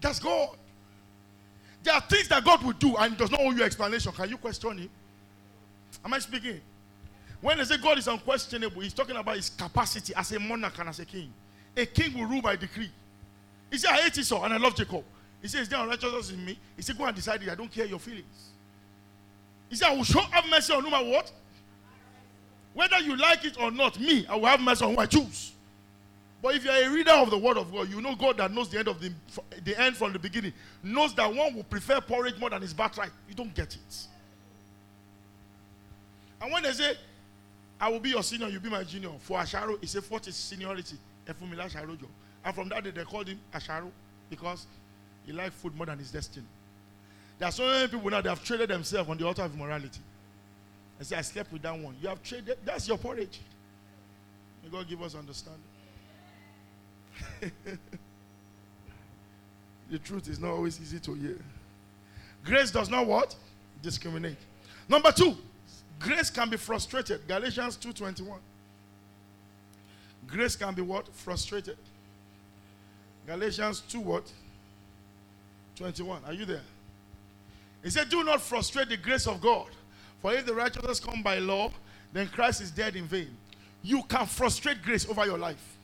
That's 0.00 0.18
God. 0.18 0.50
There 1.82 1.94
are 1.94 2.00
things 2.00 2.28
that 2.28 2.44
God 2.44 2.62
will 2.62 2.72
do 2.72 2.96
and 2.96 3.16
does 3.16 3.30
not 3.30 3.40
owe 3.40 3.50
you 3.50 3.62
explanation. 3.62 4.12
Can 4.12 4.28
you 4.28 4.36
question 4.36 4.78
him? 4.78 4.90
Am 6.04 6.12
I 6.12 6.18
speaking? 6.18 6.60
When 7.40 7.58
they 7.58 7.64
say 7.64 7.76
God 7.78 7.98
is 7.98 8.08
unquestionable, 8.08 8.80
he's 8.80 8.92
talking 8.92 9.16
about 9.16 9.36
his 9.36 9.50
capacity 9.50 10.14
as 10.14 10.32
a 10.32 10.40
monarch 10.40 10.78
and 10.78 10.88
as 10.88 11.00
a 11.00 11.04
king. 11.04 11.32
A 11.76 11.86
king 11.86 12.14
will 12.14 12.26
rule 12.26 12.42
by 12.42 12.56
decree. 12.56 12.90
He 13.70 13.78
said, 13.78 13.90
I 13.90 13.96
hate 14.02 14.18
Esau 14.18 14.42
and 14.42 14.54
I 14.54 14.56
love 14.56 14.74
Jacob. 14.74 15.04
He 15.42 15.48
says, 15.48 15.62
Is 15.62 15.68
there 15.68 15.80
unrighteousness 15.80 16.30
in 16.30 16.44
me? 16.44 16.58
He 16.76 16.82
said, 16.82 16.96
Go 16.96 17.04
and 17.04 17.14
decide 17.14 17.42
it. 17.42 17.50
I 17.50 17.54
don't 17.54 17.70
care 17.70 17.84
your 17.84 17.98
feelings. 17.98 18.50
He 19.68 19.76
said, 19.76 19.88
I 19.88 19.94
will 19.94 20.04
show 20.04 20.20
up 20.20 20.44
mercy 20.48 20.72
on 20.72 20.82
no 20.82 20.90
matter 20.90 21.08
what. 21.08 21.30
Whether 22.74 22.98
you 23.00 23.16
like 23.16 23.44
it 23.44 23.60
or 23.60 23.70
not, 23.70 23.98
me, 23.98 24.26
I 24.26 24.36
will 24.36 24.46
have 24.46 24.60
mercy 24.60 24.84
on 24.84 24.94
who 24.94 25.00
I 25.00 25.06
choose. 25.06 25.52
But 26.42 26.54
if 26.54 26.64
you're 26.64 26.74
a 26.74 26.88
reader 26.90 27.12
of 27.12 27.30
the 27.30 27.38
word 27.38 27.56
of 27.56 27.72
God, 27.72 27.88
you 27.88 28.00
know 28.00 28.14
God 28.14 28.36
that 28.36 28.52
knows 28.52 28.68
the 28.68 28.78
end 28.78 28.88
of 28.88 29.00
the, 29.00 29.10
the 29.64 29.80
end 29.80 29.96
from 29.96 30.12
the 30.12 30.18
beginning, 30.18 30.52
knows 30.82 31.14
that 31.14 31.32
one 31.32 31.54
will 31.54 31.64
prefer 31.64 32.00
porridge 32.00 32.38
more 32.38 32.50
than 32.50 32.62
his 32.62 32.74
birthright. 32.74 33.10
You 33.28 33.34
don't 33.34 33.54
get 33.54 33.74
it. 33.74 34.06
And 36.40 36.52
when 36.52 36.62
they 36.62 36.72
say, 36.72 36.94
I 37.80 37.88
will 37.88 38.00
be 38.00 38.10
your 38.10 38.22
senior, 38.22 38.48
you'll 38.48 38.62
be 38.62 38.70
my 38.70 38.84
junior. 38.84 39.10
For 39.20 39.38
Asharo, 39.38 39.78
it's 39.82 39.94
a 39.94 40.00
what 40.02 40.26
is 40.28 40.36
seniority? 40.36 40.96
And 41.26 41.36
from 42.54 42.68
that 42.68 42.84
day, 42.84 42.90
they 42.90 43.04
called 43.04 43.28
him 43.28 43.40
Asharo 43.52 43.90
because 44.30 44.66
he 45.24 45.32
liked 45.32 45.54
food 45.54 45.74
more 45.74 45.86
than 45.86 45.98
his 45.98 46.10
destiny. 46.10 46.46
There 47.38 47.48
are 47.48 47.52
so 47.52 47.66
many 47.66 47.88
people 47.88 48.10
now 48.10 48.20
that 48.20 48.28
have 48.28 48.44
traded 48.44 48.70
themselves 48.70 49.10
on 49.10 49.18
the 49.18 49.26
altar 49.26 49.42
of 49.42 49.54
immorality. 49.54 50.00
I 50.98 51.02
say, 51.02 51.16
I 51.16 51.20
slept 51.22 51.52
with 51.52 51.62
that 51.62 51.76
one. 51.76 51.96
You 52.00 52.08
have 52.08 52.22
traded. 52.22 52.58
That's 52.64 52.88
your 52.88 52.96
porridge. 52.96 53.40
May 54.62 54.70
God 54.70 54.88
give 54.88 55.02
us 55.02 55.14
understanding. 55.14 55.62
the 59.90 59.98
truth 59.98 60.28
is 60.28 60.38
not 60.38 60.50
always 60.50 60.80
easy 60.80 60.98
to 61.00 61.14
hear. 61.14 61.38
Grace 62.44 62.70
does 62.70 62.88
not 62.88 63.06
what? 63.06 63.34
Discriminate. 63.82 64.36
Number 64.88 65.12
two, 65.12 65.36
grace 65.98 66.30
can 66.30 66.48
be 66.48 66.56
frustrated. 66.56 67.26
Galatians 67.26 67.76
2.21. 67.76 68.38
Grace 70.26 70.56
can 70.56 70.74
be 70.74 70.82
what? 70.82 71.12
Frustrated. 71.14 71.76
Galatians 73.26 73.82
2 73.88 74.00
what? 74.00 74.30
21. 75.76 76.22
Are 76.26 76.32
you 76.32 76.44
there? 76.44 76.62
He 77.82 77.90
said, 77.90 78.08
Do 78.08 78.24
not 78.24 78.40
frustrate 78.40 78.88
the 78.88 78.96
grace 78.96 79.26
of 79.26 79.40
God. 79.40 79.68
For 80.20 80.32
if 80.34 80.46
the 80.46 80.54
righteousness 80.54 80.98
come 80.98 81.22
by 81.22 81.38
law, 81.38 81.70
then 82.12 82.28
Christ 82.28 82.60
is 82.60 82.70
dead 82.70 82.96
in 82.96 83.04
vain. 83.04 83.28
You 83.82 84.02
can 84.04 84.26
frustrate 84.26 84.82
grace 84.82 85.08
over 85.08 85.24
your 85.26 85.38
life. 85.38 85.75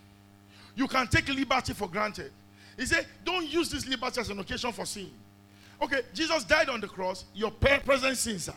You 0.75 0.89
can 0.89 1.07
take 1.07 1.29
liberty 1.29 1.73
for 1.75 1.89
granted. 1.89 2.33
He 2.79 2.87
said, 2.87 3.07
Don't 3.25 3.49
use 3.49 3.71
this 3.71 3.87
liberty 3.87 4.21
as 4.21 4.31
an 4.31 4.39
occasion 4.39 4.73
for 4.73 4.87
sin. 4.87 5.11
Okay, 5.81 6.01
Jesus 6.15 6.45
died 6.45 6.69
on 6.69 6.81
the 6.81 6.89
cross. 6.89 7.25
Your 7.35 7.51
present 7.51 8.17
sins, 8.17 8.45
sir, 8.45 8.55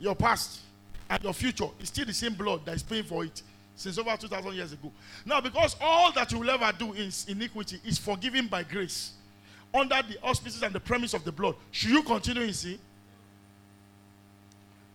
your 0.00 0.14
past, 0.14 0.60
and 1.08 1.22
your 1.22 1.34
future 1.34 1.68
is 1.80 1.88
still 1.88 2.06
the 2.06 2.14
same 2.14 2.34
blood 2.34 2.64
that 2.64 2.74
is 2.74 2.82
paying 2.82 3.04
for 3.04 3.24
it 3.24 3.42
since 3.74 3.98
over 3.98 4.16
2,000 4.16 4.54
years 4.54 4.72
ago. 4.72 4.90
Now, 5.24 5.40
because 5.40 5.76
all 5.80 6.10
that 6.12 6.32
you 6.32 6.38
will 6.38 6.50
ever 6.50 6.72
do 6.76 6.94
in 6.94 7.10
iniquity 7.28 7.78
is 7.84 7.98
forgiven 7.98 8.46
by 8.46 8.62
grace 8.62 9.12
under 9.72 10.00
the 10.08 10.16
auspices 10.22 10.62
and 10.62 10.74
the 10.74 10.80
premise 10.80 11.12
of 11.12 11.24
the 11.24 11.32
blood, 11.32 11.54
should 11.70 11.90
you 11.90 12.02
continue 12.02 12.42
in 12.42 12.54
sin? 12.54 12.78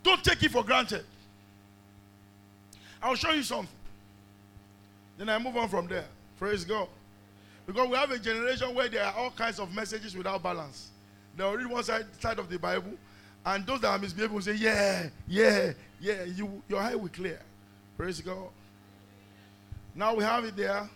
Don't 0.03 0.23
take 0.23 0.41
it 0.41 0.51
for 0.51 0.63
granted. 0.63 1.05
I'll 3.03 3.15
show 3.15 3.31
you 3.31 3.43
something. 3.43 3.67
Then 5.17 5.29
I 5.29 5.37
move 5.37 5.55
on 5.57 5.69
from 5.69 5.87
there. 5.87 6.05
Praise 6.41 6.65
God. 6.65 6.87
Because 7.67 7.87
we 7.87 7.95
have 7.95 8.09
a 8.09 8.17
generation 8.17 8.73
where 8.73 8.89
there 8.89 9.05
are 9.05 9.13
all 9.13 9.29
kinds 9.29 9.59
of 9.59 9.71
messages 9.75 10.17
without 10.17 10.41
balance. 10.41 10.89
They'll 11.37 11.53
read 11.55 11.67
one 11.67 11.83
side, 11.83 12.07
side 12.19 12.39
of 12.39 12.49
the 12.49 12.57
Bible, 12.57 12.93
and 13.45 13.63
those 13.63 13.79
that 13.81 13.89
are 13.89 13.99
misbehaving 13.99 14.33
will 14.33 14.41
say, 14.41 14.55
Yeah, 14.55 15.09
yeah, 15.27 15.73
yeah, 15.99 16.23
you, 16.23 16.63
your 16.67 16.79
eye 16.79 16.95
will 16.95 17.09
clear. 17.09 17.39
Praise 17.95 18.21
God. 18.21 18.49
Now 19.93 20.15
we 20.15 20.23
have 20.23 20.43
it 20.43 20.57
there. 20.57 20.89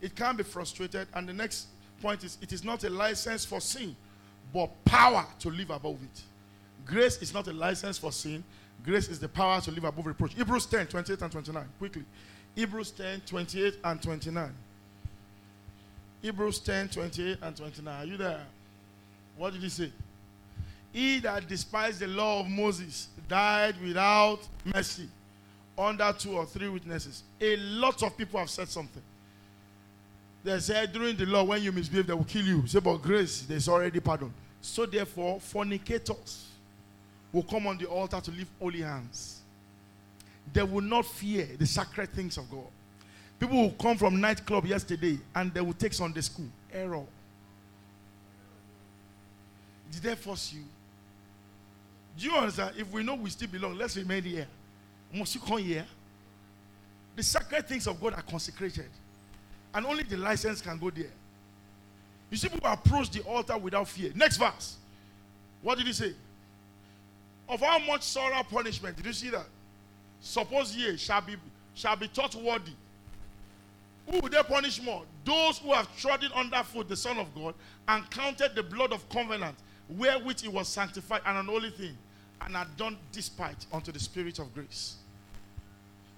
It 0.00 0.14
can 0.14 0.36
be 0.36 0.44
frustrated. 0.44 1.08
And 1.14 1.28
the 1.28 1.32
next 1.32 1.66
point 2.00 2.22
is 2.22 2.38
it 2.40 2.52
is 2.52 2.62
not 2.62 2.84
a 2.84 2.90
license 2.90 3.44
for 3.44 3.60
sin, 3.60 3.96
but 4.54 4.70
power 4.84 5.26
to 5.40 5.50
live 5.50 5.70
above 5.70 5.98
it. 6.00 6.22
Grace 6.86 7.20
is 7.20 7.34
not 7.34 7.48
a 7.48 7.52
license 7.52 7.98
for 7.98 8.12
sin. 8.12 8.44
Grace 8.84 9.08
is 9.08 9.18
the 9.18 9.28
power 9.28 9.60
to 9.62 9.72
live 9.72 9.82
above 9.82 10.06
reproach. 10.06 10.32
Hebrews 10.34 10.66
10, 10.66 10.86
28 10.86 11.22
and 11.22 11.32
29. 11.32 11.64
Quickly. 11.78 12.04
Hebrews 12.54 12.90
10, 12.92 13.22
28 13.26 13.74
and 13.84 14.02
29. 14.02 14.54
Hebrews 16.22 16.58
10, 16.60 16.88
28 16.88 17.38
and 17.42 17.56
29. 17.56 18.02
Are 18.02 18.04
you 18.04 18.16
there? 18.16 18.42
What 19.36 19.52
did 19.52 19.62
he 19.62 19.68
say? 19.68 19.92
He 20.92 21.20
that 21.20 21.48
despised 21.48 22.00
the 22.00 22.08
law 22.08 22.40
of 22.40 22.48
Moses 22.48 23.08
died 23.28 23.76
without 23.82 24.40
mercy 24.64 25.08
under 25.78 26.12
two 26.12 26.32
or 26.32 26.44
three 26.44 26.68
witnesses. 26.68 27.22
A 27.40 27.56
lot 27.56 28.02
of 28.02 28.16
people 28.16 28.38
have 28.40 28.50
said 28.50 28.68
something. 28.68 29.02
They 30.42 30.58
said 30.58 30.92
during 30.92 31.16
the 31.16 31.26
law, 31.26 31.44
when 31.44 31.62
you 31.62 31.70
misbehave, 31.70 32.06
they 32.06 32.14
will 32.14 32.24
kill 32.24 32.44
you. 32.44 32.66
Say, 32.66 32.80
but 32.80 32.96
grace, 32.98 33.42
there's 33.42 33.68
already 33.68 34.00
pardon. 34.00 34.32
So 34.60 34.86
therefore, 34.86 35.40
fornicators 35.40 36.46
will 37.32 37.42
come 37.42 37.66
on 37.66 37.78
the 37.78 37.86
altar 37.86 38.20
to 38.20 38.30
lift 38.30 38.50
holy 38.58 38.80
hands. 38.80 39.39
They 40.52 40.62
will 40.62 40.82
not 40.82 41.06
fear 41.06 41.48
the 41.58 41.66
sacred 41.66 42.10
things 42.10 42.36
of 42.36 42.50
God. 42.50 42.66
People 43.38 43.56
will 43.56 43.70
come 43.70 43.96
from 43.96 44.20
nightclub 44.20 44.66
yesterday 44.66 45.18
and 45.34 45.52
they 45.54 45.60
will 45.60 45.72
take 45.72 45.94
Sunday 45.94 46.20
school. 46.20 46.48
Error. 46.72 47.04
Did 49.90 50.02
they 50.02 50.14
force 50.14 50.52
you? 50.52 50.62
Do 52.18 52.26
you 52.26 52.36
understand? 52.36 52.74
If 52.76 52.90
we 52.92 53.02
know 53.02 53.14
we 53.14 53.30
still 53.30 53.48
belong, 53.48 53.76
let's 53.76 53.96
remain 53.96 54.22
here. 54.22 54.46
Must 55.12 55.34
you 55.34 55.40
come 55.40 55.58
here? 55.58 55.86
The 57.16 57.22
sacred 57.22 57.66
things 57.66 57.86
of 57.86 58.00
God 58.00 58.14
are 58.14 58.22
consecrated. 58.22 58.88
And 59.72 59.86
only 59.86 60.02
the 60.02 60.16
license 60.16 60.60
can 60.60 60.78
go 60.78 60.90
there. 60.90 61.10
You 62.30 62.36
see, 62.36 62.48
people 62.48 62.70
approach 62.70 63.10
the 63.10 63.22
altar 63.22 63.56
without 63.56 63.88
fear. 63.88 64.12
Next 64.14 64.36
verse. 64.36 64.76
What 65.62 65.78
did 65.78 65.86
he 65.86 65.92
say? 65.92 66.14
Of 67.48 67.60
how 67.60 67.78
much 67.78 68.02
sorrow 68.02 68.42
punishment. 68.44 68.96
Did 68.96 69.06
you 69.06 69.12
see 69.12 69.30
that? 69.30 69.46
Suppose 70.20 70.76
ye 70.76 70.96
shall 70.96 71.20
be 71.20 71.36
shall 71.74 71.96
be 71.96 72.08
taught 72.08 72.34
worthy. 72.34 72.72
Who 74.10 74.20
will 74.20 74.28
they 74.28 74.42
punish 74.42 74.82
more? 74.82 75.02
Those 75.24 75.58
who 75.58 75.72
have 75.72 75.88
trodden 75.96 76.32
underfoot 76.32 76.88
the 76.88 76.96
Son 76.96 77.18
of 77.18 77.34
God 77.34 77.54
and 77.88 78.08
counted 78.10 78.54
the 78.54 78.62
blood 78.62 78.92
of 78.92 79.08
covenant 79.08 79.56
wherewith 79.88 80.40
he 80.40 80.48
was 80.48 80.68
sanctified 80.68 81.22
and 81.26 81.38
an 81.38 81.46
unholy 81.46 81.70
thing 81.70 81.96
and 82.40 82.56
had 82.56 82.76
done 82.76 82.96
despite 83.12 83.66
unto 83.72 83.92
the 83.92 83.98
spirit 83.98 84.38
of 84.38 84.52
grace. 84.54 84.96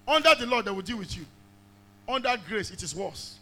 Under 0.07 0.33
the 0.35 0.45
law, 0.45 0.61
they 0.61 0.71
will 0.71 0.81
deal 0.81 0.97
with 0.97 1.15
you. 1.15 1.25
Under 2.07 2.35
grace, 2.47 2.71
it 2.71 2.83
is 2.83 2.95
worse. 2.95 3.37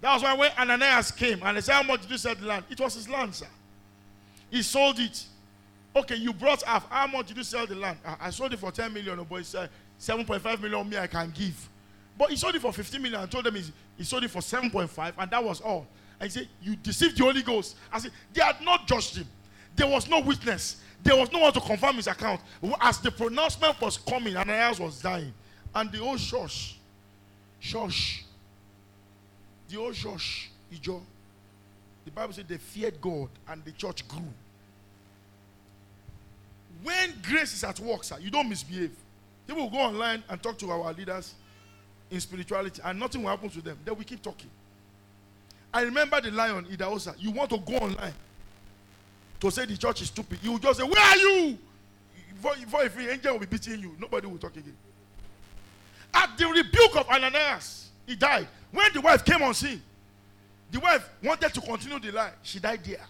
That 0.00 0.14
was 0.14 0.22
why 0.22 0.34
when 0.34 0.50
Ananias 0.58 1.10
came 1.10 1.42
and 1.42 1.56
they 1.56 1.60
said, 1.60 1.74
How 1.74 1.82
much 1.82 2.02
did 2.02 2.10
you 2.10 2.18
sell 2.18 2.34
the 2.34 2.46
land? 2.46 2.64
It 2.70 2.78
was 2.78 2.94
his 2.94 3.08
land, 3.08 3.34
sir. 3.34 3.46
He 4.50 4.62
sold 4.62 4.98
it. 5.00 5.24
Okay, 5.94 6.16
you 6.16 6.32
brought 6.32 6.62
half. 6.62 6.88
How 6.90 7.06
much 7.06 7.28
did 7.28 7.38
you 7.38 7.42
sell 7.44 7.66
the 7.66 7.74
land? 7.74 7.98
I, 8.04 8.16
I 8.20 8.30
sold 8.30 8.52
it 8.52 8.58
for 8.58 8.70
10 8.70 8.92
million, 8.92 9.18
oh 9.18 9.26
but 9.28 9.36
he 9.36 9.44
said 9.44 9.70
7.5 10.00 10.60
million 10.60 10.88
me 10.88 10.96
I 10.98 11.06
can 11.06 11.30
give. 11.30 11.68
But 12.18 12.30
he 12.30 12.36
sold 12.36 12.54
it 12.54 12.62
for 12.62 12.72
15 12.72 13.00
million 13.00 13.20
and 13.20 13.30
told 13.30 13.44
them 13.44 13.54
he, 13.54 14.04
sold 14.04 14.24
it 14.24 14.30
for 14.30 14.40
7.5, 14.40 15.12
and 15.18 15.30
that 15.30 15.42
was 15.42 15.60
all. 15.60 15.86
He 16.20 16.28
said, 16.28 16.48
You 16.62 16.76
deceived 16.76 17.18
the 17.18 17.24
Holy 17.24 17.42
Ghost. 17.42 17.76
I 17.92 17.98
said, 17.98 18.10
They 18.32 18.42
had 18.42 18.60
not 18.62 18.86
judged 18.86 19.16
him. 19.16 19.26
There 19.74 19.86
was 19.86 20.08
no 20.08 20.20
witness. 20.20 20.80
There 21.02 21.16
was 21.16 21.30
no 21.30 21.40
one 21.40 21.52
to 21.52 21.60
confirm 21.60 21.96
his 21.96 22.06
account. 22.06 22.40
As 22.80 22.98
the 22.98 23.10
pronouncement 23.10 23.80
was 23.80 23.98
coming, 23.98 24.36
Ananias 24.36 24.80
was 24.80 25.00
dying. 25.00 25.32
And 25.74 25.92
the 25.92 26.00
old 26.00 26.18
church, 26.18 26.78
church, 27.60 28.24
the 29.68 29.78
old 29.78 29.94
church, 29.94 30.50
Ijo, 30.72 31.00
the 32.06 32.10
Bible 32.10 32.32
said 32.32 32.48
they 32.48 32.56
feared 32.56 33.00
God 33.00 33.28
and 33.48 33.62
the 33.64 33.72
church 33.72 34.06
grew. 34.08 34.22
When 36.82 37.14
grace 37.22 37.52
is 37.52 37.64
at 37.64 37.78
work, 37.80 38.04
sir, 38.04 38.16
you 38.20 38.30
don't 38.30 38.48
misbehave. 38.48 38.96
People 39.46 39.64
will 39.64 39.70
go 39.70 39.78
online 39.78 40.22
and 40.28 40.42
talk 40.42 40.58
to 40.58 40.70
our 40.70 40.92
leaders 40.92 41.34
in 42.10 42.20
spirituality, 42.20 42.80
and 42.84 42.98
nothing 42.98 43.22
will 43.22 43.30
happen 43.30 43.48
to 43.50 43.60
them. 43.60 43.78
Then 43.84 43.96
we 43.96 44.04
keep 44.04 44.22
talking. 44.22 44.50
I 45.72 45.82
remember 45.82 46.20
the 46.20 46.30
lion, 46.30 46.64
Idahosa. 46.66 47.14
You 47.18 47.30
want 47.32 47.50
to 47.50 47.58
go 47.58 47.74
online 47.76 48.14
to 49.40 49.50
say 49.50 49.64
the 49.66 49.76
church 49.76 50.02
is 50.02 50.08
stupid. 50.08 50.38
You 50.42 50.58
just 50.58 50.80
say, 50.80 50.86
Where 50.86 51.02
are 51.02 51.16
you? 51.16 51.58
Before 52.42 52.84
a 52.84 52.90
free 52.90 53.08
angel 53.08 53.32
will 53.32 53.40
be 53.40 53.46
beating 53.46 53.80
you, 53.80 53.96
nobody 53.98 54.26
will 54.26 54.38
talk 54.38 54.56
again. 54.56 54.76
At 56.14 56.36
the 56.38 56.46
rebuke 56.46 56.96
of 56.96 57.08
Ananias, 57.08 57.88
he 58.06 58.14
died. 58.14 58.46
When 58.72 58.92
the 58.92 59.00
wife 59.00 59.24
came 59.24 59.42
on 59.42 59.54
scene, 59.54 59.82
the 60.70 60.80
wife 60.80 61.08
wanted 61.22 61.52
to 61.54 61.60
continue 61.60 61.98
the 61.98 62.12
lie. 62.12 62.32
She 62.42 62.58
died 62.58 62.84
there. 62.84 63.04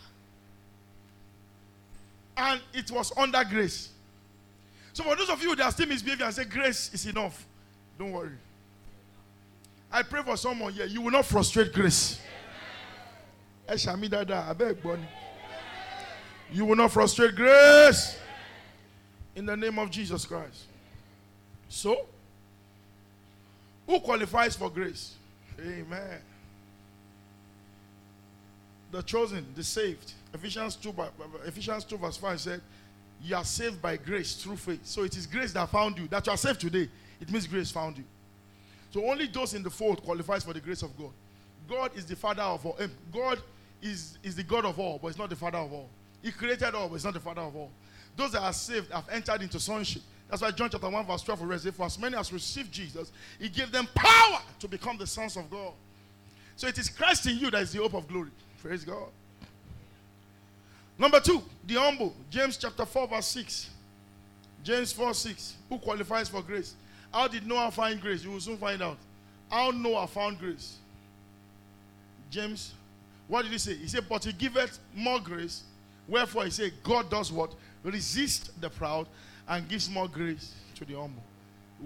And 2.37 2.61
it 2.73 2.91
was 2.91 3.13
under 3.17 3.43
grace. 3.45 3.91
So 4.97 5.03
for 5.03 5.15
those 5.15 5.29
of 5.29 5.43
you 5.43 5.55
that 5.57 5.75
still 5.75 5.89
misbehaving 5.89 6.25
and 6.25 6.35
say 6.35 6.45
grace 6.45 6.91
is 6.95 7.05
enough, 7.05 7.47
don't 7.99 8.13
worry. 8.13 8.31
I 9.93 10.03
pray 10.03 10.23
for 10.23 10.39
someone 10.39 10.73
here. 10.73 10.87
You 10.87 11.03
will 11.03 11.11
not 11.11 11.27
frustrate 11.27 11.75
grace. 11.75 12.19
You 16.51 16.65
will 16.65 16.77
not 16.77 16.93
frustrate 16.93 17.37
grace. 17.37 18.19
In 19.35 19.45
the 19.45 19.55
name 19.55 19.79
of 19.79 19.91
Jesus 19.91 20.25
Christ. 20.25 20.63
So, 21.69 22.07
who 23.87 24.01
qualifies 24.01 24.57
for 24.57 24.71
grace? 24.71 25.15
Amen. 25.61 26.23
The 28.93 29.03
chosen, 29.03 29.45
the 29.55 29.63
saved. 29.63 30.15
Ephesians 30.33 30.75
2, 30.77 30.95
Ephesians 31.45 31.85
2 31.85 31.99
verse 31.99 32.17
5 32.17 32.41
said, 32.41 32.63
You 33.27 33.35
are 33.35 33.45
saved 33.45 33.83
by 33.83 33.97
grace 33.97 34.35
through 34.35 34.57
faith. 34.57 34.87
So 34.87 35.03
it 35.03 35.17
is 35.17 35.27
grace 35.27 35.53
that 35.53 35.69
found 35.69 35.99
you. 35.99 36.07
That 36.07 36.25
you 36.27 36.33
are 36.33 36.37
saved 36.37 36.61
today. 36.61 36.89
It 37.21 37.31
means 37.31 37.47
grace 37.47 37.73
found 37.73 37.99
you. 37.99 38.05
So 38.91 39.05
only 39.05 39.27
those 39.27 39.53
in 39.53 39.65
the 39.65 39.71
fold 39.71 40.03
qualifies 40.03 40.45
for 40.45 40.53
the 40.53 40.61
grace 40.61 40.83
of 40.83 40.97
God. 40.97 41.11
God 41.69 41.91
is 41.97 42.07
the 42.07 42.15
father 42.15 42.43
of 42.43 42.65
all. 42.65 42.77
Um, 42.79 42.91
God 43.13 43.41
is, 43.83 44.19
is 44.23 44.37
the 44.37 44.45
God 44.45 44.65
of 44.65 44.79
all, 44.79 45.01
but 45.03 45.09
it's 45.09 45.19
not 45.19 45.29
the 45.29 45.37
father 45.37 45.59
of 45.59 45.73
all. 45.73 45.89
He 46.23 46.31
created 46.31 46.73
all, 46.75 46.89
but 46.89 46.95
it's 46.95 47.05
not 47.05 47.15
the 47.15 47.21
father 47.21 47.41
of 47.41 47.57
all. 47.57 47.71
Those 48.17 48.33
that 48.33 48.43
are 48.43 48.53
saved 48.53 48.93
have 48.93 49.09
entered 49.11 49.43
into 49.43 49.59
sonship. 49.59 50.03
That's 50.31 50.43
why 50.43 50.53
John 50.53 50.71
chapter 50.71 50.89
1, 50.89 51.07
verse 51.07 51.23
12 51.23 51.49
will 51.49 51.59
say, 51.59 51.71
For 51.73 51.87
as 51.87 51.99
many 51.99 52.17
as 52.17 52.33
received 52.33 52.71
Jesus, 52.71 53.11
he 53.41 53.49
gave 53.49 53.73
them 53.73 53.89
power 53.93 54.39
to 54.61 54.69
become 54.69 54.99
the 54.99 55.07
sons 55.07 55.37
of 55.37 55.51
God. 55.51 55.73
So 56.55 56.69
it 56.69 56.79
is 56.79 56.89
Christ 56.89 57.27
in 57.27 57.39
you 57.39 57.51
that 57.51 57.63
is 57.63 57.73
the 57.73 57.81
hope 57.81 57.95
of 57.95 58.07
glory. 58.07 58.31
Praise 58.63 58.85
God. 58.85 59.09
Number 60.99 61.21
two, 61.21 61.43
the 61.67 61.75
humble. 61.75 62.15
James 62.31 62.57
chapter 62.57 62.87
4, 62.87 63.09
verse 63.09 63.27
6. 63.27 63.71
James 64.65 64.93
4, 64.93 65.15
6. 65.15 65.55
Who 65.69 65.79
qualifies 65.79 66.29
for 66.29 66.43
grace? 66.43 66.75
How 67.13 67.29
did 67.29 67.47
Noah 67.47 67.71
find 67.71 68.01
grace? 68.01 68.25
You 68.25 68.33
will 68.33 68.41
soon 68.41 68.57
find 68.57 68.83
out. 68.83 68.99
How 69.51 69.71
Noah 69.71 70.07
found 70.07 70.39
grace. 70.39 70.77
James, 72.31 72.73
what 73.29 73.43
did 73.43 73.53
he 73.53 73.59
say? 73.59 73.75
He 73.75 73.89
said, 73.89 74.05
But 74.09 74.25
he 74.25 74.33
giveth 74.33 74.79
more 74.95 75.21
grace. 75.21 75.63
Wherefore 76.09 76.45
he 76.45 76.51
said, 76.51 76.73
God 76.83 77.11
does 77.11 77.33
what? 77.33 77.55
Resist 77.83 78.61
the 78.61 78.71
proud 78.71 79.07
and 79.49 79.69
gives 79.69 79.89
more 79.89 80.09
grace 80.09 80.55
to 80.75 80.85
the 80.85 80.95
humble. 80.95 81.23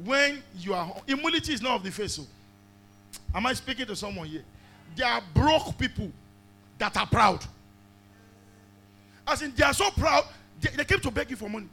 When 0.05 0.43
you 0.59 0.75
are 0.75 0.95
humility 1.07 1.53
is 1.53 1.63
not 1.63 1.77
of 1.77 1.83
the 1.83 1.91
face. 1.91 2.15
So. 2.15 2.23
Am 3.35 3.47
I 3.47 3.53
speaking 3.53 3.87
to 3.87 3.97
someone 3.97 4.27
here? 4.27 4.45
There 4.97 5.07
are 5.07 5.23
broke 5.35 5.77
people 5.79 6.11
that 6.79 6.97
are 6.97 7.07
proud. 7.07 7.45
As 9.31 9.43
in, 9.43 9.55
they 9.55 9.63
are 9.63 9.73
so 9.73 9.91
proud, 9.93 10.25
they, 10.61 10.71
they 10.71 10.85
came 10.85 10.99
to 11.01 11.11
beg 11.11 11.31
you 11.31 11.37
for 11.37 11.49
money. 11.49 11.69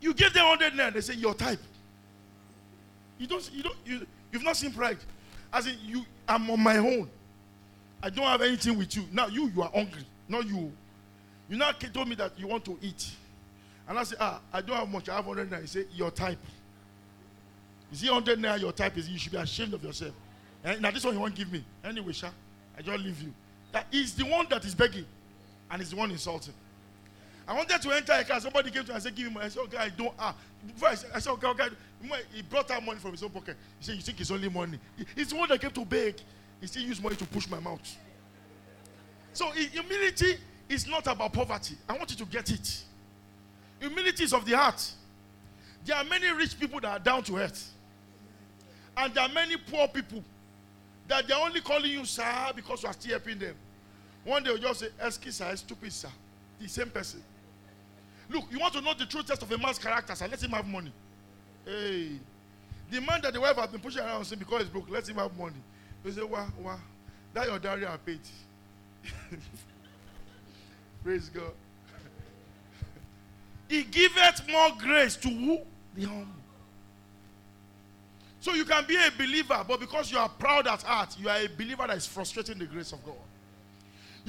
You 0.00 0.12
give 0.12 0.32
them 0.32 0.46
100 0.48 0.72
naira, 0.72 0.92
they 0.92 1.00
say, 1.00 1.14
your 1.14 1.34
type. 1.34 1.60
You 3.18 3.26
don't, 3.28 3.50
you 3.52 3.62
don't, 3.62 3.76
you, 3.84 4.06
you've 4.32 4.42
not 4.42 4.56
seen 4.56 4.72
pride. 4.72 4.98
As 5.52 5.66
in, 5.68 5.76
you, 5.84 6.04
I'm 6.26 6.50
on 6.50 6.60
my 6.60 6.78
own. 6.78 7.08
I 8.02 8.10
don't 8.10 8.24
have 8.24 8.42
anything 8.42 8.78
with 8.78 8.96
you. 8.96 9.04
Now, 9.12 9.28
you, 9.28 9.48
you 9.54 9.62
are 9.62 9.70
hungry. 9.70 10.04
Not 10.28 10.46
you. 10.46 10.72
You 11.48 11.56
now 11.56 11.70
told 11.72 12.08
me 12.08 12.16
that 12.16 12.32
you 12.36 12.48
want 12.48 12.64
to 12.64 12.76
eat. 12.80 13.10
And 13.88 13.96
I 13.98 14.02
say, 14.02 14.16
ah, 14.18 14.40
I 14.52 14.62
don't 14.62 14.76
have 14.76 14.88
much. 14.88 15.08
I 15.08 15.16
have 15.16 15.26
100 15.26 15.50
naira. 15.50 15.60
You 15.60 15.66
say, 15.66 15.84
your 15.92 16.10
type. 16.10 16.38
You 17.92 17.96
see 17.96 18.10
100 18.10 18.40
naira, 18.40 18.60
your 18.60 18.72
type 18.72 18.96
is, 18.96 19.08
you 19.08 19.18
should 19.18 19.32
be 19.32 19.38
ashamed 19.38 19.74
of 19.74 19.84
yourself. 19.84 20.14
And 20.64 20.78
eh, 20.78 20.80
now 20.80 20.90
this 20.90 21.04
one 21.04 21.14
you 21.14 21.20
won't 21.20 21.34
give 21.34 21.52
me. 21.52 21.64
Anyway, 21.84 22.12
Sha, 22.12 22.28
I 22.76 22.82
just 22.82 23.04
leave 23.04 23.22
you. 23.22 23.32
That 23.72 23.86
is 23.92 24.14
the 24.14 24.24
one 24.24 24.46
that 24.50 24.64
is 24.64 24.74
begging. 24.74 25.06
And 25.70 25.80
is 25.80 25.90
the 25.90 25.96
one 25.96 26.10
insulting. 26.10 26.54
I 27.46 27.54
wanted 27.54 27.80
to 27.82 27.90
enter 27.90 28.12
a 28.12 28.24
car. 28.24 28.40
Somebody 28.40 28.70
came 28.70 28.82
to 28.82 28.88
me 28.88 28.94
and 28.94 29.02
said, 29.02 29.14
Give 29.14 29.26
me 29.28 29.34
money. 29.34 29.46
I 29.46 29.48
said, 29.48 29.62
Okay, 29.64 29.76
I 29.76 29.88
don't. 29.88 30.12
Ah. 30.18 30.34
Before 30.66 30.88
I 30.88 30.94
said, 30.94 31.10
I 31.14 31.18
said 31.18 31.32
Okay, 31.32 31.46
okay. 31.48 31.68
He 32.32 32.42
brought 32.42 32.70
out 32.70 32.84
money 32.84 32.98
from 32.98 33.12
his 33.12 33.22
own 33.22 33.30
pocket. 33.30 33.56
He 33.78 33.86
said, 33.86 33.94
You 33.96 34.02
think 34.02 34.20
it's 34.20 34.30
only 34.30 34.48
money? 34.48 34.78
It's 35.16 35.30
the 35.32 35.38
one 35.38 35.48
that 35.48 35.60
came 35.60 35.70
to 35.70 35.84
beg. 35.84 36.16
He 36.60 36.66
still 36.66 36.82
used 36.82 37.02
money 37.02 37.16
to 37.16 37.24
push 37.26 37.48
my 37.48 37.58
mouth. 37.58 37.80
So 39.32 39.50
humility 39.50 40.36
is 40.68 40.86
not 40.86 41.06
about 41.06 41.32
poverty. 41.32 41.76
I 41.88 41.96
want 41.96 42.10
you 42.10 42.16
to 42.18 42.24
get 42.24 42.50
it. 42.50 42.82
Humility 43.80 44.24
is 44.24 44.32
of 44.32 44.44
the 44.44 44.56
heart. 44.56 44.92
There 45.84 45.96
are 45.96 46.04
many 46.04 46.30
rich 46.32 46.58
people 46.58 46.80
that 46.80 46.88
are 46.88 46.98
down 46.98 47.22
to 47.24 47.38
earth. 47.38 47.72
And 48.96 49.14
there 49.14 49.24
are 49.24 49.28
many 49.28 49.56
poor 49.56 49.88
people 49.88 50.22
that 51.08 51.26
they're 51.26 51.36
only 51.38 51.60
calling 51.60 51.90
you 51.90 52.04
sir 52.04 52.52
because 52.54 52.82
you 52.82 52.88
are 52.88 52.92
still 52.92 53.12
helping 53.12 53.38
them. 53.38 53.54
One 54.24 54.42
day 54.42 54.50
you 54.50 54.58
just 54.58 54.80
say, 54.80 54.88
Excuse 55.02 55.36
sir, 55.36 55.54
stupid 55.56 55.92
sir. 55.92 56.08
The 56.60 56.68
same 56.68 56.90
person. 56.90 57.22
Look, 58.28 58.44
you 58.50 58.58
want 58.58 58.74
to 58.74 58.80
know 58.80 58.94
the 58.94 59.06
true 59.06 59.22
test 59.22 59.42
of 59.42 59.50
a 59.50 59.58
man's 59.58 59.78
character, 59.78 60.14
sir. 60.14 60.28
Let 60.28 60.42
him 60.42 60.50
have 60.50 60.66
money. 60.66 60.92
Hey. 61.64 62.10
The 62.90 63.00
man 63.00 63.20
that 63.22 63.32
the 63.32 63.40
wife 63.40 63.56
has 63.56 63.70
been 63.70 63.80
pushing 63.80 64.02
around 64.02 64.24
saying 64.24 64.38
because 64.38 64.62
he's 64.62 64.68
broke, 64.68 64.90
let 64.90 65.08
him 65.08 65.16
have 65.16 65.36
money. 65.36 65.56
You 66.04 66.12
say, 66.12 66.22
Wah, 66.22 66.46
wah. 66.60 66.78
That 67.32 67.46
your 67.46 67.58
diary 67.58 67.86
I 67.86 67.96
paid. 67.96 68.20
Praise 71.04 71.28
God. 71.28 71.52
he 73.68 73.84
giveth 73.84 74.48
more 74.48 74.70
grace 74.78 75.16
to 75.16 75.28
who? 75.28 75.60
The 75.94 76.04
humble. 76.04 76.26
So 78.40 78.54
you 78.54 78.64
can 78.64 78.84
be 78.86 78.96
a 78.96 79.10
believer, 79.16 79.64
but 79.68 79.80
because 79.80 80.10
you 80.10 80.18
are 80.18 80.28
proud 80.28 80.66
at 80.66 80.82
heart, 80.82 81.16
you 81.18 81.28
are 81.28 81.38
a 81.38 81.46
believer 81.46 81.86
that 81.86 81.96
is 81.96 82.06
frustrating 82.06 82.58
the 82.58 82.64
grace 82.64 82.92
of 82.92 83.04
God. 83.04 83.14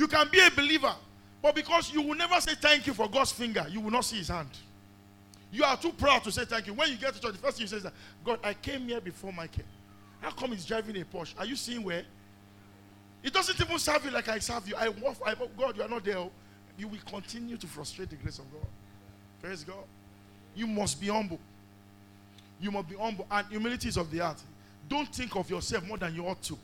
You 0.02 0.08
can 0.08 0.28
be 0.32 0.40
a 0.40 0.50
believer, 0.50 0.96
but 1.44 1.54
because 1.54 1.94
you 1.94 2.02
will 2.02 2.16
never 2.16 2.42
say 2.42 2.56
thank 2.56 2.88
you 2.88 2.94
for 2.96 3.08
God's 3.08 3.32
finger, 3.34 3.68
you 3.70 3.80
will 3.80 3.92
not 3.92 4.04
see 4.04 4.18
his 4.18 4.30
hand. 4.30 4.50
You 5.52 5.64
are 5.64 5.78
too 5.78 5.92
proud 5.92 6.24
to 6.24 6.32
say 6.32 6.44
thank 6.44 6.66
you. 6.66 6.74
When 6.74 6.90
you 6.90 6.96
get 6.96 7.14
to 7.14 7.22
church, 7.22 7.34
the 7.34 7.38
first 7.38 7.58
thing 7.58 7.66
you 7.66 7.68
say 7.68 7.78
is 7.78 7.84
that, 7.84 7.94
God, 8.26 8.40
I 8.44 8.56
came 8.56 8.88
here 8.88 9.00
before 9.00 9.32
Michael. 9.32 9.64
How 10.20 10.32
come 10.32 10.54
he's 10.54 10.66
driving 10.66 11.00
a 11.00 11.06
Porsche? 11.06 11.36
Are 11.38 11.46
you 11.46 11.56
seeing 11.56 11.84
where? 11.84 12.02
It 13.22 13.32
doesn't 13.32 13.62
even 13.62 13.78
serve 13.78 14.04
you 14.04 14.10
like 14.10 14.28
I 14.28 14.40
serve 14.40 14.68
you. 14.68 14.76
I 14.76 14.90
walk, 14.90 15.18
I, 15.24 15.36
God, 15.36 15.78
you 15.78 15.84
are 15.84 15.88
not 15.88 16.04
there. 16.04 16.18
Oh. 16.18 16.32
You 16.80 16.88
will 16.88 16.98
continue 17.06 17.58
to 17.58 17.68
frustrate 17.68 18.10
the 18.10 18.16
grace 18.16 18.40
of 18.40 18.52
God. 18.52 18.66
Praise 19.40 19.64
God. 19.64 19.86
You 20.56 20.66
must 20.66 21.00
be 21.00 21.10
humble. 21.10 21.40
You 22.60 22.72
must 22.72 22.90
be 22.90 22.96
humble. 22.96 23.28
And 23.30 23.46
humility 23.50 23.90
is 23.90 23.98
of 23.98 24.10
the 24.10 24.18
heart. 24.18 24.42
Don't 24.90 25.14
think 25.14 25.36
of 25.36 25.48
yourself 25.48 25.86
more 25.86 26.00
than 26.00 26.16
you 26.16 26.26
ought 26.26 26.42
to. 26.42 26.58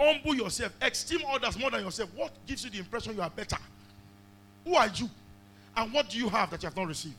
Humble 0.00 0.34
yourself. 0.34 0.72
Esteem 0.80 1.20
others 1.28 1.58
more 1.58 1.70
than 1.70 1.84
yourself. 1.84 2.10
What 2.14 2.32
gives 2.46 2.64
you 2.64 2.70
the 2.70 2.78
impression 2.78 3.14
you 3.14 3.22
are 3.22 3.30
better? 3.30 3.56
Who 4.64 4.74
are 4.74 4.88
you? 4.88 5.08
And 5.76 5.92
what 5.92 6.08
do 6.08 6.18
you 6.18 6.28
have 6.28 6.50
that 6.50 6.62
you 6.62 6.68
have 6.68 6.76
not 6.76 6.86
received? 6.86 7.14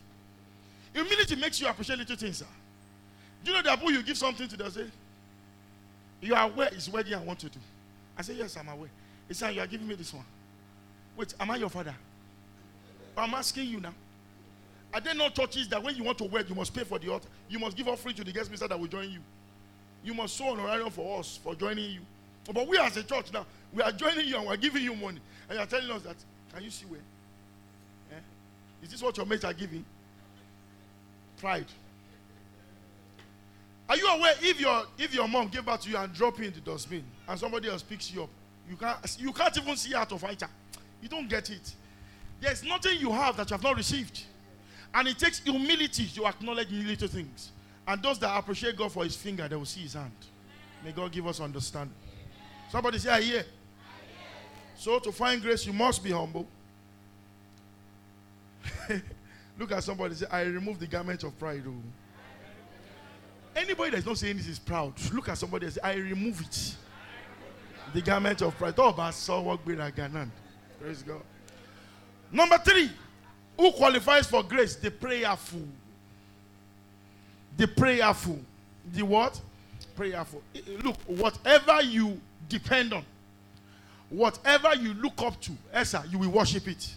Humility 0.93 1.35
makes 1.35 1.59
you 1.59 1.67
appreciate 1.67 1.99
little 1.99 2.15
things, 2.15 2.37
sir. 2.37 2.45
Do 3.43 3.51
you 3.51 3.57
know 3.57 3.63
that 3.63 3.79
who 3.79 3.91
you 3.91 4.01
give 4.01 4.17
something 4.17 4.47
to, 4.47 4.57
they 4.57 4.69
say, 4.69 4.85
You 6.21 6.35
are 6.35 6.49
aware 6.49 6.69
it's 6.71 6.89
wedding 6.89 7.13
I 7.13 7.21
want 7.21 7.39
to 7.39 7.49
do. 7.49 7.59
I 8.17 8.21
say, 8.21 8.33
Yes, 8.33 8.57
I'm 8.57 8.67
aware. 8.69 8.89
He 9.27 9.33
said, 9.33 9.53
You 9.53 9.61
are 9.61 9.67
giving 9.67 9.87
me 9.87 9.95
this 9.95 10.13
one. 10.13 10.25
Wait, 11.17 11.33
am 11.39 11.51
I 11.51 11.57
your 11.57 11.69
father? 11.69 11.93
I'm 13.17 13.33
asking 13.33 13.67
you 13.67 13.79
now. 13.79 13.93
Are 14.93 15.01
there 15.01 15.13
no 15.13 15.29
churches 15.29 15.67
that 15.69 15.83
when 15.83 15.95
you 15.95 16.03
want 16.03 16.17
to 16.19 16.23
wed, 16.25 16.47
you 16.49 16.55
must 16.55 16.73
pay 16.73 16.83
for 16.83 16.97
the 16.99 17.11
altar? 17.11 17.27
You 17.49 17.59
must 17.59 17.75
give 17.75 17.87
offering 17.87 18.15
to 18.15 18.23
the 18.23 18.31
guest 18.31 18.49
minister 18.49 18.67
that 18.67 18.79
will 18.79 18.87
join 18.87 19.11
you. 19.11 19.19
You 20.03 20.13
must 20.13 20.37
sow 20.37 20.53
an 20.53 20.59
honorarium 20.59 20.89
for 20.89 21.19
us 21.19 21.37
for 21.43 21.55
joining 21.55 21.91
you. 21.91 21.99
But 22.53 22.67
we 22.67 22.77
as 22.77 22.95
a 22.97 23.03
church 23.03 23.33
now, 23.33 23.45
we 23.73 23.81
are 23.81 23.91
joining 23.91 24.27
you 24.27 24.37
and 24.37 24.47
we're 24.47 24.57
giving 24.57 24.83
you 24.83 24.95
money. 24.95 25.19
And 25.49 25.57
you're 25.57 25.67
telling 25.67 25.89
us 25.91 26.03
that, 26.03 26.15
can 26.53 26.63
you 26.63 26.69
see 26.69 26.85
where? 26.85 26.99
Eh? 28.11 28.21
Is 28.83 28.91
this 28.91 29.01
what 29.01 29.17
your 29.17 29.25
mates 29.25 29.43
are 29.43 29.53
giving? 29.53 29.83
Pride. 31.37 31.65
Are 33.87 33.97
you 33.97 34.07
aware 34.07 34.33
if 34.41 34.59
your 34.59 34.83
if 34.97 35.13
your 35.13 35.27
mom 35.27 35.47
gave 35.49 35.65
back 35.65 35.81
to 35.81 35.89
you 35.89 35.97
and 35.97 36.11
drop 36.13 36.39
you 36.39 36.45
in 36.45 36.53
the 36.53 36.59
dustbin 36.59 37.03
and 37.27 37.39
somebody 37.39 37.69
else 37.69 37.83
picks 37.83 38.11
you 38.11 38.23
up, 38.23 38.29
you 38.69 38.75
can't 38.75 39.17
you 39.19 39.31
can't 39.31 39.55
even 39.57 39.75
see 39.75 39.93
out 39.93 40.11
of 40.11 40.21
fighter. 40.21 40.47
You 41.01 41.09
don't 41.09 41.29
get 41.29 41.49
it. 41.49 41.73
There's 42.41 42.63
nothing 42.63 42.99
you 42.99 43.11
have 43.11 43.37
that 43.37 43.49
you 43.49 43.53
have 43.53 43.63
not 43.63 43.75
received. 43.75 44.23
And 44.93 45.07
it 45.07 45.19
takes 45.19 45.39
humility 45.39 46.07
to 46.15 46.25
acknowledge 46.25 46.71
little 46.71 47.07
things. 47.07 47.51
And 47.87 48.01
those 48.01 48.17
that 48.19 48.35
appreciate 48.37 48.77
God 48.77 48.91
for 48.91 49.03
his 49.03 49.15
finger, 49.15 49.47
they 49.47 49.55
will 49.55 49.65
see 49.65 49.81
his 49.81 49.93
hand. 49.93 50.11
May 50.83 50.91
God 50.91 51.11
give 51.11 51.27
us 51.27 51.39
understanding. 51.39 51.93
Somebody 52.75 52.99
say, 52.99 53.09
I 53.09 53.21
hear. 53.21 53.45
So 54.75 54.99
to 54.99 55.09
find 55.09 55.41
grace, 55.41 55.65
you 55.65 55.71
must 55.71 56.03
be 56.03 56.11
humble. 56.11 56.45
Look 59.57 59.71
at 59.71 59.81
somebody 59.81 60.13
say, 60.15 60.25
I 60.29 60.41
remove 60.41 60.77
the 60.77 60.85
garment 60.85 61.23
of 61.23 61.39
pride. 61.39 61.63
Oh. 61.65 61.71
Anybody 63.55 63.91
that's 63.91 64.05
not 64.05 64.17
saying 64.17 64.35
this 64.35 64.49
is 64.49 64.59
proud, 64.59 64.91
look 65.13 65.29
at 65.29 65.37
somebody 65.37 65.67
and 65.67 65.73
say, 65.73 65.79
I 65.81 65.93
remove 65.93 66.41
it. 66.41 66.75
The 67.93 68.01
garment 68.01 68.41
of 68.41 68.57
pride. 68.57 68.73
Oh, 68.77 68.91
but 68.91 69.11
saw 69.11 69.39
what 69.39 69.63
Praise 69.63 71.01
God. 71.01 71.21
Number 72.29 72.57
three, 72.57 72.91
who 73.57 73.71
qualifies 73.71 74.27
for 74.27 74.43
grace? 74.43 74.75
The 74.75 74.91
prayerful. 74.91 75.65
The 77.55 77.69
prayerful. 77.69 78.41
The 78.91 79.05
what? 79.05 79.39
Prayerful. 79.95 80.41
Look, 80.83 80.97
whatever 81.07 81.81
you 81.81 82.19
depend 82.49 82.93
on, 82.93 83.03
whatever 84.09 84.75
you 84.75 84.93
look 84.93 85.21
up 85.21 85.39
to, 85.41 85.51
Esa, 85.73 86.03
you 86.09 86.19
will 86.19 86.29
worship 86.29 86.67
it. 86.67 86.93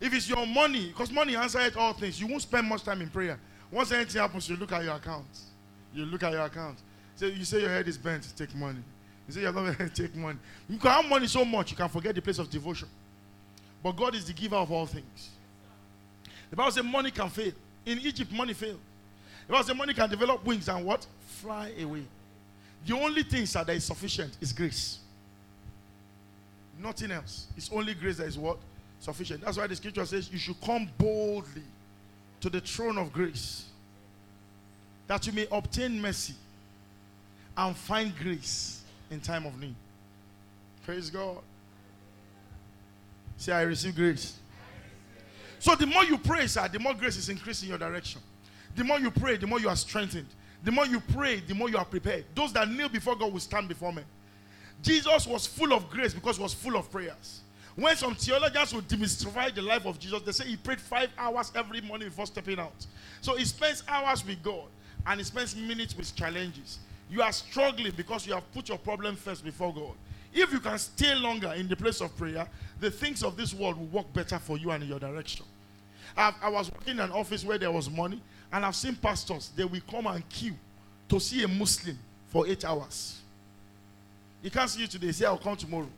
If 0.00 0.14
it's 0.14 0.28
your 0.28 0.46
money, 0.46 0.88
because 0.88 1.10
money 1.10 1.34
answers 1.34 1.76
all 1.76 1.92
things, 1.92 2.20
you 2.20 2.26
won't 2.26 2.42
spend 2.42 2.66
much 2.68 2.84
time 2.84 3.02
in 3.02 3.08
prayer. 3.08 3.38
Once 3.70 3.90
anything 3.92 4.20
happens, 4.20 4.48
you 4.48 4.56
look 4.56 4.72
at 4.72 4.84
your 4.84 4.94
account. 4.94 5.26
You 5.92 6.04
look 6.04 6.22
at 6.22 6.32
your 6.32 6.42
account. 6.42 6.78
So 7.16 7.26
you 7.26 7.44
say 7.44 7.60
your 7.60 7.70
head 7.70 7.88
is 7.88 7.98
bent, 7.98 8.32
take 8.36 8.54
money. 8.54 8.78
You 9.26 9.34
say 9.34 9.42
not 9.42 9.54
going 9.54 9.74
to 9.74 9.88
take 9.90 10.14
money. 10.14 10.38
You 10.68 10.78
can 10.78 10.90
have 10.90 11.08
money 11.08 11.26
so 11.26 11.44
much, 11.44 11.72
you 11.72 11.76
can 11.76 11.88
forget 11.88 12.14
the 12.14 12.22
place 12.22 12.38
of 12.38 12.48
devotion. 12.48 12.88
But 13.82 13.92
God 13.92 14.14
is 14.14 14.24
the 14.24 14.32
giver 14.32 14.56
of 14.56 14.70
all 14.70 14.86
things. 14.86 15.30
The 16.50 16.56
Bible 16.56 16.70
says 16.72 16.84
money 16.84 17.10
can 17.10 17.28
fail. 17.28 17.52
In 17.84 17.98
Egypt, 18.00 18.32
money 18.32 18.54
failed. 18.54 18.80
The 19.46 19.52
Bible 19.52 19.64
says 19.64 19.76
money 19.76 19.94
can 19.94 20.08
develop 20.08 20.44
wings 20.44 20.68
and 20.68 20.84
what? 20.84 21.06
Fly 21.26 21.72
away. 21.80 22.04
The 22.86 22.94
only 22.94 23.22
thing 23.22 23.46
sir, 23.46 23.64
that 23.64 23.76
is 23.76 23.84
sufficient 23.84 24.36
is 24.40 24.52
grace. 24.52 24.98
Nothing 26.80 27.10
else. 27.10 27.48
It's 27.56 27.70
only 27.72 27.94
grace 27.94 28.18
that 28.18 28.26
is 28.26 28.38
what? 28.38 28.58
Sufficient. 29.00 29.42
That's 29.42 29.58
why 29.58 29.66
the 29.66 29.76
scripture 29.76 30.06
says 30.06 30.30
you 30.30 30.38
should 30.38 30.60
come 30.60 30.88
boldly 30.96 31.62
to 32.40 32.48
the 32.48 32.60
throne 32.60 32.98
of 32.98 33.12
grace 33.12 33.64
that 35.08 35.26
you 35.26 35.32
may 35.32 35.46
obtain 35.50 36.00
mercy 36.00 36.34
and 37.56 37.74
find 37.74 38.16
grace 38.18 38.82
in 39.10 39.20
time 39.20 39.46
of 39.46 39.58
need. 39.58 39.74
Praise 40.84 41.10
God. 41.10 41.38
Say, 43.36 43.52
I 43.52 43.62
receive 43.62 43.96
grace. 43.96 44.38
So 45.58 45.74
the 45.74 45.86
more 45.86 46.04
you 46.04 46.18
pray, 46.18 46.46
sir, 46.46 46.68
the 46.68 46.78
more 46.78 46.94
grace 46.94 47.16
is 47.16 47.28
increasing 47.28 47.68
in 47.68 47.70
your 47.70 47.78
direction. 47.78 48.20
The 48.76 48.84
more 48.84 49.00
you 49.00 49.10
pray, 49.10 49.36
the 49.36 49.46
more 49.46 49.58
you 49.58 49.68
are 49.68 49.76
strengthened. 49.76 50.28
The 50.64 50.72
more 50.72 50.86
you 50.86 51.00
pray, 51.00 51.40
the 51.40 51.54
more 51.54 51.68
you 51.68 51.78
are 51.78 51.84
prepared. 51.84 52.24
Those 52.34 52.52
that 52.52 52.68
kneel 52.68 52.88
before 52.88 53.16
God 53.16 53.32
will 53.32 53.40
stand 53.40 53.68
before 53.68 53.92
me. 53.92 54.02
Jesus 54.82 55.26
was 55.26 55.46
full 55.46 55.72
of 55.72 55.88
grace 55.90 56.14
because 56.14 56.36
he 56.36 56.42
was 56.42 56.54
full 56.54 56.76
of 56.76 56.90
prayers. 56.90 57.40
When 57.74 57.94
some 57.96 58.14
theologians 58.16 58.74
would 58.74 58.88
demystify 58.88 59.54
the 59.54 59.62
life 59.62 59.86
of 59.86 60.00
Jesus, 60.00 60.20
they 60.22 60.32
say 60.32 60.46
he 60.46 60.56
prayed 60.56 60.80
five 60.80 61.10
hours 61.16 61.52
every 61.54 61.80
morning 61.80 62.08
before 62.08 62.26
stepping 62.26 62.58
out. 62.58 62.86
So 63.20 63.36
he 63.36 63.44
spends 63.44 63.84
hours 63.86 64.26
with 64.26 64.42
God 64.42 64.64
and 65.06 65.20
he 65.20 65.24
spends 65.24 65.54
minutes 65.54 65.96
with 65.96 66.14
challenges. 66.16 66.80
You 67.08 67.22
are 67.22 67.32
struggling 67.32 67.92
because 67.96 68.26
you 68.26 68.34
have 68.34 68.52
put 68.52 68.68
your 68.68 68.78
problem 68.78 69.16
first 69.16 69.44
before 69.44 69.72
God. 69.72 69.94
If 70.34 70.52
you 70.52 70.60
can 70.60 70.78
stay 70.78 71.14
longer 71.14 71.52
in 71.54 71.68
the 71.68 71.76
place 71.76 72.00
of 72.00 72.16
prayer, 72.16 72.48
the 72.80 72.90
things 72.90 73.22
of 73.22 73.36
this 73.36 73.54
world 73.54 73.78
will 73.78 73.86
work 73.86 74.12
better 74.12 74.38
for 74.38 74.58
you 74.58 74.70
and 74.72 74.82
in 74.82 74.88
your 74.88 74.98
direction. 74.98 75.46
I've, 76.16 76.34
i 76.42 76.48
was 76.48 76.70
working 76.72 76.94
in 76.94 77.00
an 77.00 77.12
office 77.12 77.44
where 77.44 77.58
there 77.58 77.70
was 77.70 77.88
money, 77.88 78.20
and 78.52 78.64
I've 78.64 78.76
seen 78.76 78.96
pastors, 78.96 79.50
they 79.54 79.64
will 79.64 79.80
come 79.90 80.06
and 80.06 80.26
queue 80.28 80.54
to 81.08 81.20
see 81.20 81.42
a 81.42 81.48
Muslim 81.48 81.98
for 82.28 82.46
eight 82.46 82.64
hours. 82.64 83.20
You 84.42 84.50
can't 84.50 84.70
see 84.70 84.82
you 84.82 84.86
today, 84.86 85.12
say, 85.12 85.26
I'll 85.26 85.38
come 85.38 85.56
tomorrow. 85.56 85.88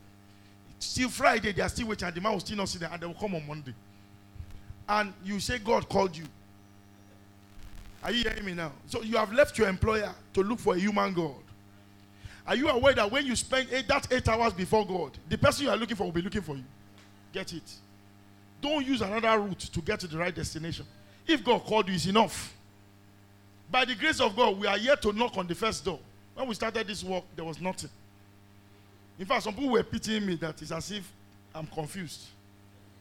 Still 0.79 1.09
Friday, 1.09 1.51
they 1.51 1.61
are 1.61 1.69
still 1.69 1.87
waiting, 1.87 2.07
and 2.07 2.15
the 2.15 2.21
man 2.21 2.33
will 2.33 2.39
still 2.39 2.57
not 2.57 2.69
see 2.69 2.79
them, 2.79 2.91
and 2.91 3.01
they 3.01 3.05
will 3.05 3.13
come 3.13 3.35
on 3.35 3.45
Monday. 3.45 3.73
And 4.89 5.13
you 5.23 5.39
say, 5.39 5.59
God 5.59 5.87
called 5.87 6.17
you. 6.17 6.25
Are 8.03 8.11
you 8.11 8.23
hearing 8.23 8.45
me 8.45 8.53
now? 8.53 8.71
So 8.87 9.03
you 9.03 9.15
have 9.17 9.31
left 9.31 9.57
your 9.57 9.69
employer 9.69 10.11
to 10.33 10.41
look 10.41 10.59
for 10.59 10.73
a 10.73 10.79
human 10.79 11.13
God. 11.13 11.35
Are 12.47 12.55
you 12.55 12.67
aware 12.67 12.93
that 12.95 13.11
when 13.11 13.25
you 13.25 13.35
spend 13.35 13.67
eight, 13.71 13.87
that 13.87 14.11
eight 14.11 14.27
hours 14.27 14.53
before 14.53 14.85
God, 14.85 15.11
the 15.29 15.37
person 15.37 15.65
you 15.65 15.71
are 15.71 15.77
looking 15.77 15.95
for 15.95 16.05
will 16.05 16.11
be 16.11 16.23
looking 16.23 16.41
for 16.41 16.55
you? 16.55 16.63
Get 17.31 17.53
it? 17.53 17.71
Don't 18.59 18.85
use 18.85 19.01
another 19.01 19.39
route 19.39 19.59
to 19.59 19.81
get 19.81 19.99
to 19.99 20.07
the 20.07 20.17
right 20.17 20.33
destination. 20.33 20.85
If 21.27 21.43
God 21.43 21.63
called 21.63 21.87
you, 21.87 21.95
it's 21.95 22.05
enough. 22.05 22.53
By 23.69 23.85
the 23.85 23.95
grace 23.95 24.19
of 24.19 24.35
God, 24.35 24.59
we 24.59 24.67
are 24.67 24.77
yet 24.77 25.01
to 25.03 25.13
knock 25.13 25.37
on 25.37 25.47
the 25.47 25.55
first 25.55 25.85
door. 25.85 25.99
When 26.35 26.47
we 26.47 26.55
started 26.55 26.87
this 26.87 27.03
work, 27.03 27.23
there 27.35 27.45
was 27.45 27.61
nothing. 27.61 27.89
In 29.17 29.25
fact, 29.25 29.43
some 29.43 29.53
people 29.53 29.71
were 29.71 29.83
pitying 29.83 30.25
me 30.25 30.35
that 30.37 30.61
it's 30.61 30.71
as 30.71 30.91
if 30.91 31.11
I'm 31.53 31.67
confused. 31.67 32.25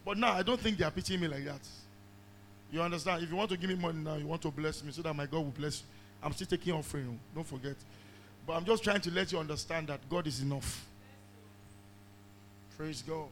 But 0.05 0.19
now 0.19 0.33
I 0.33 0.43
don't 0.43 0.61
think 0.61 0.77
they 0.79 0.85
are 0.85 0.91
pitying 0.91 1.21
me 1.21 1.29
like 1.29 1.45
that. 1.45 1.61
You 2.73 2.83
understand? 2.83 3.23
If 3.23 3.31
you 3.31 3.37
want 3.37 3.51
to 3.51 3.57
give 3.57 3.69
me 3.69 3.77
money 3.77 3.99
now, 3.99 4.17
you 4.17 4.27
want 4.27 4.43
to 4.43 4.51
bless 4.51 4.85
me 4.85 4.93
so 4.93 5.03
that 5.03 5.15
my 5.15 5.27
God 5.27 5.39
will 5.39 5.55
bless 5.57 5.81
you. 5.81 5.87
I'm 6.23 6.33
still 6.33 6.47
taking 6.47 6.73
offering. 6.75 7.07
Oh. 7.11 7.35
Don't 7.35 7.47
forget. 7.47 7.77
But 8.47 8.55
I'm 8.55 8.65
just 8.65 8.85
trying 8.85 9.01
to 9.01 9.11
let 9.11 9.33
you 9.33 9.39
understand 9.39 9.89
that 9.89 10.01
God 10.09 10.27
is 10.27 10.41
enough. 10.41 10.87
Praise 12.77 13.03
God. 13.03 13.27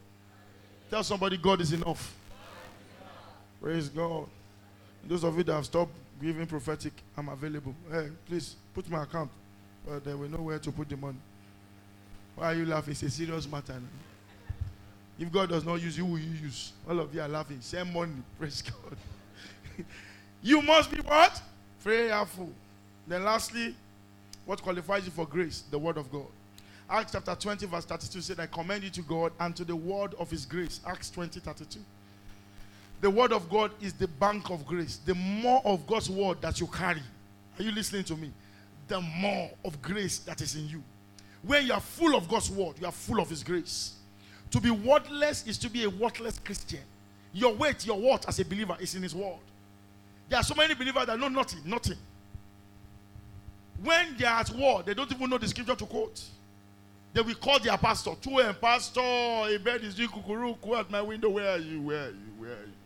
Tell 0.89 1.03
somebody 1.03 1.37
God 1.37 1.61
is 1.61 1.73
enough. 1.73 2.15
Praise 3.61 3.89
God. 3.89 4.27
Those 5.09 5.23
of 5.23 5.35
you 5.35 5.43
that 5.43 5.53
have 5.53 5.65
stopped 5.65 5.91
giving 6.21 6.45
prophetic, 6.45 6.93
I'm 7.17 7.29
available. 7.29 7.73
Hey, 7.91 8.09
please 8.27 8.55
put 8.75 8.87
my 8.91 9.01
account. 9.01 9.31
But 9.83 10.05
there 10.05 10.15
will 10.15 10.29
know 10.29 10.37
where 10.43 10.59
to 10.59 10.71
put 10.71 10.87
the 10.87 10.97
money. 10.97 11.17
Why 12.35 12.53
are 12.53 12.53
you 12.53 12.65
laughing? 12.67 12.91
It's 12.91 13.01
a 13.01 13.09
serious 13.09 13.49
matter. 13.49 13.81
If 15.17 15.31
God 15.31 15.49
does 15.49 15.65
not 15.65 15.81
use 15.81 15.97
you, 15.97 16.05
who 16.05 16.11
will 16.11 16.19
you 16.19 16.35
use? 16.43 16.73
All 16.87 16.99
of 16.99 17.13
you 17.13 17.21
are 17.21 17.27
laughing. 17.27 17.57
Send 17.59 17.91
money. 17.91 18.13
Praise 18.39 18.61
God. 18.61 19.85
you 20.43 20.61
must 20.61 20.91
be 20.91 21.01
what? 21.01 21.41
Prayerful. 21.83 22.51
Then 23.07 23.23
lastly, 23.23 23.75
what 24.45 24.61
qualifies 24.61 25.05
you 25.05 25.11
for 25.11 25.25
grace? 25.25 25.63
The 25.71 25.79
word 25.79 25.97
of 25.97 26.11
God. 26.11 26.27
Acts 26.87 27.13
chapter 27.13 27.33
20, 27.33 27.65
verse 27.65 27.85
32 27.85 28.21
said, 28.21 28.39
I 28.39 28.45
commend 28.45 28.83
you 28.83 28.91
to 28.91 29.01
God 29.01 29.31
and 29.39 29.55
to 29.55 29.65
the 29.65 29.75
word 29.75 30.13
of 30.19 30.29
his 30.29 30.45
grace. 30.45 30.81
Acts 30.85 31.09
20, 31.09 31.39
32. 31.39 31.79
The 33.01 33.09
word 33.09 33.31
of 33.31 33.49
God 33.49 33.71
is 33.81 33.93
the 33.93 34.07
bank 34.07 34.49
of 34.49 34.65
grace. 34.65 34.99
The 35.05 35.15
more 35.15 35.61
of 35.63 35.87
God's 35.87 36.09
word 36.09 36.41
that 36.41 36.59
you 36.59 36.67
carry, 36.67 37.01
are 37.57 37.63
you 37.63 37.71
listening 37.71 38.03
to 38.05 38.15
me? 38.15 38.31
The 38.87 38.99
more 38.99 39.51
of 39.63 39.81
grace 39.81 40.19
that 40.19 40.41
is 40.41 40.55
in 40.55 40.67
you. 40.67 40.83
When 41.43 41.65
you 41.65 41.73
are 41.73 41.79
full 41.79 42.15
of 42.15 42.27
God's 42.27 42.49
word, 42.49 42.75
you 42.79 42.85
are 42.85 42.91
full 42.91 43.19
of 43.19 43.29
his 43.29 43.43
grace. 43.43 43.93
To 44.51 44.59
be 44.59 44.69
wordless 44.69 45.47
is 45.47 45.57
to 45.59 45.69
be 45.69 45.83
a 45.83 45.89
worthless 45.89 46.39
Christian. 46.39 46.81
Your 47.31 47.53
weight, 47.53 47.85
your 47.85 47.99
worth 47.99 48.27
as 48.27 48.39
a 48.39 48.45
believer 48.45 48.75
is 48.79 48.95
in 48.95 49.03
his 49.03 49.15
word. 49.15 49.37
There 50.27 50.39
are 50.39 50.43
so 50.43 50.55
many 50.55 50.73
believers 50.73 51.05
that 51.05 51.19
know 51.19 51.27
nothing, 51.27 51.61
nothing. 51.65 51.97
When 53.81 54.17
they 54.17 54.25
are 54.25 54.41
at 54.41 54.49
war, 54.51 54.83
they 54.83 54.93
don't 54.93 55.11
even 55.11 55.29
know 55.29 55.37
the 55.37 55.47
scripture 55.47 55.75
to 55.75 55.85
quote. 55.85 56.21
They 57.13 57.21
will 57.21 57.35
call 57.35 57.59
their 57.59 57.77
pastor. 57.77 58.11
Two 58.21 58.39
and 58.39 58.59
pastor, 58.59 58.99
a 58.99 59.57
bed 59.57 59.83
is 59.83 59.95
doing 59.95 60.09
kukuruku 60.09 60.77
at 60.77 60.91
my 60.91 61.01
window. 61.01 61.29
Where 61.29 61.49
are 61.49 61.57
you? 61.57 61.81
Where 61.81 62.07
are 62.07 62.09
you? 62.09 62.33
Where 62.37 62.51
are 62.51 62.65
you? 62.65 62.78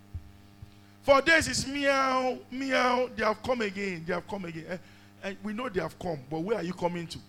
For 1.04 1.22
this 1.22 1.48
is 1.50 1.68
meow, 1.68 2.38
meow. 2.50 3.10
They 3.16 3.24
have 3.24 3.44
come 3.44 3.62
again. 3.62 4.04
They 4.08 4.14
have 4.14 4.28
come 4.28 4.46
again. 4.46 4.66
And, 4.70 4.80
and 5.22 5.38
we 5.44 5.54
know 5.54 5.70
they 5.70 5.82
have 5.82 5.98
come, 6.00 6.20
but 6.30 6.40
where 6.40 6.58
are 6.58 6.64
you 6.64 6.74
coming 6.74 7.08
to? 7.08 7.20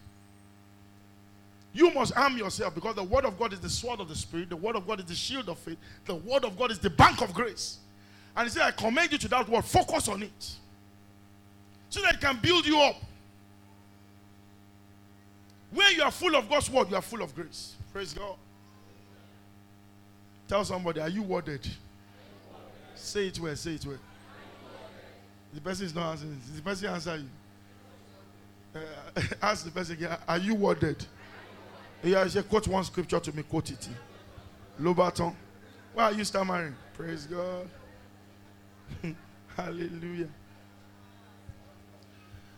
You 1.73 1.93
must 1.93 2.17
arm 2.17 2.39
yourself 2.39 2.73
because 2.73 2.95
the 2.95 3.03
word 3.03 3.25
of 3.25 3.37
God 3.37 3.53
is 3.53 3.59
the 3.59 3.69
sword 3.69 3.99
of 3.99 4.09
the 4.09 4.15
spirit. 4.15 4.49
The 4.49 4.57
word 4.57 4.77
of 4.77 4.87
God 4.87 5.01
is 5.01 5.07
the 5.07 5.15
shield 5.15 5.49
of 5.49 5.59
faith. 5.59 5.77
The 6.07 6.15
word 6.15 6.45
of 6.45 6.57
God 6.57 6.71
is 6.71 6.79
the 6.79 6.91
bank 6.91 7.21
of 7.21 7.35
grace. 7.35 7.79
And 8.37 8.49
he 8.49 8.53
said, 8.53 8.63
I 8.63 8.71
commend 8.71 9.11
you 9.11 9.19
to 9.19 9.29
that 9.29 9.49
word. 9.49 9.65
Focus 9.65 10.07
on 10.07 10.23
it. 10.23 10.55
So 11.91 12.01
that 12.03 12.15
it 12.15 12.21
can 12.21 12.39
build 12.41 12.65
you 12.65 12.81
up. 12.81 12.97
When 15.73 15.97
you 15.97 16.05
are 16.05 16.13
full 16.13 16.37
of 16.37 16.49
God's 16.49 16.71
word, 16.71 16.91
you 16.91 16.97
are 16.97 17.03
full 17.03 17.23
of 17.23 17.35
grace. 17.35 17.75
Praise 17.93 18.15
God. 18.15 18.37
Tell 20.47 20.65
somebody, 20.65 21.01
are 21.01 21.09
you 21.09 21.23
worded? 21.23 21.67
Say 23.05 23.27
it 23.27 23.39
well, 23.39 23.55
say 23.55 23.73
it 23.75 23.85
well. 23.85 23.99
The 25.53 25.61
person 25.61 25.85
is 25.85 25.95
not 25.95 26.13
answering. 26.13 26.41
The 26.57 26.63
person 26.63 26.89
answer 26.89 27.17
you. 27.17 27.29
Uh, 28.75 29.21
ask 29.43 29.65
the 29.65 29.71
person 29.71 29.97
again, 29.97 30.17
are 30.27 30.39
you 30.39 30.55
worded? 30.55 31.05
Yeah, 32.03 32.27
say, 32.27 32.43
quote 32.43 32.67
one 32.67 32.83
scripture 32.83 33.21
to 33.21 33.37
me, 33.37 33.43
quote 33.43 33.71
it. 33.71 33.89
Low 34.81 34.95
Lobaton. 34.95 35.35
Why 35.93 36.05
are 36.05 36.13
you 36.13 36.25
stammering? 36.25 36.75
Praise 36.95 37.27
God. 37.27 37.69
Hallelujah. 39.57 40.29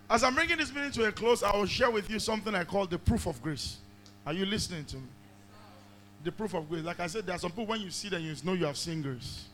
As 0.09 0.23
I'm 0.23 0.35
bringing 0.35 0.59
this 0.59 0.73
meeting 0.73 0.93
to 0.93 1.05
a 1.07 1.13
close, 1.13 1.43
I 1.43 1.55
will 1.57 1.67
share 1.67 1.91
with 1.91 2.09
you 2.09 2.21
something 2.21 2.55
I 2.55 2.63
call 2.63 2.87
the 2.87 2.99
proof 2.99 3.27
of 3.27 3.43
grace. 3.43 3.79
Are 4.25 4.33
you 4.33 4.47
listening 4.47 4.85
to 4.87 4.97
me? 4.97 5.09
The 6.23 6.31
proof 6.31 6.55
of 6.55 6.69
grace. 6.69 6.85
Like 6.85 7.01
I 7.01 7.09
said, 7.09 7.27
there 7.27 7.35
are 7.35 7.39
some 7.39 7.51
people 7.51 7.67
when 7.67 7.81
you 7.81 7.91
see 7.91 8.09
them, 8.09 8.23
you 8.23 8.35
know 8.45 8.53
you 8.53 8.65
have 8.65 8.77
seen 8.77 9.03
grace. 9.03 9.47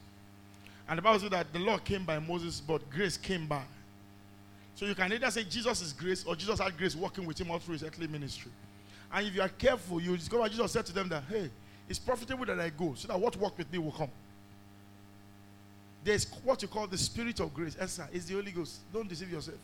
And 0.92 0.98
the 0.98 1.02
Bible 1.02 1.20
says 1.20 1.30
that 1.30 1.50
the 1.54 1.58
law 1.58 1.78
came 1.78 2.04
by 2.04 2.18
Moses, 2.18 2.60
but 2.60 2.82
grace 2.90 3.16
came 3.16 3.46
by. 3.46 3.62
So 4.74 4.84
you 4.84 4.94
can 4.94 5.10
either 5.10 5.30
say 5.30 5.42
Jesus 5.42 5.80
is 5.80 5.90
grace 5.90 6.22
or 6.22 6.36
Jesus 6.36 6.60
had 6.60 6.76
grace 6.76 6.94
working 6.94 7.24
with 7.24 7.40
him 7.40 7.50
all 7.50 7.58
through 7.58 7.72
his 7.72 7.82
earthly 7.82 8.06
ministry. 8.06 8.50
And 9.10 9.26
if 9.26 9.34
you 9.34 9.40
are 9.40 9.48
careful, 9.48 10.02
you 10.02 10.14
discover 10.14 10.46
Jesus 10.50 10.70
said 10.70 10.84
to 10.84 10.92
them 10.92 11.08
that, 11.08 11.22
hey, 11.30 11.48
it's 11.88 11.98
profitable 11.98 12.44
that 12.44 12.60
I 12.60 12.68
go 12.68 12.92
so 12.94 13.08
that 13.08 13.18
what 13.18 13.34
work 13.38 13.56
with 13.56 13.72
me 13.72 13.78
will 13.78 13.92
come. 13.92 14.10
There's 16.04 16.26
what 16.44 16.60
you 16.60 16.68
call 16.68 16.86
the 16.86 16.98
spirit 16.98 17.40
of 17.40 17.54
grace. 17.54 17.74
Esther, 17.80 18.06
it's 18.12 18.26
the 18.26 18.34
Holy 18.34 18.50
Ghost. 18.50 18.80
Don't 18.92 19.08
deceive 19.08 19.32
yourself. 19.32 19.56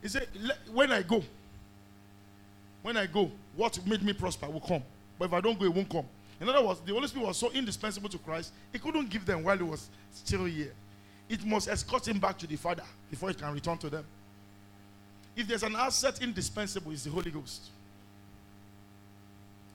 He 0.00 0.08
said, 0.08 0.28
when 0.72 0.90
I 0.92 1.02
go, 1.02 1.22
when 2.80 2.96
I 2.96 3.04
go, 3.04 3.30
what 3.54 3.86
made 3.86 4.02
me 4.02 4.14
prosper 4.14 4.48
will 4.48 4.60
come. 4.60 4.82
But 5.18 5.26
if 5.26 5.32
I 5.34 5.42
don't 5.42 5.58
go, 5.58 5.66
it 5.66 5.74
won't 5.74 5.90
come. 5.90 6.06
In 6.44 6.50
other 6.50 6.62
words, 6.62 6.80
the 6.84 6.92
Holy 6.92 7.08
Spirit 7.08 7.26
was 7.28 7.38
so 7.38 7.50
indispensable 7.52 8.10
to 8.10 8.18
Christ, 8.18 8.52
he 8.70 8.78
couldn't 8.78 9.08
give 9.08 9.24
them 9.24 9.42
while 9.42 9.56
he 9.56 9.62
was 9.62 9.88
still 10.12 10.44
here. 10.44 10.74
It 11.26 11.42
must 11.42 11.68
escort 11.68 12.06
him 12.06 12.18
back 12.18 12.36
to 12.36 12.46
the 12.46 12.56
Father 12.56 12.82
before 13.10 13.30
he 13.30 13.34
can 13.34 13.50
return 13.54 13.78
to 13.78 13.88
them. 13.88 14.04
If 15.34 15.48
there's 15.48 15.62
an 15.62 15.74
asset 15.74 16.20
indispensable, 16.20 16.92
it's 16.92 17.04
the 17.04 17.10
Holy 17.10 17.30
Ghost. 17.30 17.70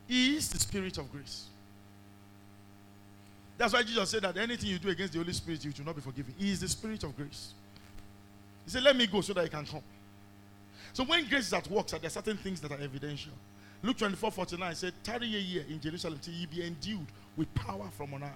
He 0.08 0.36
is 0.36 0.48
the 0.50 0.60
Spirit 0.60 1.00
of 1.00 1.12
grace. 1.12 1.46
That's 3.58 3.74
why 3.74 3.82
Jesus 3.82 4.08
said 4.08 4.22
that 4.22 4.38
anything 4.38 4.70
you 4.70 4.78
do 4.78 4.90
against 4.90 5.14
the 5.14 5.20
Holy 5.20 5.34
Spirit, 5.34 5.66
you 5.66 5.74
will 5.76 5.86
not 5.86 5.96
be 5.96 6.02
forgiven. 6.04 6.36
He 6.38 6.52
is 6.52 6.60
the 6.60 6.68
Spirit 6.68 7.04
of 7.04 7.18
grace. 7.18 7.54
He 8.66 8.70
said, 8.70 8.84
Let 8.84 8.96
me 8.96 9.08
go 9.08 9.22
so 9.22 9.34
that 9.34 9.44
he 9.44 9.50
can 9.50 9.66
come. 9.66 9.82
So 10.94 11.04
when 11.04 11.28
grace 11.28 11.48
is 11.48 11.54
at 11.54 11.68
work, 11.68 11.88
there 11.88 12.00
are 12.04 12.10
certain 12.10 12.38
things 12.38 12.62
that 12.62 12.72
are 12.72 12.80
evidential. 12.80 13.34
Luke 13.82 13.98
24 13.98 14.32
49 14.32 14.76
said, 14.76 14.94
Tarry 15.04 15.36
a 15.36 15.40
year 15.40 15.66
in 15.70 15.80
Jerusalem 15.80 16.20
till 16.22 16.34
ye 16.34 16.46
be 16.46 16.64
endued 16.64 17.06
with 17.38 17.54
power 17.56 17.88
from 17.98 18.14
on 18.14 18.22
high. 18.22 18.32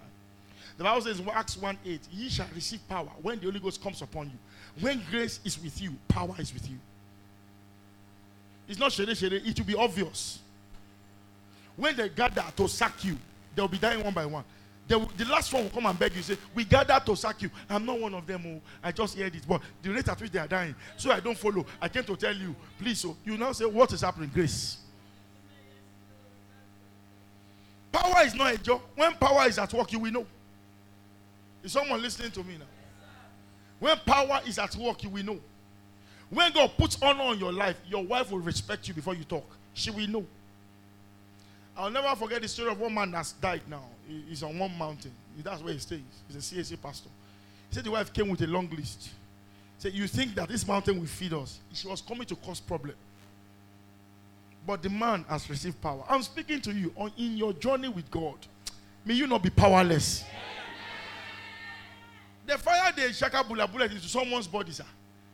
The 0.78 0.84
Bible 0.84 1.02
says 1.02 1.20
in 1.20 1.30
Acts 1.30 1.58
1 1.58 1.78
8, 1.86 2.02
ye 2.12 2.30
shall 2.30 2.48
receive 2.56 2.88
power 2.88 3.10
when 3.22 3.40
the 3.40 3.46
Holy 3.46 3.60
Ghost 3.60 3.82
comes 3.82 4.02
upon 4.02 4.28
you. 4.28 4.38
When 4.80 5.02
grace 5.12 5.40
is 5.44 5.62
with 5.62 5.82
you, 5.82 5.94
power 6.08 6.34
is 6.40 6.54
with 6.54 6.68
you. 6.70 6.78
It's 8.68 8.80
not 8.80 8.92
shere 8.92 9.14
shere, 9.14 9.34
it 9.34 9.58
will 9.58 9.66
be 9.66 9.76
obvious. 9.76 10.40
When 11.76 11.96
they 11.96 12.10
gather 12.10 12.46
to 12.56 12.68
sack 12.68 13.04
you, 13.04 13.18
they'll 13.56 13.68
be 13.68 13.78
dying 13.78 14.04
one 14.04 14.14
by 14.14 14.26
one. 14.26 14.44
Will, 14.90 15.10
the 15.18 15.26
last 15.26 15.52
one 15.54 15.64
will 15.64 15.70
come 15.70 15.86
and 15.86 15.98
beg 15.98 16.16
you, 16.16 16.22
say, 16.22 16.38
We 16.54 16.66
gather 16.66 17.00
to 17.06 17.16
sack 17.16 17.42
you. 17.42 17.50
I'm 17.70 17.86
not 17.86 18.00
one 18.00 18.14
of 18.14 18.26
them. 18.28 18.44
Oh, 18.46 18.62
I 18.84 18.92
just 18.92 19.18
heard 19.18 19.34
it. 19.36 19.44
But 19.48 19.62
the 19.82 19.90
rate 19.90 20.08
at 20.08 20.20
which 20.20 20.32
they 20.32 20.40
are 20.40 20.48
dying, 20.48 20.76
so 20.98 21.12
I 21.12 21.20
don't 21.20 21.38
follow. 21.38 21.66
I 21.82 21.90
came 21.90 22.04
to 22.04 22.16
tell 22.16 22.36
you, 22.36 22.56
please. 22.80 23.00
So 23.00 23.16
you 23.26 23.38
now 23.38 23.52
say, 23.54 23.66
What 23.66 23.92
is 23.94 24.02
happening? 24.02 24.30
Grace. 24.34 24.78
Power 27.94 28.26
is 28.26 28.34
not 28.34 28.54
a 28.54 28.58
job. 28.58 28.82
When 28.96 29.14
power 29.14 29.48
is 29.48 29.60
at 29.60 29.72
work, 29.72 29.92
you 29.94 30.00
will 30.00 30.12
know. 30.12 30.26
Is 31.64 31.72
someone 31.72 32.02
listening 32.02 32.32
to 32.32 32.44
me 32.44 32.56
now? 32.58 32.66
When 33.80 33.98
power 34.06 34.42
is 34.48 34.58
at 34.58 34.76
work, 34.76 35.04
you 35.04 35.10
will 35.10 35.24
know. 35.24 35.40
When 36.30 36.52
God 36.52 36.72
puts 36.78 36.98
honor 37.02 37.22
on 37.24 37.40
your 37.40 37.54
life, 37.54 37.78
your 37.88 38.04
wife 38.04 38.32
will 38.32 38.40
respect 38.40 38.88
you 38.88 38.94
before 38.94 39.14
you 39.14 39.24
talk. 39.24 39.46
She 39.74 39.92
will 39.92 40.08
know. 40.08 40.26
I'll 41.78 41.92
never 41.92 42.16
forget 42.16 42.42
the 42.42 42.48
story 42.48 42.72
of 42.72 42.80
one 42.80 42.94
man 42.94 43.12
that's 43.12 43.34
died 43.34 43.62
now. 43.70 43.84
He's 44.28 44.42
on 44.42 44.58
one 44.58 44.76
mountain. 44.78 45.12
That's 45.44 45.62
where 45.62 45.74
he 45.74 45.80
stays. 45.80 46.02
He's 46.28 46.52
a 46.52 46.56
CAC 46.56 46.82
pastor. 46.82 47.10
He 47.70 47.76
said 47.76 47.84
the 47.84 47.92
wife 47.92 48.12
came 48.12 48.30
with 48.30 48.42
a 48.42 48.48
long 48.48 48.70
list. 48.70 49.04
He 49.04 49.10
said, 49.80 49.94
You 49.94 50.08
think 50.08 50.36
that 50.36 50.50
this 50.50 50.68
mountain 50.68 51.00
will 51.00 51.08
feed 51.08 51.34
us? 51.34 51.60
She 51.74 51.88
was 51.88 52.02
coming 52.02 52.26
to 52.26 52.36
cause 52.36 52.60
problem. 52.60 52.96
But 54.66 54.82
the 54.82 54.90
man 54.90 55.26
has 55.28 55.50
received 55.50 55.82
power. 55.82 56.04
I'm 56.10 56.22
speaking 56.22 56.62
to 56.62 56.72
you 56.72 56.94
on 56.96 57.12
in 57.18 57.38
your 57.38 57.54
journey 57.54 57.90
with 57.90 58.10
God. 58.10 58.38
May 59.06 59.16
you 59.16 59.28
not 59.28 59.44
be 59.44 59.50
powerless. 59.50 60.24
The 62.46 62.58
fire 62.58 62.92
they 62.96 63.12
shaka 63.12 63.44
bula 63.44 63.68
bullet 63.68 63.92
into 63.92 64.08
someone's 64.08 64.48
body, 64.48 64.72
sir. 64.72 64.86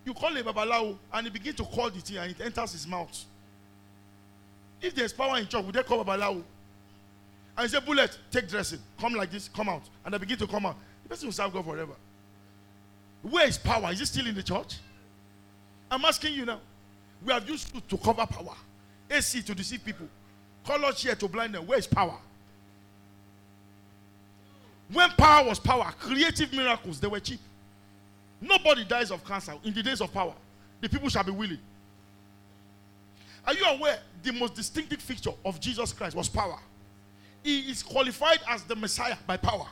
You 0.05 0.13
call 0.13 0.35
a 0.35 0.43
babalawo 0.43 0.97
and 1.13 1.27
he 1.27 1.31
begins 1.31 1.57
to 1.57 1.63
call 1.63 1.89
the 1.89 1.99
thing 1.99 2.17
and 2.17 2.31
it 2.31 2.41
enters 2.41 2.71
his 2.71 2.87
mouth. 2.87 3.25
If 4.81 4.95
there's 4.95 5.13
power 5.13 5.37
in 5.37 5.47
church, 5.47 5.63
would 5.63 5.75
they 5.75 5.83
call 5.83 6.03
babalawo? 6.03 6.43
And 7.57 7.67
he 7.67 7.67
say, 7.67 7.79
bullet, 7.85 8.17
take 8.31 8.47
dressing. 8.47 8.79
Come 8.99 9.13
like 9.13 9.31
this, 9.31 9.49
come 9.49 9.69
out. 9.69 9.83
And 10.05 10.13
they 10.13 10.17
begin 10.17 10.37
to 10.37 10.47
come 10.47 10.65
out. 10.65 10.77
The 11.03 11.09
person 11.09 11.27
will 11.27 11.33
serve 11.33 11.51
God 11.51 11.65
forever. 11.65 11.93
Where 13.21 13.47
is 13.47 13.57
power? 13.57 13.91
Is 13.91 13.99
it 14.01 14.05
still 14.05 14.27
in 14.27 14.35
the 14.35 14.43
church? 14.43 14.77
I'm 15.91 16.05
asking 16.05 16.33
you 16.33 16.45
now. 16.45 16.61
We 17.25 17.33
have 17.33 17.47
used 17.49 17.73
to, 17.73 17.81
to 17.81 17.97
cover 17.97 18.25
power. 18.25 18.55
AC 19.09 19.41
to 19.43 19.55
deceive 19.55 19.83
people. 19.83 20.07
Color 20.65 20.91
chair 20.93 21.15
to 21.15 21.27
blind 21.27 21.55
them. 21.55 21.65
Where 21.65 21.79
is 21.79 21.87
power? 21.87 22.17
When 24.91 25.09
power 25.11 25.47
was 25.47 25.59
power, 25.59 25.93
creative 25.99 26.51
miracles, 26.51 26.99
they 26.99 27.07
were 27.07 27.19
cheap. 27.19 27.39
Nobody 28.41 28.85
dies 28.85 29.11
of 29.11 29.23
cancer 29.23 29.53
in 29.63 29.73
the 29.73 29.83
days 29.83 30.01
of 30.01 30.11
power. 30.13 30.33
The 30.81 30.89
people 30.89 31.09
shall 31.09 31.23
be 31.23 31.31
willing. 31.31 31.59
Are 33.45 33.53
you 33.53 33.65
aware 33.65 33.99
the 34.23 34.33
most 34.33 34.55
distinctive 34.55 35.01
feature 35.01 35.31
of 35.45 35.59
Jesus 35.59 35.93
Christ 35.93 36.15
was 36.15 36.29
power? 36.29 36.59
He 37.43 37.71
is 37.71 37.83
qualified 37.83 38.39
as 38.47 38.63
the 38.63 38.75
Messiah 38.75 39.15
by 39.25 39.37
power. 39.37 39.65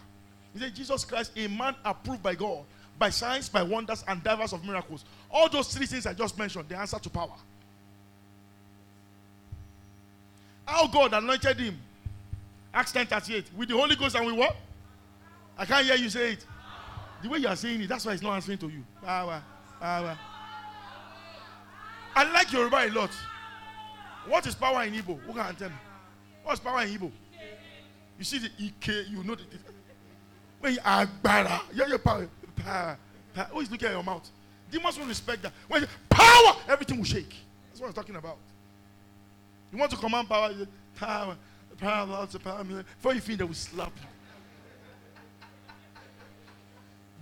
He 0.54 0.60
said, 0.60 0.76
Jesus 0.76 1.06
Christ, 1.06 1.32
a 1.36 1.48
man 1.48 1.76
approved 1.84 2.24
by 2.24 2.36
God, 2.36 2.64
by 2.98 3.10
signs, 3.10 3.50
by 3.50 3.62
wonders, 3.64 4.04
and 4.08 4.24
divers 4.24 4.54
of 4.54 4.64
miracles. 4.66 5.06
All 5.30 5.50
those 5.50 5.74
three 5.74 5.86
things 5.86 6.06
I 6.06 6.14
just 6.14 6.38
mentioned, 6.38 6.70
the 6.70 6.78
answer 6.78 7.00
to 7.00 7.10
power. 7.10 7.36
How 10.68 10.86
God 10.86 11.14
anointed 11.14 11.58
him. 11.60 11.80
Acts 12.74 12.92
10 12.92 13.08
38. 13.08 13.46
With 13.56 13.70
the 13.70 13.76
Holy 13.78 13.96
Ghost 13.96 14.16
and 14.16 14.26
with 14.26 14.36
what? 14.36 14.56
I 15.58 15.66
can't 15.66 15.86
hear 15.86 15.96
you 15.96 16.10
say 16.10 16.34
it. 16.34 16.46
The 17.24 17.30
way 17.30 17.40
you 17.40 17.48
are 17.48 17.56
saying 17.56 17.82
it, 17.82 17.88
that's 17.90 18.06
why 18.06 18.12
he's 18.12 18.22
not 18.22 18.34
answering 18.36 18.58
to 18.60 18.68
you. 18.68 18.84
Power. 19.02 19.42
Power. 19.80 20.18
I 22.16 22.32
like 22.32 22.52
Yoruba 22.52 22.86
a 22.86 22.90
lot. 22.90 23.12
What 24.28 24.46
is 24.46 24.56
power 24.56 24.84
in 24.84 24.94
Igbo? 24.94 25.20
Who 25.22 25.34
can 25.34 25.56
tell 25.56 25.70
me? 25.70 25.76
What's 26.44 26.60
power 26.60 26.82
in 26.84 26.90
Igbo? 26.90 27.12
You 28.18 28.24
see 28.24 28.40
the 28.40 28.50
EK, 28.58 29.04
you 29.10 29.24
know 29.24 29.36
the 29.36 29.44
difference. 29.44 29.78
When 30.60 30.74
you 30.74 30.80
agbara, 30.80 31.62
you're 31.74 31.88
your 31.88 32.00
power, 32.00 32.28
power, 32.56 32.98
power. 33.34 33.48
Always 33.52 33.72
look 33.72 33.84
at 33.84 33.92
your 33.92 34.04
mouth. 34.04 34.28
Demons 34.72 34.98
will 35.00 35.06
respect 35.06 35.44
that. 35.44 35.54
When 35.68 35.84
you, 35.84 35.88
power, 36.10 36.56
everything 36.68 36.98
will 36.98 37.06
shake. 37.06 37.34
That's 37.70 37.80
what 37.80 37.88
I'm 37.88 37.94
talking 37.94 38.16
about. 38.16 38.38
You 39.72 39.78
want 39.78 39.92
to 39.92 39.98
command 39.98 40.30
power, 40.30 40.54
power, 40.96 41.36
power, 41.80 42.08
power, 42.08 42.40
power. 42.40 42.64
Before 42.64 43.14
you 43.14 43.22
feel 43.22 43.38
they 43.38 43.44
will 43.44 43.54
slap 43.54 43.92
you. 43.96 44.08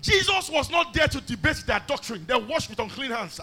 Jesus 0.02 0.50
was 0.50 0.70
not 0.70 0.94
there 0.94 1.08
to 1.08 1.22
debate 1.22 1.64
their 1.66 1.82
doctrine. 1.88 2.24
They 2.28 2.36
washed 2.36 2.70
with 2.70 2.80
unclean 2.80 3.12
hands. 3.12 3.40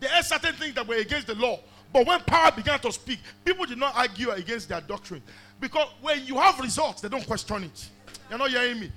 There 0.00 0.12
are 0.12 0.22
certain 0.22 0.54
things 0.54 0.74
that 0.74 0.86
were 0.86 0.96
against 0.96 1.26
the 1.26 1.34
law. 1.34 1.60
But 1.92 2.06
when 2.06 2.20
power 2.20 2.50
began 2.50 2.78
to 2.80 2.92
speak, 2.92 3.20
people 3.44 3.64
did 3.64 3.78
not 3.78 3.96
argue 3.96 4.30
against 4.30 4.68
their 4.68 4.80
doctrine. 4.80 5.22
Because 5.60 5.88
when 6.02 6.26
you 6.26 6.36
have 6.36 6.58
results, 6.60 7.00
they 7.00 7.08
don't 7.08 7.26
question 7.26 7.64
it. 7.64 7.88
You're 8.28 8.38
not 8.38 8.50
hearing 8.50 8.80
me. 8.80 8.92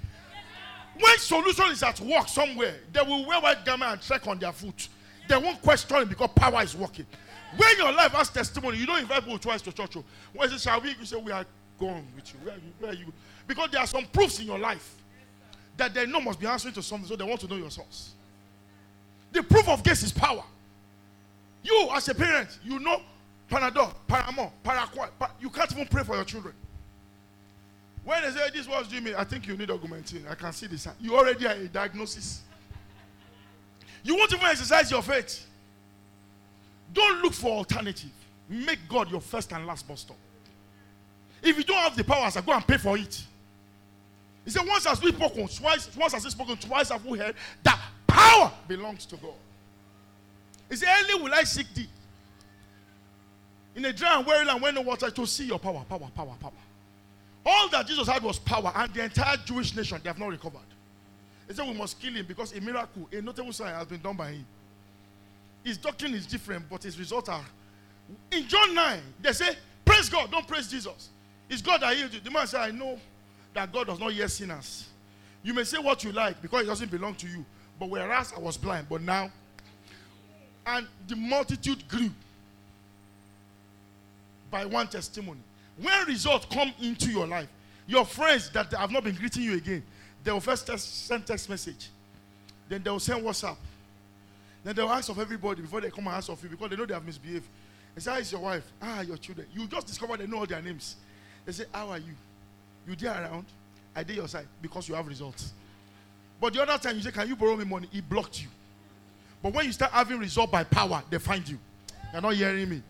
When 1.00 1.18
solution 1.20 1.68
is 1.72 1.84
at 1.84 2.00
work 2.02 2.28
somewhere, 2.28 2.76
they 2.92 3.02
will 3.02 3.26
wear 3.26 3.40
white 3.40 3.64
garment 3.64 3.92
and 3.92 4.02
check 4.02 4.28
on 4.28 4.40
their 4.40 4.52
foot. 4.52 4.90
They 5.30 5.38
won't 5.38 5.62
question 5.62 5.98
it 5.98 6.10
because 6.10 6.30
power 6.36 6.64
is 6.64 6.76
working. 6.76 7.06
When 7.56 7.78
your 7.78 7.92
life 7.94 8.12
has 8.12 8.30
testimony, 8.30 8.78
you 8.78 8.86
don't 8.86 9.00
invite 9.00 9.24
people 9.24 9.40
twice 9.40 9.62
to 9.64 9.72
church. 9.72 9.96
oh. 9.98 10.04
When 10.34 10.50
say, 10.50 10.58
shall 10.58 10.82
we? 10.82 10.90
You 10.90 11.06
say, 11.06 11.16
we 11.18 11.32
are 11.32 11.46
gone 11.80 12.06
with 12.16 12.34
you. 12.34 12.40
Where 12.44 12.54
are 12.54 12.58
you? 12.58 12.74
Where 12.80 12.92
are 12.92 12.96
you? 12.96 13.14
Because 13.48 13.70
there 13.72 13.80
are 13.82 13.88
some 13.88 14.06
proofs 14.06 14.40
in 14.40 14.48
your 14.48 14.60
life 14.60 14.96
that 15.78 15.94
they 15.94 16.06
know 16.06 16.20
must 16.20 16.40
be 16.40 16.48
answering 16.48 16.74
to 16.74 16.82
something, 16.84 17.08
so 17.08 17.16
they 17.16 17.24
want 17.24 17.40
to 17.42 17.48
know 17.48 17.56
your 17.56 17.72
source. 17.72 18.12
The 19.32 19.44
proof 19.44 19.68
of 19.70 19.84
grace 19.84 20.04
is 20.04 20.12
power. 20.12 20.44
You, 21.64 21.90
as 21.94 22.08
a 22.10 22.16
parent, 22.16 22.60
you 22.64 22.80
know 22.80 23.02
Panadol, 23.50 23.94
Paramore, 24.08 24.52
Paraquat. 24.64 25.10
Pa- 25.20 25.32
you 25.40 25.50
can't 25.50 25.72
even 25.72 25.88
pray 25.88 26.04
for 26.04 26.16
your 26.16 26.26
children. 26.26 26.54
When 28.04 28.22
they 28.22 28.32
say 28.32 28.50
this 28.54 28.68
was 28.68 28.88
Jimmy, 28.88 29.14
I 29.16 29.24
think 29.24 29.48
you 29.48 29.58
need 29.58 29.70
augmentin. 29.70 30.30
I 30.30 30.36
can 30.36 30.54
see 30.54 30.68
this. 30.68 30.88
You 31.00 31.16
already 31.18 31.46
have 31.46 31.58
a 31.58 31.68
diagnosis. 31.68 32.42
You 34.04 34.16
won't 34.16 34.32
even 34.34 34.46
exercise 34.46 34.90
your 34.90 35.02
faith. 35.02 35.46
Don't 36.94 37.22
look 37.22 37.34
for 37.34 37.50
alternative. 37.52 38.12
Make 38.50 38.80
God 38.88 39.12
your 39.12 39.22
first 39.22 39.52
and 39.52 39.66
last 39.68 39.88
bus 39.88 40.02
stop. 40.02 40.18
If 41.42 41.58
you 41.58 41.64
don't 41.64 41.78
have 41.78 41.96
the 41.96 42.04
powers, 42.04 42.36
go 42.38 42.54
and 42.54 42.66
pay 42.66 42.78
for 42.78 42.98
it. 42.98 43.24
He 44.46 44.52
said, 44.52 44.66
Once 44.66 44.86
has 44.86 45.02
we 45.02 45.12
spoken, 45.12 45.48
twice, 45.48 45.90
once 45.96 46.14
has 46.14 46.24
he 46.24 46.30
spoken, 46.30 46.56
twice 46.58 46.90
have 46.90 47.06
we 47.06 47.20
heard 47.20 47.36
that 47.64 47.80
power 48.08 48.52
belongs 48.68 49.06
to 49.08 49.18
God. 49.18 49.34
He 50.70 50.76
said, 50.78 50.88
Early 51.04 51.22
will 51.22 51.34
I 51.34 51.44
seek 51.44 51.72
thee. 51.74 51.88
In 53.76 53.86
a 53.86 53.94
dry 53.94 54.18
and 54.18 54.26
weary 54.26 54.46
land 54.46 54.62
where 54.62 54.72
no 54.72 54.82
water 54.82 55.12
to 55.12 55.28
see 55.28 55.46
your 55.46 55.60
power, 55.60 55.84
power, 55.88 56.10
power, 56.16 56.36
power. 56.40 56.52
All 57.46 57.70
that 57.70 57.88
Jesus 57.88 58.08
had 58.08 58.24
was 58.24 58.40
power, 58.40 58.72
and 58.76 58.94
the 58.94 59.04
entire 59.04 59.38
Jewish 59.46 59.76
nation 59.76 60.00
they 60.04 60.10
have 60.10 60.18
not 60.18 60.30
recovered. 60.30 60.60
He 61.48 61.54
said 61.54 61.68
we 61.68 61.74
must 61.74 62.00
kill 62.00 62.14
him 62.14 62.26
because 62.26 62.54
a 62.56 62.62
miracle, 62.62 63.08
a 63.12 63.22
notable 63.22 63.54
sign 63.54 63.74
has 63.74 63.88
been 63.88 64.02
done 64.02 64.18
by 64.18 64.32
him. 64.32 64.46
His 65.64 65.78
doctrine 65.78 66.14
is 66.14 66.26
different, 66.26 66.70
but 66.70 66.84
his 66.84 66.98
results 66.98 67.30
are. 67.30 67.44
In 68.32 68.48
John 68.48 68.74
9, 68.74 69.00
they 69.22 69.34
say, 69.34 69.50
Praise 69.84 70.10
God, 70.10 70.32
don't 70.32 70.48
praise 70.48 70.70
Jesus. 70.70 71.10
It's 71.50 71.62
God 71.62 71.82
that 71.82 71.96
healed 71.96 72.14
you. 72.14 72.20
The 72.20 72.32
man 72.32 72.46
said, 72.48 72.62
I 72.62 72.72
know 72.72 73.00
that 73.54 73.72
God 73.72 73.88
does 73.88 74.00
not 74.00 74.12
hear 74.12 74.28
sinners. 74.28 74.88
You 75.44 75.54
may 75.54 75.64
say 75.64 75.78
what 75.78 76.04
you 76.04 76.12
like 76.12 76.42
because 76.42 76.64
it 76.64 76.66
doesn't 76.66 76.92
belong 76.92 77.16
to 77.16 77.28
you. 77.28 77.46
But 77.80 77.90
whereas 77.90 78.34
I 78.36 78.40
was 78.40 78.58
blind, 78.58 78.88
but 78.90 79.02
now. 79.02 79.32
And 80.66 80.86
the 81.08 81.16
multitude 81.16 81.88
grew 81.88 82.10
by 84.52 84.66
one 84.66 84.88
testimony. 84.88 85.40
When 85.82 86.08
results 86.08 86.48
come 86.52 86.74
into 86.82 87.10
your 87.10 87.28
life, 87.28 87.48
your 87.86 88.04
friends 88.04 88.50
that 88.52 88.74
have 88.74 88.92
not 88.92 89.04
been 89.04 89.16
greeting 89.16 89.44
you 89.44 89.56
again, 89.56 89.84
they 90.24 90.32
will 90.32 90.42
first 90.42 90.68
send 90.80 91.26
text 91.26 91.50
message. 91.50 91.90
Then 92.68 92.84
they 92.84 92.90
will 92.90 93.00
send 93.00 93.24
WhatsApp. 93.24 93.56
Then 94.68 94.76
they 94.76 94.82
will 94.82 94.92
ask 94.92 95.08
of 95.08 95.18
everybody 95.18 95.62
before 95.62 95.80
they 95.80 95.90
come 95.90 96.08
and 96.08 96.18
ask 96.18 96.28
of 96.28 96.44
you 96.44 96.50
because 96.50 96.70
they 96.70 96.76
know 96.76 96.86
they 96.86 96.94
have 96.94 97.06
misbehaved. 97.06 97.48
They 97.96 98.02
say, 98.02 98.12
How 98.12 98.18
is 98.18 98.30
your 98.30 98.42
wife? 98.42 98.70
Ah, 98.82 99.00
your 99.00 99.16
children. 99.16 99.48
You 99.54 99.66
just 99.66 99.88
discover 99.88 100.18
they 100.18 100.28
know 100.28 100.40
all 100.40 100.46
their 100.46 100.62
names. 100.62 100.98
They 101.46 101.54
say, 101.54 101.64
How 101.74 101.88
are 101.88 101.98
you? 101.98 102.12
You 102.86 102.94
there 102.98 103.14
around? 103.14 103.46
I 103.96 104.04
did 104.04 104.18
your 104.18 104.28
side 104.28 104.46
because 104.62 104.90
you 104.90 104.96
have 104.96 105.08
results. 105.08 105.54
But 106.42 106.52
the 106.54 106.64
other 106.64 106.78
time 106.78 106.98
you 106.98 107.02
say, 107.02 107.12
Can 107.12 107.30
you 107.30 107.38
borrow 107.38 107.56
me 107.56 107.64
money? 107.64 107.88
He 107.90 108.02
blocked 108.02 108.42
you. 108.42 108.50
But 109.42 109.54
when 109.54 109.68
you 109.68 109.72
start 109.72 109.94
having 109.94 110.20
result 110.20 110.52
by 110.52 110.66
power, 110.66 111.02
they 111.10 111.18
find 111.18 111.48
you. 111.48 111.58
You're 112.12 112.22
not 112.22 112.34
hearing 112.34 112.68
me. 112.68 112.84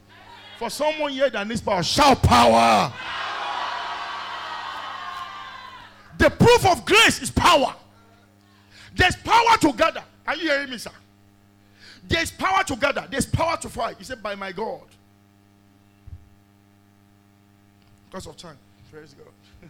For 0.57 0.71
someone 0.71 1.11
here 1.11 1.29
that 1.29 1.47
needs 1.47 1.61
power, 1.61 1.83
shout 1.83 2.23
power. 2.23 2.91
The 6.17 6.31
proof 6.31 6.65
of 6.65 6.83
grace 6.85 7.21
is 7.21 7.29
power. 7.29 7.75
There's 8.95 9.15
power 9.17 9.57
to 9.61 9.73
gather. 9.73 10.03
Are 10.25 10.35
you 10.35 10.49
hearing 10.49 10.71
me, 10.71 10.79
sir? 10.79 10.89
There's 12.07 12.31
power 12.31 12.63
to 12.63 12.75
gather. 12.75 13.05
There's 13.09 13.25
power 13.25 13.57
to 13.57 13.69
fight. 13.69 13.97
He 13.97 14.03
said, 14.03 14.23
By 14.23 14.35
my 14.35 14.51
God. 14.51 14.81
Because 18.09 18.27
of 18.27 18.37
time. 18.37 18.57
Praise 18.91 19.13
God. 19.13 19.27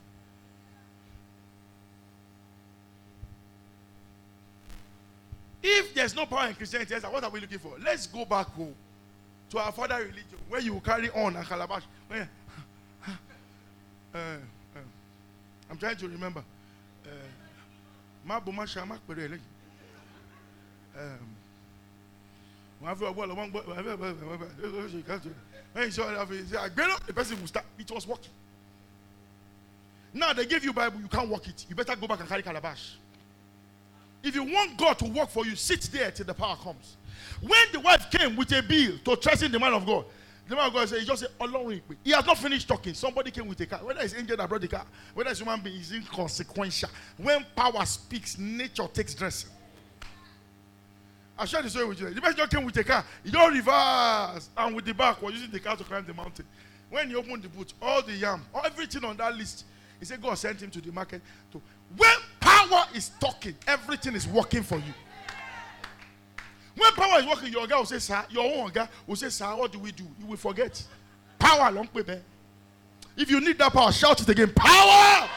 if 5.64 5.94
there's 5.96 6.16
no 6.16 6.26
power 6.28 6.48
in 6.48 6.56
Christianity, 6.56 6.94
what 6.96 7.24
are 7.24 7.30
we 7.30 7.40
looking 7.40 7.60
for? 7.60 7.74
Let's 7.84 8.06
go 8.08 8.26
back 8.26 8.48
home 8.48 8.76
to 9.50 9.58
our 9.60 9.72
father 9.72 9.96
religion 9.98 10.38
where 10.50 10.62
you 10.62 10.80
carry 10.82 11.10
on 11.10 11.36
a 11.38 11.44
calabash. 11.44 11.84
Uh, 12.12 12.26
uh, 14.14 14.38
I'm 15.70 15.78
trying 15.78 15.98
to 15.98 16.08
remember. 16.08 16.44
Shama 18.68 19.00
Perele. 19.08 19.40
When 22.80 22.96
he 25.86 25.92
saw 25.92 26.08
that, 26.08 26.28
he 26.30 26.44
said, 26.44 26.76
the 27.08 27.14
person 27.14 27.40
will 27.40 27.48
start. 27.48 27.66
It 27.78 27.90
was 27.92 28.08
working. 28.08 28.32
Now 30.14 30.34
they 30.34 30.46
give 30.46 30.64
you 30.64 30.74
Bible, 30.74 31.00
you 31.02 31.08
can't 31.08 31.30
work 31.30 31.48
it. 31.48 31.66
You 31.70 31.76
better 31.76 31.96
go 31.96 32.08
back 32.08 32.20
and 32.20 32.30
carry 32.30 32.42
calabash. 32.42 32.96
If 34.24 34.36
you 34.36 34.44
want 34.44 34.78
God 34.78 34.98
to 35.00 35.06
work 35.06 35.30
for 35.30 35.46
you, 35.46 35.56
sit 35.56 35.82
there 35.92 36.12
till 36.12 36.26
the 36.26 36.34
power 36.34 36.56
comes. 36.56 36.98
When 37.42 37.68
the 37.72 37.80
wife 37.80 38.10
came 38.10 38.36
with 38.36 38.52
a 38.52 38.62
bill 38.62 38.98
to 39.06 39.16
threaten 39.16 39.52
the 39.52 39.60
man 39.60 39.74
of 39.74 39.86
God, 39.86 40.06
the 40.48 40.56
man 40.56 40.68
of 40.68 40.74
God 40.74 40.88
said, 40.90 41.00
He 41.00 41.06
just 41.06 41.22
said, 41.22 41.30
Along 41.40 41.80
He 42.04 42.12
has 42.12 42.26
not 42.26 42.38
finished 42.38 42.68
talking. 42.68 42.94
Somebody 42.94 43.32
came 43.32 43.48
with 43.48 43.60
a 43.60 43.66
car. 43.66 43.80
Whether 43.84 44.02
it's 44.02 44.16
angel 44.16 44.38
that 44.38 44.48
brought 44.48 44.62
the 44.62 44.68
car, 44.68 44.86
whether 45.14 45.30
it's 45.30 45.40
human 45.40 45.60
being, 45.60 45.80
is 45.80 45.92
inconsequential. 45.92 46.90
When 47.18 47.46
power 47.56 47.86
speaks, 47.86 48.38
nature 48.38 48.88
takes 48.88 49.14
dressing. 49.14 49.52
I'll 51.40 51.46
share 51.46 51.62
the 51.62 51.70
story 51.70 51.86
with 51.86 52.00
you. 52.00 52.10
The 52.10 52.34
just 52.36 52.52
came 52.52 52.66
with 52.66 52.76
a 52.78 52.84
car. 52.84 53.06
He 53.24 53.30
don't 53.30 53.54
reverse. 53.54 54.50
And 54.58 54.76
with 54.76 54.86
the 54.86 54.94
back, 54.94 55.22
was 55.22 55.34
using 55.34 55.52
the 55.52 55.60
car 55.60 55.76
to 55.76 55.84
climb 55.84 56.06
the 56.06 56.14
mountain. 56.14 56.46
When 56.90 57.10
he 57.10 57.16
opened 57.16 57.44
the 57.44 57.50
boot, 57.50 57.74
all 57.82 58.02
the 58.02 58.14
yam, 58.14 58.44
everything 58.66 59.04
on 59.04 59.18
that 59.18 59.36
list, 59.36 59.66
he 60.00 60.06
said, 60.06 60.22
God 60.22 60.36
sent 60.36 60.62
him 60.62 60.72
to 60.72 60.82
the 60.82 60.92
market. 60.92 61.22
To, 61.52 61.62
when 61.96 62.16
power 62.40 62.86
is 62.96 63.12
talking, 63.20 63.56
everything 63.68 64.16
is 64.16 64.28
working 64.28 64.64
for 64.64 64.78
you. 64.78 64.94
When 66.76 66.92
power 66.94 67.20
is 67.20 67.26
working, 67.26 67.52
your 67.52 67.68
guy 67.68 67.78
will 67.78 67.86
say, 67.86 68.00
Sir, 68.00 68.24
your 68.30 68.46
own 68.46 68.72
guy 68.72 68.88
will 69.06 69.16
say, 69.16 69.30
Sir, 69.30 69.48
what 69.56 69.72
do 69.72 69.80
we 69.80 69.92
do? 69.92 70.04
You 70.20 70.28
will 70.28 70.38
forget. 70.38 70.82
Power 71.38 71.72
long 71.72 71.90
way, 71.94 72.22
If 73.16 73.30
you 73.30 73.40
need 73.42 73.58
that 73.60 73.74
power, 73.74 73.92
shout 73.92 74.22
it 74.22 74.30
again. 74.30 74.52
Power! 74.56 75.30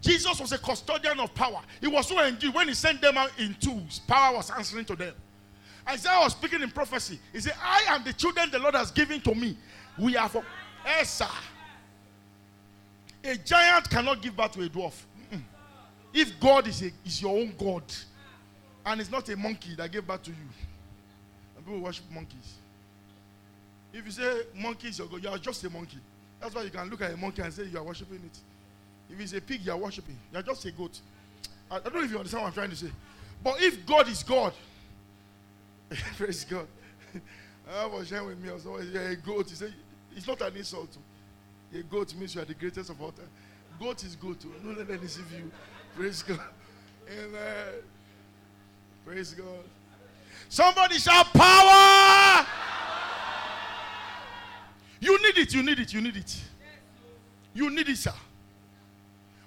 Jesus 0.00 0.40
was 0.40 0.52
a 0.52 0.58
custodian 0.58 1.20
of 1.20 1.34
power. 1.34 1.60
He 1.80 1.86
was 1.86 2.08
so 2.08 2.18
endued 2.24 2.54
when 2.54 2.68
he 2.68 2.74
sent 2.74 3.00
them 3.02 3.18
out 3.18 3.30
in 3.38 3.54
twos, 3.60 4.00
power 4.00 4.36
was 4.36 4.50
answering 4.50 4.84
to 4.86 4.96
them. 4.96 5.14
Isaiah 5.88 6.20
was 6.20 6.32
speaking 6.32 6.62
in 6.62 6.70
prophecy. 6.70 7.18
He 7.32 7.40
said, 7.40 7.54
I 7.62 7.84
am 7.88 8.04
the 8.04 8.12
children 8.12 8.50
the 8.50 8.58
Lord 8.58 8.74
has 8.74 8.90
given 8.90 9.20
to 9.22 9.34
me. 9.34 9.56
We 9.98 10.16
are 10.16 10.28
for 10.28 10.44
Esa. 10.86 11.28
A 13.24 13.36
giant 13.36 13.90
cannot 13.90 14.22
give 14.22 14.36
birth 14.36 14.52
to 14.52 14.62
a 14.62 14.68
dwarf. 14.68 14.94
Mm-mm. 15.30 15.42
If 16.14 16.38
God 16.40 16.66
is, 16.68 16.82
a, 16.82 16.90
is 17.04 17.20
your 17.20 17.36
own 17.36 17.52
God, 17.58 17.82
and 18.86 19.00
it's 19.00 19.10
not 19.10 19.28
a 19.28 19.36
monkey 19.36 19.74
that 19.74 19.92
gave 19.92 20.06
birth 20.06 20.22
to 20.22 20.30
you, 20.30 20.36
and 21.56 21.66
people 21.66 21.80
worship 21.80 22.04
monkeys. 22.10 22.54
If 23.92 24.06
you 24.06 24.12
say 24.12 24.42
monkey 24.54 24.88
is 24.88 24.98
your 24.98 25.08
God, 25.08 25.22
you 25.22 25.28
are 25.28 25.38
just 25.38 25.62
a 25.64 25.70
monkey. 25.70 25.98
That's 26.40 26.54
why 26.54 26.62
you 26.62 26.70
can 26.70 26.88
look 26.88 27.02
at 27.02 27.12
a 27.12 27.16
monkey 27.16 27.42
and 27.42 27.52
say 27.52 27.64
you 27.64 27.76
are 27.78 27.84
worshiping 27.84 28.20
it. 28.24 28.38
If 29.12 29.20
it's 29.20 29.32
a 29.32 29.40
pig, 29.40 29.64
you 29.64 29.72
are 29.72 29.78
worshiping. 29.78 30.16
You 30.32 30.38
are 30.38 30.42
just 30.42 30.64
a 30.64 30.70
goat. 30.72 30.98
I, 31.70 31.76
I 31.76 31.80
don't 31.80 31.94
know 31.94 32.02
if 32.02 32.10
you 32.10 32.18
understand 32.18 32.42
what 32.42 32.48
I'm 32.48 32.54
trying 32.54 32.70
to 32.70 32.76
say. 32.76 32.90
But 33.42 33.62
if 33.62 33.84
God 33.86 34.08
is 34.08 34.22
God, 34.22 34.52
praise 36.16 36.44
God. 36.44 36.66
I 37.72 37.86
was 37.86 38.08
sharing 38.08 38.26
with 38.26 38.40
me 38.40 38.50
also. 38.50 38.78
You're 38.80 39.08
a 39.08 39.16
goat. 39.16 39.48
He 39.48 39.54
said, 39.54 39.72
it's 40.16 40.26
not 40.26 40.40
an 40.40 40.56
insult. 40.56 40.96
A 41.72 41.82
goat 41.82 42.14
means 42.14 42.34
you 42.34 42.42
are 42.42 42.44
the 42.44 42.54
greatest 42.54 42.90
of 42.90 43.00
all 43.00 43.12
time. 43.12 43.28
Goat 43.78 44.02
is 44.04 44.16
goat. 44.16 44.44
No 44.62 44.72
let 44.72 44.88
them 44.88 44.98
deceive 45.00 45.30
you. 45.32 45.50
Praise 45.96 46.22
God. 46.22 46.40
Amen. 47.10 47.74
Praise 49.06 49.34
God. 49.34 49.46
Somebody 50.48 50.98
shout 50.98 51.26
power. 51.32 52.46
You 55.00 55.22
need 55.22 55.38
it. 55.38 55.54
You 55.54 55.62
need 55.62 55.78
it. 55.78 55.94
You 55.94 56.00
need 56.00 56.16
it. 56.16 56.40
You 57.54 57.70
need 57.70 57.88
it, 57.88 57.96
sir. 57.96 58.12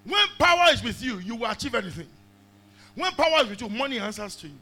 When 0.05 0.27
power 0.37 0.71
is 0.71 0.83
with 0.83 1.01
you, 1.01 1.19
you 1.19 1.35
will 1.35 1.49
achieve 1.49 1.75
anything. 1.75 2.07
When 2.95 3.11
power 3.13 3.43
is 3.43 3.49
with 3.49 3.61
you, 3.61 3.69
money 3.69 3.99
answers 3.99 4.35
to 4.37 4.47
you. 4.47 4.57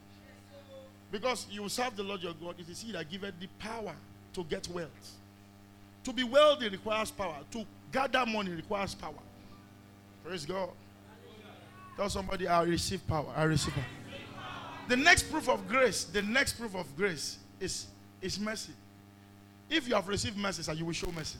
Because 1.12 1.48
you 1.52 1.64
will 1.64 1.70
serve 1.70 1.96
the 1.96 2.04
Lord 2.04 2.22
your 2.22 2.34
God. 2.34 2.56
It 2.60 2.70
is 2.70 2.82
He 2.82 2.92
that 2.94 3.10
giveth 3.10 3.40
the 3.40 3.48
power 3.60 3.94
to 4.34 4.44
get 4.46 4.68
wealth. 4.70 5.16
To 6.06 6.14
be 6.14 6.24
wealthy 6.24 6.70
requires 6.70 7.12
power. 7.12 7.38
To 7.52 7.66
gather 7.92 8.26
money 8.26 8.52
requires 8.52 8.96
power. 8.96 9.14
Praise 10.24 10.46
God. 10.46 10.70
Tell 11.98 12.10
somebody, 12.10 12.48
I 12.48 12.64
receive 12.64 13.06
power. 13.08 13.34
I 13.36 13.44
receive 13.44 13.74
power. 13.74 13.84
The 14.88 14.96
next 14.96 15.32
proof 15.32 15.50
of 15.50 15.68
grace, 15.68 16.06
the 16.06 16.22
next 16.22 16.54
proof 16.54 16.76
of 16.76 16.96
grace 16.96 17.38
is, 17.60 17.88
is 18.22 18.40
mercy. 18.40 18.74
If 19.70 19.88
you 19.88 19.96
have 19.96 20.08
received 20.08 20.38
mercy, 20.38 20.64
sir, 20.64 20.74
you 20.74 20.86
will 20.86 20.94
show 20.94 21.12
mercy. 21.12 21.38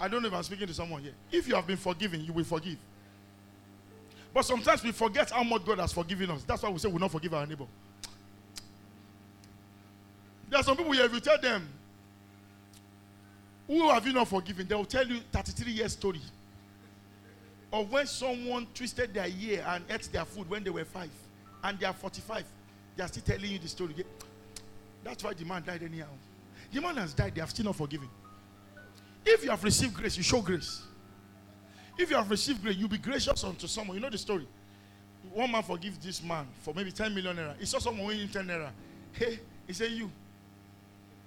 I 0.00 0.08
don't 0.08 0.22
know 0.22 0.28
if 0.28 0.34
I'm 0.34 0.42
speaking 0.42 0.66
to 0.66 0.74
someone 0.74 1.02
here. 1.02 1.12
If 1.30 1.48
you 1.48 1.54
have 1.54 1.66
been 1.66 1.76
forgiven, 1.76 2.24
you 2.24 2.32
will 2.32 2.44
forgive. 2.44 2.76
But 4.38 4.44
sometimes 4.44 4.84
we 4.84 4.92
forget 4.92 5.30
how 5.32 5.42
much 5.42 5.64
God 5.64 5.80
has 5.80 5.92
forgiven 5.92 6.30
us. 6.30 6.44
That's 6.44 6.62
why 6.62 6.68
we 6.68 6.78
say 6.78 6.86
we 6.86 6.92
will 6.92 7.00
not 7.00 7.10
forgive 7.10 7.34
our 7.34 7.44
neighbor. 7.44 7.64
There 10.48 10.60
are 10.60 10.62
some 10.62 10.76
people 10.76 10.92
here, 10.92 11.06
if 11.06 11.12
you 11.12 11.18
tell 11.18 11.40
them, 11.40 11.68
who 13.66 13.88
have 13.90 14.06
you 14.06 14.12
not 14.12 14.28
forgiven? 14.28 14.68
They 14.68 14.76
will 14.76 14.84
tell 14.84 15.04
you 15.04 15.18
33 15.32 15.72
years 15.72 15.92
story. 15.94 16.20
of 17.72 17.90
when 17.90 18.06
someone 18.06 18.68
twisted 18.72 19.12
their 19.12 19.26
ear 19.26 19.64
and 19.70 19.84
ate 19.90 20.08
their 20.12 20.24
food 20.24 20.48
when 20.48 20.62
they 20.62 20.70
were 20.70 20.84
five, 20.84 21.10
and 21.64 21.76
they 21.80 21.86
are 21.86 21.92
45, 21.92 22.44
they 22.94 23.02
are 23.02 23.08
still 23.08 23.24
telling 23.24 23.50
you 23.50 23.58
the 23.58 23.66
story. 23.66 23.92
That's 25.02 25.24
why 25.24 25.32
the 25.34 25.44
man 25.46 25.64
died 25.66 25.82
anyhow. 25.82 26.06
The 26.72 26.80
man 26.80 26.94
has 26.98 27.12
died, 27.12 27.34
they 27.34 27.40
have 27.40 27.50
still 27.50 27.64
not 27.64 27.74
forgiven. 27.74 28.08
If 29.26 29.42
you 29.42 29.50
have 29.50 29.64
received 29.64 29.94
grace, 29.94 30.16
you 30.16 30.22
show 30.22 30.40
grace. 30.40 30.82
If 31.98 32.10
you 32.10 32.16
have 32.16 32.30
received 32.30 32.62
grace, 32.62 32.76
you'll 32.76 32.88
be 32.88 32.98
gracious 32.98 33.42
unto 33.42 33.66
someone. 33.66 33.96
You 33.96 34.00
know 34.00 34.08
the 34.08 34.18
story. 34.18 34.46
One 35.34 35.50
man 35.50 35.64
forgives 35.64 35.98
this 35.98 36.22
man 36.22 36.46
for 36.60 36.72
maybe 36.72 36.92
10 36.92 37.12
million 37.12 37.36
naira. 37.36 37.58
He 37.58 37.66
saw 37.66 37.80
someone 37.80 38.06
winning 38.06 38.28
10 38.28 38.46
naira. 38.46 38.70
Hey, 39.12 39.40
he 39.66 39.72
said, 39.72 39.90
You. 39.90 40.10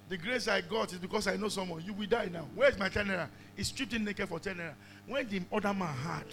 The 0.07 0.17
grace 0.17 0.47
I 0.47 0.61
got 0.61 0.91
is 0.91 0.99
because 0.99 1.27
I 1.27 1.35
know 1.37 1.49
someone. 1.49 1.83
You 1.85 1.93
will 1.93 2.07
die 2.07 2.29
now. 2.31 2.45
Where's 2.55 2.77
my 2.79 2.89
10 2.89 3.07
naira? 3.07 3.27
He 3.55 3.63
stripped 3.63 3.93
him 3.93 4.05
naked 4.05 4.29
for 4.29 4.39
10 4.39 4.55
naira. 4.55 4.73
When 5.07 5.27
the 5.27 5.41
other 5.51 5.73
man 5.73 5.93
had, 5.93 6.25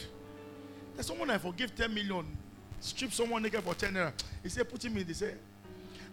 there's 0.94 1.06
someone 1.06 1.30
I 1.30 1.38
forgive 1.38 1.74
10 1.74 1.92
million, 1.92 2.24
strip 2.80 3.12
someone 3.12 3.42
naked 3.42 3.62
for 3.62 3.74
10 3.74 3.92
naira. 3.92 4.12
He 4.42 4.48
said, 4.48 4.68
Put 4.68 4.84
him 4.84 4.96
in 4.96 5.06
the 5.06 5.14
cell. 5.14 5.30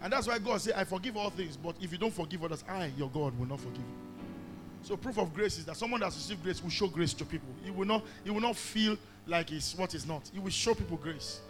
And 0.02 0.12
that's 0.12 0.26
why 0.26 0.38
God 0.38 0.60
said, 0.60 0.74
I 0.76 0.84
forgive 0.84 1.16
all 1.16 1.30
things, 1.30 1.56
but 1.56 1.76
if 1.80 1.90
you 1.92 1.98
don't 1.98 2.12
forgive 2.12 2.42
others, 2.42 2.64
I, 2.68 2.90
your 2.98 3.08
God, 3.08 3.38
will 3.38 3.46
not 3.46 3.60
forgive 3.60 3.78
you. 3.78 4.15
So 4.86 4.96
proof 4.96 5.18
of 5.18 5.34
grace 5.34 5.58
is 5.58 5.64
that 5.64 5.76
someone 5.76 5.98
that's 5.98 6.14
received 6.14 6.44
grace 6.44 6.62
will 6.62 6.70
show 6.70 6.86
grace 6.86 7.12
to 7.14 7.24
people. 7.24 7.48
He 7.64 7.72
will 7.72 7.86
not, 7.86 8.04
he 8.22 8.30
will 8.30 8.40
not 8.40 8.54
feel 8.54 8.96
like 9.26 9.50
it's 9.50 9.74
what 9.74 9.96
is 9.96 10.06
not. 10.06 10.30
He 10.32 10.38
will 10.38 10.48
show 10.48 10.74
people 10.74 10.96
grace. 10.96 11.40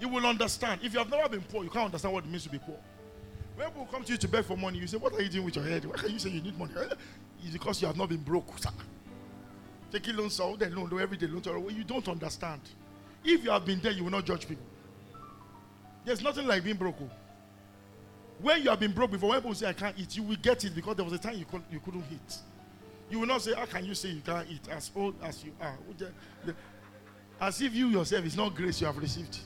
You 0.00 0.08
will 0.08 0.24
understand. 0.24 0.80
If 0.82 0.94
you 0.94 0.98
have 0.98 1.10
never 1.10 1.28
been 1.28 1.42
poor, 1.42 1.62
you 1.62 1.68
can't 1.68 1.84
understand 1.84 2.14
what 2.14 2.24
it 2.24 2.30
means 2.30 2.44
to 2.44 2.48
be 2.48 2.58
poor. 2.58 2.78
When 3.54 3.66
people 3.68 3.86
come 3.92 4.02
to 4.04 4.12
you 4.12 4.16
to 4.16 4.28
beg 4.28 4.46
for 4.46 4.56
money, 4.56 4.78
you 4.78 4.86
say, 4.86 4.96
What 4.96 5.12
are 5.12 5.20
you 5.20 5.28
doing 5.28 5.44
with 5.44 5.56
your 5.56 5.64
head? 5.66 5.84
Why 5.84 5.94
can 5.96 6.10
you 6.10 6.18
say 6.18 6.30
you 6.30 6.40
need 6.40 6.58
money? 6.58 6.72
It's 7.42 7.52
because 7.52 7.82
you 7.82 7.86
have 7.86 7.98
not 7.98 8.08
been 8.08 8.22
broke. 8.22 8.58
Sir. 8.58 8.70
Taking 9.92 10.16
loans 10.16 10.40
out, 10.40 10.58
then 10.58 10.74
loan, 10.74 10.98
every 10.98 11.18
day 11.18 11.26
loan. 11.26 11.42
Well, 11.62 11.70
you 11.70 11.84
don't 11.84 12.08
understand. 12.08 12.62
If 13.22 13.44
you 13.44 13.50
have 13.50 13.66
been 13.66 13.80
there, 13.80 13.92
you 13.92 14.04
will 14.04 14.10
not 14.10 14.24
judge 14.24 14.48
people. 14.48 14.64
There's 16.06 16.22
nothing 16.22 16.46
like 16.46 16.64
being 16.64 16.76
broke. 16.76 16.96
Oh. 16.98 17.10
When 18.40 18.62
you 18.62 18.70
have 18.70 18.80
been 18.80 18.92
broke 18.92 19.10
before, 19.10 19.28
when 19.28 19.40
people 19.40 19.54
say 19.54 19.66
I 19.66 19.74
can't 19.74 19.98
eat, 19.98 20.16
you 20.16 20.22
will 20.22 20.36
get 20.36 20.64
it 20.64 20.74
because 20.74 20.96
there 20.96 21.04
was 21.04 21.12
a 21.12 21.18
time 21.18 21.36
you, 21.36 21.44
could, 21.44 21.62
you 21.70 21.80
couldn't 21.80 22.04
eat. 22.10 22.38
You 23.14 23.20
will 23.20 23.28
not 23.28 23.42
say, 23.42 23.54
How 23.54 23.64
can 23.64 23.84
you 23.84 23.94
say 23.94 24.08
you 24.08 24.22
can't 24.22 24.44
eat 24.50 24.68
as 24.68 24.90
old 24.96 25.14
as 25.22 25.44
you 25.44 25.52
are? 25.60 25.78
As 27.40 27.62
if 27.62 27.72
you 27.72 27.86
yourself 27.86 28.24
is 28.24 28.36
not 28.36 28.56
grace 28.56 28.80
you 28.80 28.88
have 28.88 28.98
received. 28.98 29.38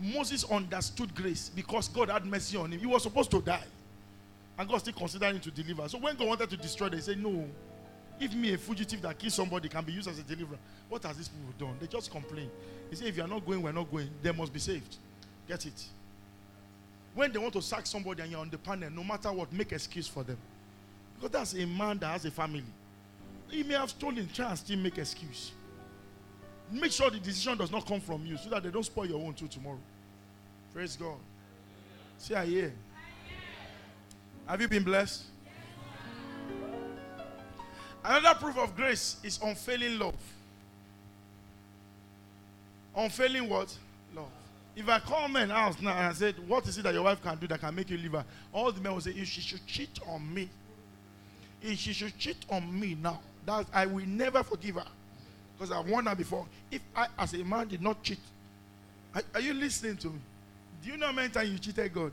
Moses 0.00 0.42
understood 0.50 1.14
grace 1.14 1.50
because 1.54 1.86
God 1.88 2.08
had 2.08 2.24
mercy 2.24 2.56
on 2.56 2.72
him. 2.72 2.80
He 2.80 2.86
was 2.86 3.02
supposed 3.02 3.30
to 3.32 3.42
die. 3.42 3.66
And 4.58 4.66
God 4.66 4.78
still 4.78 4.94
considered 4.94 5.34
him 5.34 5.40
to 5.40 5.50
deliver. 5.50 5.86
So 5.90 5.98
when 5.98 6.16
God 6.16 6.28
wanted 6.28 6.48
to 6.48 6.56
destroy 6.56 6.88
them, 6.88 6.98
he 6.98 7.04
said, 7.04 7.22
No. 7.22 7.46
If 8.18 8.34
me, 8.34 8.54
a 8.54 8.56
fugitive 8.56 9.02
that 9.02 9.18
kills 9.18 9.34
somebody, 9.34 9.68
can 9.68 9.84
be 9.84 9.92
used 9.92 10.08
as 10.08 10.18
a 10.18 10.22
deliverer, 10.22 10.56
what 10.88 11.02
has 11.02 11.18
these 11.18 11.28
people 11.28 11.66
done? 11.66 11.76
They 11.78 11.88
just 11.88 12.10
complain. 12.10 12.48
He 12.88 12.96
said, 12.96 13.08
If 13.08 13.18
you 13.18 13.22
are 13.22 13.28
not 13.28 13.44
going, 13.44 13.60
we're 13.60 13.72
not 13.72 13.90
going. 13.90 14.08
They 14.22 14.32
must 14.32 14.50
be 14.50 14.60
saved. 14.60 14.96
Get 15.46 15.66
it? 15.66 15.84
When 17.14 17.30
they 17.30 17.38
want 17.38 17.52
to 17.52 17.60
sack 17.60 17.86
somebody 17.86 18.22
and 18.22 18.30
you're 18.30 18.40
on 18.40 18.48
the 18.48 18.56
panel, 18.56 18.88
no 18.88 19.04
matter 19.04 19.30
what, 19.30 19.52
make 19.52 19.72
excuse 19.72 20.08
for 20.08 20.22
them. 20.22 20.38
Because 21.20 21.32
that's 21.32 21.62
a 21.62 21.66
man 21.66 21.98
that 21.98 22.06
has 22.06 22.24
a 22.24 22.30
family. 22.30 22.64
He 23.48 23.62
may 23.62 23.74
have 23.74 23.90
stolen, 23.90 24.28
try 24.32 24.48
and 24.48 24.58
still 24.58 24.78
make 24.78 24.96
excuse. 24.96 25.52
Make 26.72 26.92
sure 26.92 27.10
the 27.10 27.18
decision 27.18 27.58
does 27.58 27.70
not 27.70 27.86
come 27.86 28.00
from 28.00 28.24
you 28.24 28.36
so 28.38 28.48
that 28.50 28.62
they 28.62 28.70
don't 28.70 28.84
spoil 28.84 29.06
your 29.06 29.20
own 29.20 29.34
too 29.34 29.48
tomorrow. 29.48 29.78
Praise 30.72 30.96
God. 30.96 31.16
See, 32.16 32.34
I 32.34 32.46
hear. 32.46 32.72
Have 34.46 34.60
you 34.60 34.68
been 34.68 34.84
blessed? 34.84 35.24
Another 38.02 38.38
proof 38.38 38.56
of 38.56 38.74
grace 38.74 39.16
is 39.22 39.38
unfailing 39.42 39.98
love. 39.98 40.14
Unfailing 42.96 43.48
what? 43.48 43.76
Love. 44.14 44.28
If 44.74 44.88
I 44.88 45.00
call 45.00 45.28
men 45.28 45.50
out 45.50 45.80
now 45.82 45.90
and 45.90 46.06
I 46.06 46.12
said, 46.12 46.36
What 46.48 46.66
is 46.66 46.78
it 46.78 46.82
that 46.82 46.94
your 46.94 47.02
wife 47.02 47.22
can 47.22 47.36
do 47.36 47.46
that 47.48 47.60
can 47.60 47.74
make 47.74 47.90
you 47.90 47.98
leave 47.98 48.12
her? 48.12 48.24
All 48.52 48.72
the 48.72 48.80
men 48.80 48.94
will 48.94 49.00
say, 49.00 49.10
If 49.10 49.28
she 49.28 49.40
should 49.40 49.66
cheat 49.66 49.98
on 50.08 50.32
me, 50.32 50.48
if 51.62 51.78
she 51.78 51.92
should 51.92 52.16
cheat 52.18 52.36
on 52.48 52.78
me 52.78 52.96
now, 53.00 53.20
that 53.46 53.66
I 53.72 53.86
will 53.86 54.06
never 54.06 54.42
forgive 54.42 54.76
her. 54.76 54.86
Because 55.58 55.72
I've 55.72 55.88
warned 55.88 56.08
her 56.08 56.14
before. 56.14 56.46
If 56.70 56.80
I, 56.96 57.06
as 57.18 57.34
a 57.34 57.44
man, 57.44 57.68
did 57.68 57.82
not 57.82 58.02
cheat, 58.02 58.18
are, 59.14 59.22
are 59.34 59.40
you 59.40 59.52
listening 59.52 59.96
to 59.98 60.08
me? 60.08 60.20
Do 60.82 60.90
you 60.90 60.96
know 60.96 61.06
how 61.06 61.12
many 61.12 61.28
times 61.28 61.50
you 61.50 61.58
cheated 61.58 61.92
God? 61.92 62.12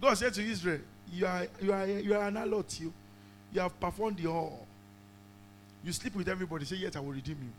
God 0.00 0.14
said 0.14 0.32
to 0.34 0.42
Israel, 0.42 0.80
You 1.12 1.26
are, 1.26 1.46
you 1.60 1.72
are, 1.72 1.86
you 1.86 2.14
are 2.14 2.26
an 2.26 2.36
allot, 2.36 2.78
you. 2.80 2.92
You 3.52 3.60
have 3.60 3.78
performed 3.78 4.18
the 4.18 4.28
all. 4.28 4.66
You 5.84 5.92
sleep 5.92 6.14
with 6.14 6.28
everybody. 6.28 6.64
Say, 6.64 6.76
Yet 6.76 6.96
I 6.96 7.00
will 7.00 7.12
redeem 7.12 7.38
you. 7.42 7.52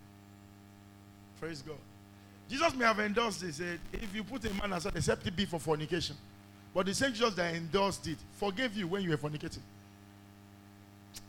Praise 1.40 1.62
God. 1.62 1.78
Jesus 2.50 2.74
may 2.76 2.86
have 2.86 3.00
endorsed 3.00 3.42
this. 3.42 3.58
Said, 3.58 3.80
if 3.94 4.14
you 4.14 4.24
put 4.24 4.44
a 4.46 4.54
man 4.56 4.74
aside, 4.74 4.94
except 4.96 5.26
it 5.28 5.36
be 5.36 5.46
for 5.46 5.60
fornication. 5.60 6.16
But 6.74 6.88
the 6.88 6.94
same 6.94 7.14
Jesus 7.14 7.34
that 7.36 7.54
endorsed 7.54 8.08
it 8.08 8.18
forgave 8.34 8.76
you 8.76 8.88
when 8.88 9.04
you 9.04 9.12
were 9.12 9.18
fornicating. 9.18 9.60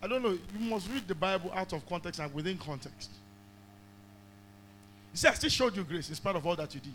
I 0.03 0.07
don't 0.07 0.23
know. 0.23 0.31
You 0.31 0.61
must 0.61 0.89
read 0.89 1.07
the 1.07 1.15
Bible 1.15 1.51
out 1.55 1.73
of 1.73 1.87
context 1.89 2.21
and 2.21 2.33
within 2.35 2.57
context. 2.59 3.11
You 5.13 5.17
see, 5.19 5.29
I 5.29 5.35
still 5.35 5.51
showed 5.51 5.77
you 5.77 5.85
grace 5.85 6.09
in 6.09 6.15
spite 6.15 6.37
of 6.37 6.47
all 6.47 6.57
that 6.57 6.75
you 6.75 6.81
did. 6.81 6.93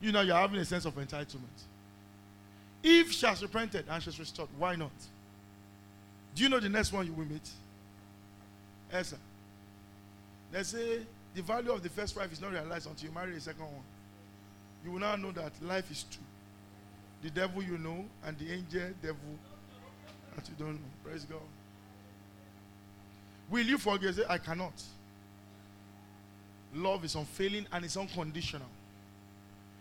You 0.00 0.12
know, 0.12 0.20
you're 0.20 0.36
having 0.36 0.60
a 0.60 0.64
sense 0.64 0.84
of 0.84 0.94
entitlement. 0.94 1.62
If 2.82 3.12
she 3.12 3.26
has 3.26 3.42
repented 3.42 3.86
and 3.88 4.02
she's 4.02 4.18
restored, 4.18 4.50
why 4.58 4.76
not? 4.76 4.92
Do 6.34 6.42
you 6.42 6.48
know 6.48 6.60
the 6.60 6.68
next 6.68 6.92
one 6.92 7.06
you 7.06 7.12
will 7.12 7.24
meet? 7.24 7.48
Yes, 8.92 9.12
Esther. 9.12 9.16
They 10.52 10.62
say 10.62 10.98
the 11.34 11.42
value 11.42 11.72
of 11.72 11.82
the 11.82 11.88
first 11.88 12.16
wife 12.16 12.32
is 12.32 12.40
not 12.40 12.52
realized 12.52 12.86
until 12.86 13.08
you 13.08 13.14
marry 13.14 13.32
the 13.32 13.40
second 13.40 13.62
one. 13.62 13.82
You 14.84 14.92
will 14.92 15.00
now 15.00 15.16
know 15.16 15.32
that 15.32 15.52
life 15.62 15.90
is 15.90 16.04
two. 16.04 16.18
The 17.22 17.30
devil 17.30 17.62
you 17.62 17.78
know 17.78 18.04
and 18.26 18.38
the 18.38 18.52
angel 18.52 18.90
devil 19.02 19.16
that 20.36 20.46
you 20.48 20.54
don't 20.58 20.74
know. 20.74 20.80
Praise 21.02 21.24
God. 21.24 21.40
Will 23.50 23.64
you 23.64 23.78
forgive? 23.78 24.20
I 24.28 24.38
cannot. 24.38 24.72
Love 26.74 27.04
is 27.04 27.14
unfailing 27.14 27.66
and 27.72 27.84
it's 27.84 27.96
unconditional. 27.96 28.66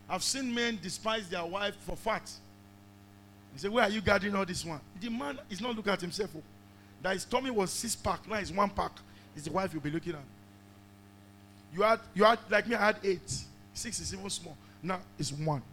I've 0.09 0.23
seen 0.23 0.53
men 0.53 0.77
despise 0.81 1.27
their 1.27 1.45
wife 1.45 1.75
for 1.81 1.95
fat. 1.95 2.29
He 3.53 3.59
said, 3.59 3.71
Where 3.71 3.83
are 3.83 3.89
you 3.89 4.01
guarding 4.01 4.35
all 4.35 4.45
this 4.45 4.63
one? 4.65 4.79
The 4.99 5.09
man 5.09 5.39
is 5.49 5.61
not 5.61 5.75
looking 5.75 5.91
at 5.91 6.01
himself. 6.01 6.31
Oh. 6.35 6.41
That 7.01 7.13
his 7.13 7.25
tummy 7.25 7.51
was 7.51 7.71
six 7.71 7.95
pack, 7.95 8.27
now 8.27 8.35
it's 8.35 8.51
one 8.51 8.69
pack. 8.69 8.91
Is 9.35 9.45
the 9.45 9.51
wife 9.51 9.73
you'll 9.73 9.81
be 9.81 9.89
looking 9.89 10.13
at. 10.13 10.19
You 11.73 11.81
had, 11.81 11.99
you 12.13 12.23
had, 12.23 12.37
like 12.49 12.67
me, 12.67 12.75
I 12.75 12.85
had 12.85 12.97
eight. 13.03 13.43
Six 13.73 13.99
is 13.99 14.13
even 14.13 14.29
small. 14.29 14.55
Now 14.81 14.99
it's 15.17 15.31
one. 15.31 15.63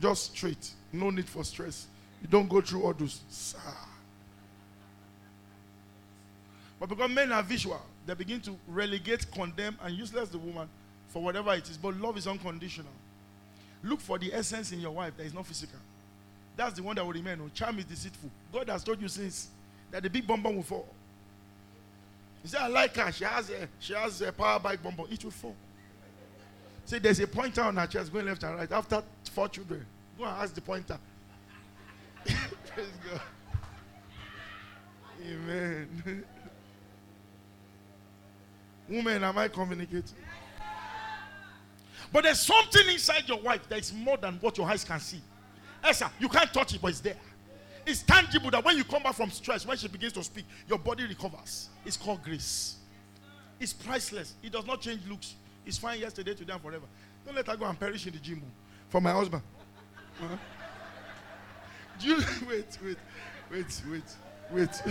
Just 0.00 0.34
straight. 0.34 0.70
No 0.92 1.10
need 1.10 1.28
for 1.28 1.44
stress. 1.44 1.86
You 2.20 2.28
don't 2.28 2.48
go 2.48 2.60
through 2.60 2.82
all 2.82 2.92
those. 2.92 3.20
But 6.82 6.88
because 6.88 7.10
men 7.12 7.30
are 7.30 7.44
visual, 7.44 7.80
they 8.04 8.14
begin 8.14 8.40
to 8.40 8.56
relegate, 8.66 9.30
condemn, 9.30 9.78
and 9.84 9.94
useless 9.94 10.30
the 10.30 10.38
woman 10.38 10.68
for 11.10 11.22
whatever 11.22 11.54
it 11.54 11.70
is. 11.70 11.76
But 11.76 11.96
love 11.96 12.18
is 12.18 12.26
unconditional. 12.26 12.90
Look 13.84 14.00
for 14.00 14.18
the 14.18 14.34
essence 14.34 14.72
in 14.72 14.80
your 14.80 14.90
wife 14.90 15.16
that 15.16 15.24
is 15.24 15.32
not 15.32 15.46
physical. 15.46 15.78
That's 16.56 16.74
the 16.74 16.82
one 16.82 16.96
that 16.96 17.06
will 17.06 17.12
remain. 17.12 17.38
Oh, 17.40 17.48
charm 17.54 17.78
is 17.78 17.84
deceitful. 17.84 18.28
God 18.52 18.68
has 18.68 18.82
told 18.82 19.00
you 19.00 19.06
since 19.06 19.46
that 19.92 20.02
the 20.02 20.10
big 20.10 20.26
bomb 20.26 20.42
will 20.42 20.64
fall. 20.64 20.88
He 22.42 22.48
said, 22.48 22.62
I 22.62 22.66
like 22.66 22.96
her. 22.96 23.12
She 23.12 23.22
has 23.22 23.48
a, 23.50 23.68
she 23.78 23.94
has 23.94 24.20
a 24.20 24.32
power 24.32 24.58
bike 24.58 24.82
bomb. 24.82 25.06
It 25.08 25.22
will 25.22 25.30
fall. 25.30 25.54
See, 26.84 26.98
there's 26.98 27.20
a 27.20 27.28
pointer 27.28 27.62
on 27.62 27.76
her 27.76 27.86
chest 27.86 28.12
going 28.12 28.26
left 28.26 28.42
and 28.42 28.56
right. 28.56 28.72
After 28.72 29.04
four 29.30 29.48
children, 29.48 29.86
go 30.18 30.24
and 30.24 30.36
ask 30.36 30.52
the 30.52 30.60
pointer. 30.60 30.98
Praise 32.24 32.88
God. 33.08 33.20
Amen. 35.24 36.24
Woman, 38.88 39.24
am 39.24 39.38
I 39.38 39.48
communicating? 39.48 40.16
But 42.12 42.24
there's 42.24 42.40
something 42.40 42.88
inside 42.88 43.26
your 43.26 43.40
wife 43.40 43.66
that 43.68 43.78
is 43.78 43.92
more 43.92 44.18
than 44.18 44.34
what 44.34 44.58
your 44.58 44.68
eyes 44.68 44.84
can 44.84 45.00
see. 45.00 45.20
Esther, 45.82 46.10
you 46.18 46.28
can't 46.28 46.52
touch 46.52 46.74
it, 46.74 46.82
but 46.82 46.88
it's 46.88 47.00
there. 47.00 47.16
It's 47.86 48.02
tangible 48.02 48.50
that 48.50 48.64
when 48.64 48.76
you 48.76 48.84
come 48.84 49.02
back 49.02 49.14
from 49.14 49.30
stress, 49.30 49.66
when 49.66 49.76
she 49.76 49.88
begins 49.88 50.12
to 50.12 50.22
speak, 50.22 50.44
your 50.68 50.78
body 50.78 51.06
recovers. 51.06 51.68
It's 51.84 51.96
called 51.96 52.22
grace. 52.22 52.76
It's 53.58 53.72
priceless. 53.72 54.34
It 54.42 54.52
does 54.52 54.66
not 54.66 54.80
change 54.80 55.00
looks. 55.08 55.34
It's 55.64 55.78
fine 55.78 56.00
yesterday, 56.00 56.34
today, 56.34 56.52
and 56.52 56.62
forever. 56.62 56.84
Don't 57.24 57.34
let 57.34 57.46
her 57.46 57.56
go 57.56 57.64
and 57.64 57.78
perish 57.78 58.06
in 58.06 58.12
the 58.12 58.18
gym 58.18 58.42
for 58.88 59.00
my 59.00 59.12
husband. 59.12 59.42
Uh-huh. 60.22 60.36
Do 62.00 62.08
you 62.08 62.16
wait, 62.48 62.78
wait, 62.84 62.96
wait, 63.50 63.82
wait, 63.90 64.16
wait. 64.50 64.82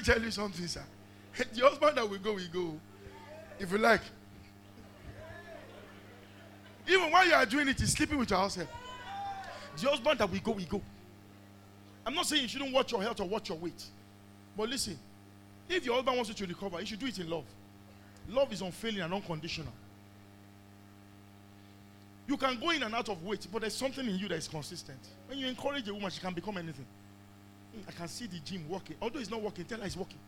Me 0.00 0.14
tell 0.14 0.22
you 0.22 0.30
something, 0.30 0.66
sir. 0.66 0.84
The 1.52 1.60
husband 1.60 1.96
that 1.96 2.08
we 2.08 2.18
go, 2.18 2.34
we 2.34 2.48
go. 2.48 2.78
If 3.58 3.70
you 3.70 3.78
like. 3.78 4.00
Even 6.88 7.10
while 7.10 7.26
you 7.26 7.34
are 7.34 7.46
doing 7.46 7.68
it, 7.68 7.78
he's 7.78 7.92
sleeping 7.92 8.18
with 8.18 8.30
your 8.30 8.38
husband. 8.38 8.68
The 9.80 9.88
husband 9.88 10.18
that 10.18 10.30
we 10.30 10.40
go, 10.40 10.52
we 10.52 10.64
go. 10.64 10.80
I'm 12.04 12.14
not 12.14 12.26
saying 12.26 12.42
you 12.42 12.48
shouldn't 12.48 12.72
watch 12.72 12.90
your 12.90 13.02
health 13.02 13.20
or 13.20 13.28
watch 13.28 13.48
your 13.48 13.58
weight. 13.58 13.84
But 14.56 14.68
listen, 14.68 14.98
if 15.68 15.84
your 15.84 15.94
husband 15.94 16.16
wants 16.16 16.30
you 16.30 16.34
to 16.34 16.46
recover, 16.46 16.80
you 16.80 16.86
should 16.86 16.98
do 16.98 17.06
it 17.06 17.18
in 17.18 17.30
love. 17.30 17.44
Love 18.28 18.52
is 18.52 18.62
unfailing 18.62 19.02
and 19.02 19.12
unconditional. 19.14 19.72
You 22.26 22.36
can 22.36 22.58
go 22.58 22.70
in 22.70 22.82
and 22.82 22.94
out 22.94 23.08
of 23.08 23.22
weight, 23.22 23.46
but 23.52 23.60
there's 23.60 23.74
something 23.74 24.06
in 24.06 24.16
you 24.16 24.28
that 24.28 24.36
is 24.36 24.48
consistent. 24.48 24.98
When 25.26 25.38
you 25.38 25.46
encourage 25.46 25.88
a 25.88 25.94
woman, 25.94 26.10
she 26.10 26.20
can 26.20 26.32
become 26.32 26.56
anything. 26.56 26.86
I 27.88 27.92
can 27.92 28.08
see 28.08 28.26
the 28.26 28.38
gym 28.40 28.68
working. 28.68 28.96
Although 29.00 29.20
it's 29.20 29.30
not 29.30 29.40
working, 29.42 29.64
tell 29.64 29.78
her 29.78 29.86
it's 29.86 29.96
working. 29.96 30.18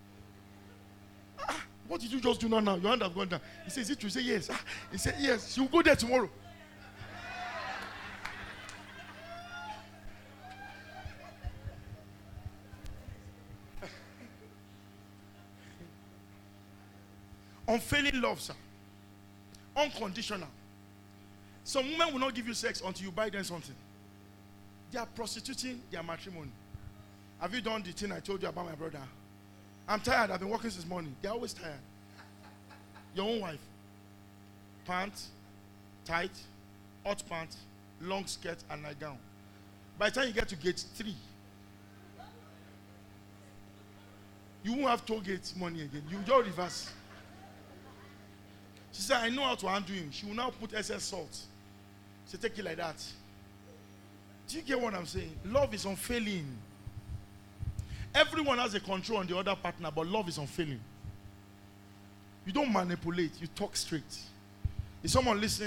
Ah, 1.49 1.65
what 1.89 2.01
did 2.01 2.13
you 2.13 2.21
just 2.21 2.41
do 2.41 2.49
now? 2.49 2.61
Now 2.61 2.77
your 2.77 2.91
hand 2.91 3.03
have 3.03 3.15
gone 3.15 3.29
down. 3.29 3.41
He 3.65 3.71
says, 3.71 3.91
Is 3.91 3.97
it? 3.97 4.03
He 4.03 4.11
said, 4.11 4.23
Yes. 4.23 4.49
Ah, 4.51 4.61
he 4.91 4.99
said, 4.99 5.17
Yes. 5.19 5.53
She'll 5.53 5.67
go 5.67 5.83
there 5.83 5.97
tomorrow. 5.97 6.31
Unfailing 17.69 18.21
love, 18.21 18.41
sir. 18.41 18.55
Unconditional. 19.77 20.49
Some 21.65 21.91
women 21.93 22.13
will 22.13 22.21
not 22.21 22.35
give 22.35 22.47
you 22.47 22.55
sex 22.55 22.83
until 22.85 23.07
you 23.07 23.13
buy 23.13 23.31
them 23.31 23.45
something. 23.45 23.75
They 24.91 24.99
are 24.99 25.07
prostituting 25.07 25.81
their 25.91 26.03
matrimony. 26.03 26.51
Have 27.43 27.53
you 27.53 27.61
done 27.61 27.83
the 27.83 27.91
thing 27.91 28.13
I 28.13 28.21
told 28.21 28.41
you 28.41 28.49
about 28.49 28.67
my 28.67 28.75
brother? 28.77 29.01
I'm 29.89 29.99
tired. 29.99 30.31
I've 30.31 30.39
been 30.39 30.49
working 30.49 30.71
since 30.71 30.87
morning. 30.87 31.13
They're 31.21 31.33
always 31.33 31.53
tired. 31.53 31.75
Your 33.17 33.29
own 33.29 33.41
wife. 33.41 33.59
Pants, 34.87 35.29
tight, 36.05 36.31
hot 37.05 37.21
pants, 37.29 37.57
long 38.01 38.27
skirt, 38.27 38.59
and 38.71 38.81
nightgown. 38.85 39.19
By 39.99 40.11
the 40.11 40.21
time 40.21 40.29
you 40.29 40.35
get 40.35 40.49
to 40.51 40.57
gate 40.57 40.85
three, 40.95 41.17
you 44.63 44.75
won't 44.75 44.91
have 44.91 45.05
toll 45.05 45.21
gate 45.21 45.53
money 45.57 45.83
again. 45.83 46.05
You 46.09 46.19
just 46.25 46.47
reverse. 46.47 46.93
She 48.93 49.03
said, 49.03 49.17
I 49.17 49.31
know 49.31 49.43
how 49.43 49.57
to 49.57 49.67
handle 49.67 49.97
him. 49.97 50.13
She 50.13 50.27
will 50.27 50.35
now 50.35 50.51
put 50.51 50.75
excess 50.75 51.03
salt. 51.03 51.37
She 52.31 52.37
take 52.37 52.57
it 52.57 52.65
like 52.65 52.77
that. 52.77 53.05
Do 54.47 54.57
you 54.59 54.63
get 54.63 54.81
what 54.81 54.95
I'm 54.95 55.07
saying? 55.07 55.35
Love 55.45 55.75
is 55.75 55.85
unfailing. 55.85 56.47
Everyone 58.15 58.59
has 58.59 58.75
a 58.75 58.81
control 58.81 59.19
on 59.19 59.27
the 59.27 59.37
other 59.37 59.55
partner, 59.57 59.91
but 59.95 60.07
love 60.07 60.29
is 60.29 60.39
unfailing. 60.39 60.81
You 62.45 62.53
don't 62.53 62.73
manipulate, 62.73 63.33
you 63.41 63.47
talk 63.47 63.77
straight. 63.77 64.03
Is 65.03 65.13
someone 65.13 65.41
listening? 65.41 65.61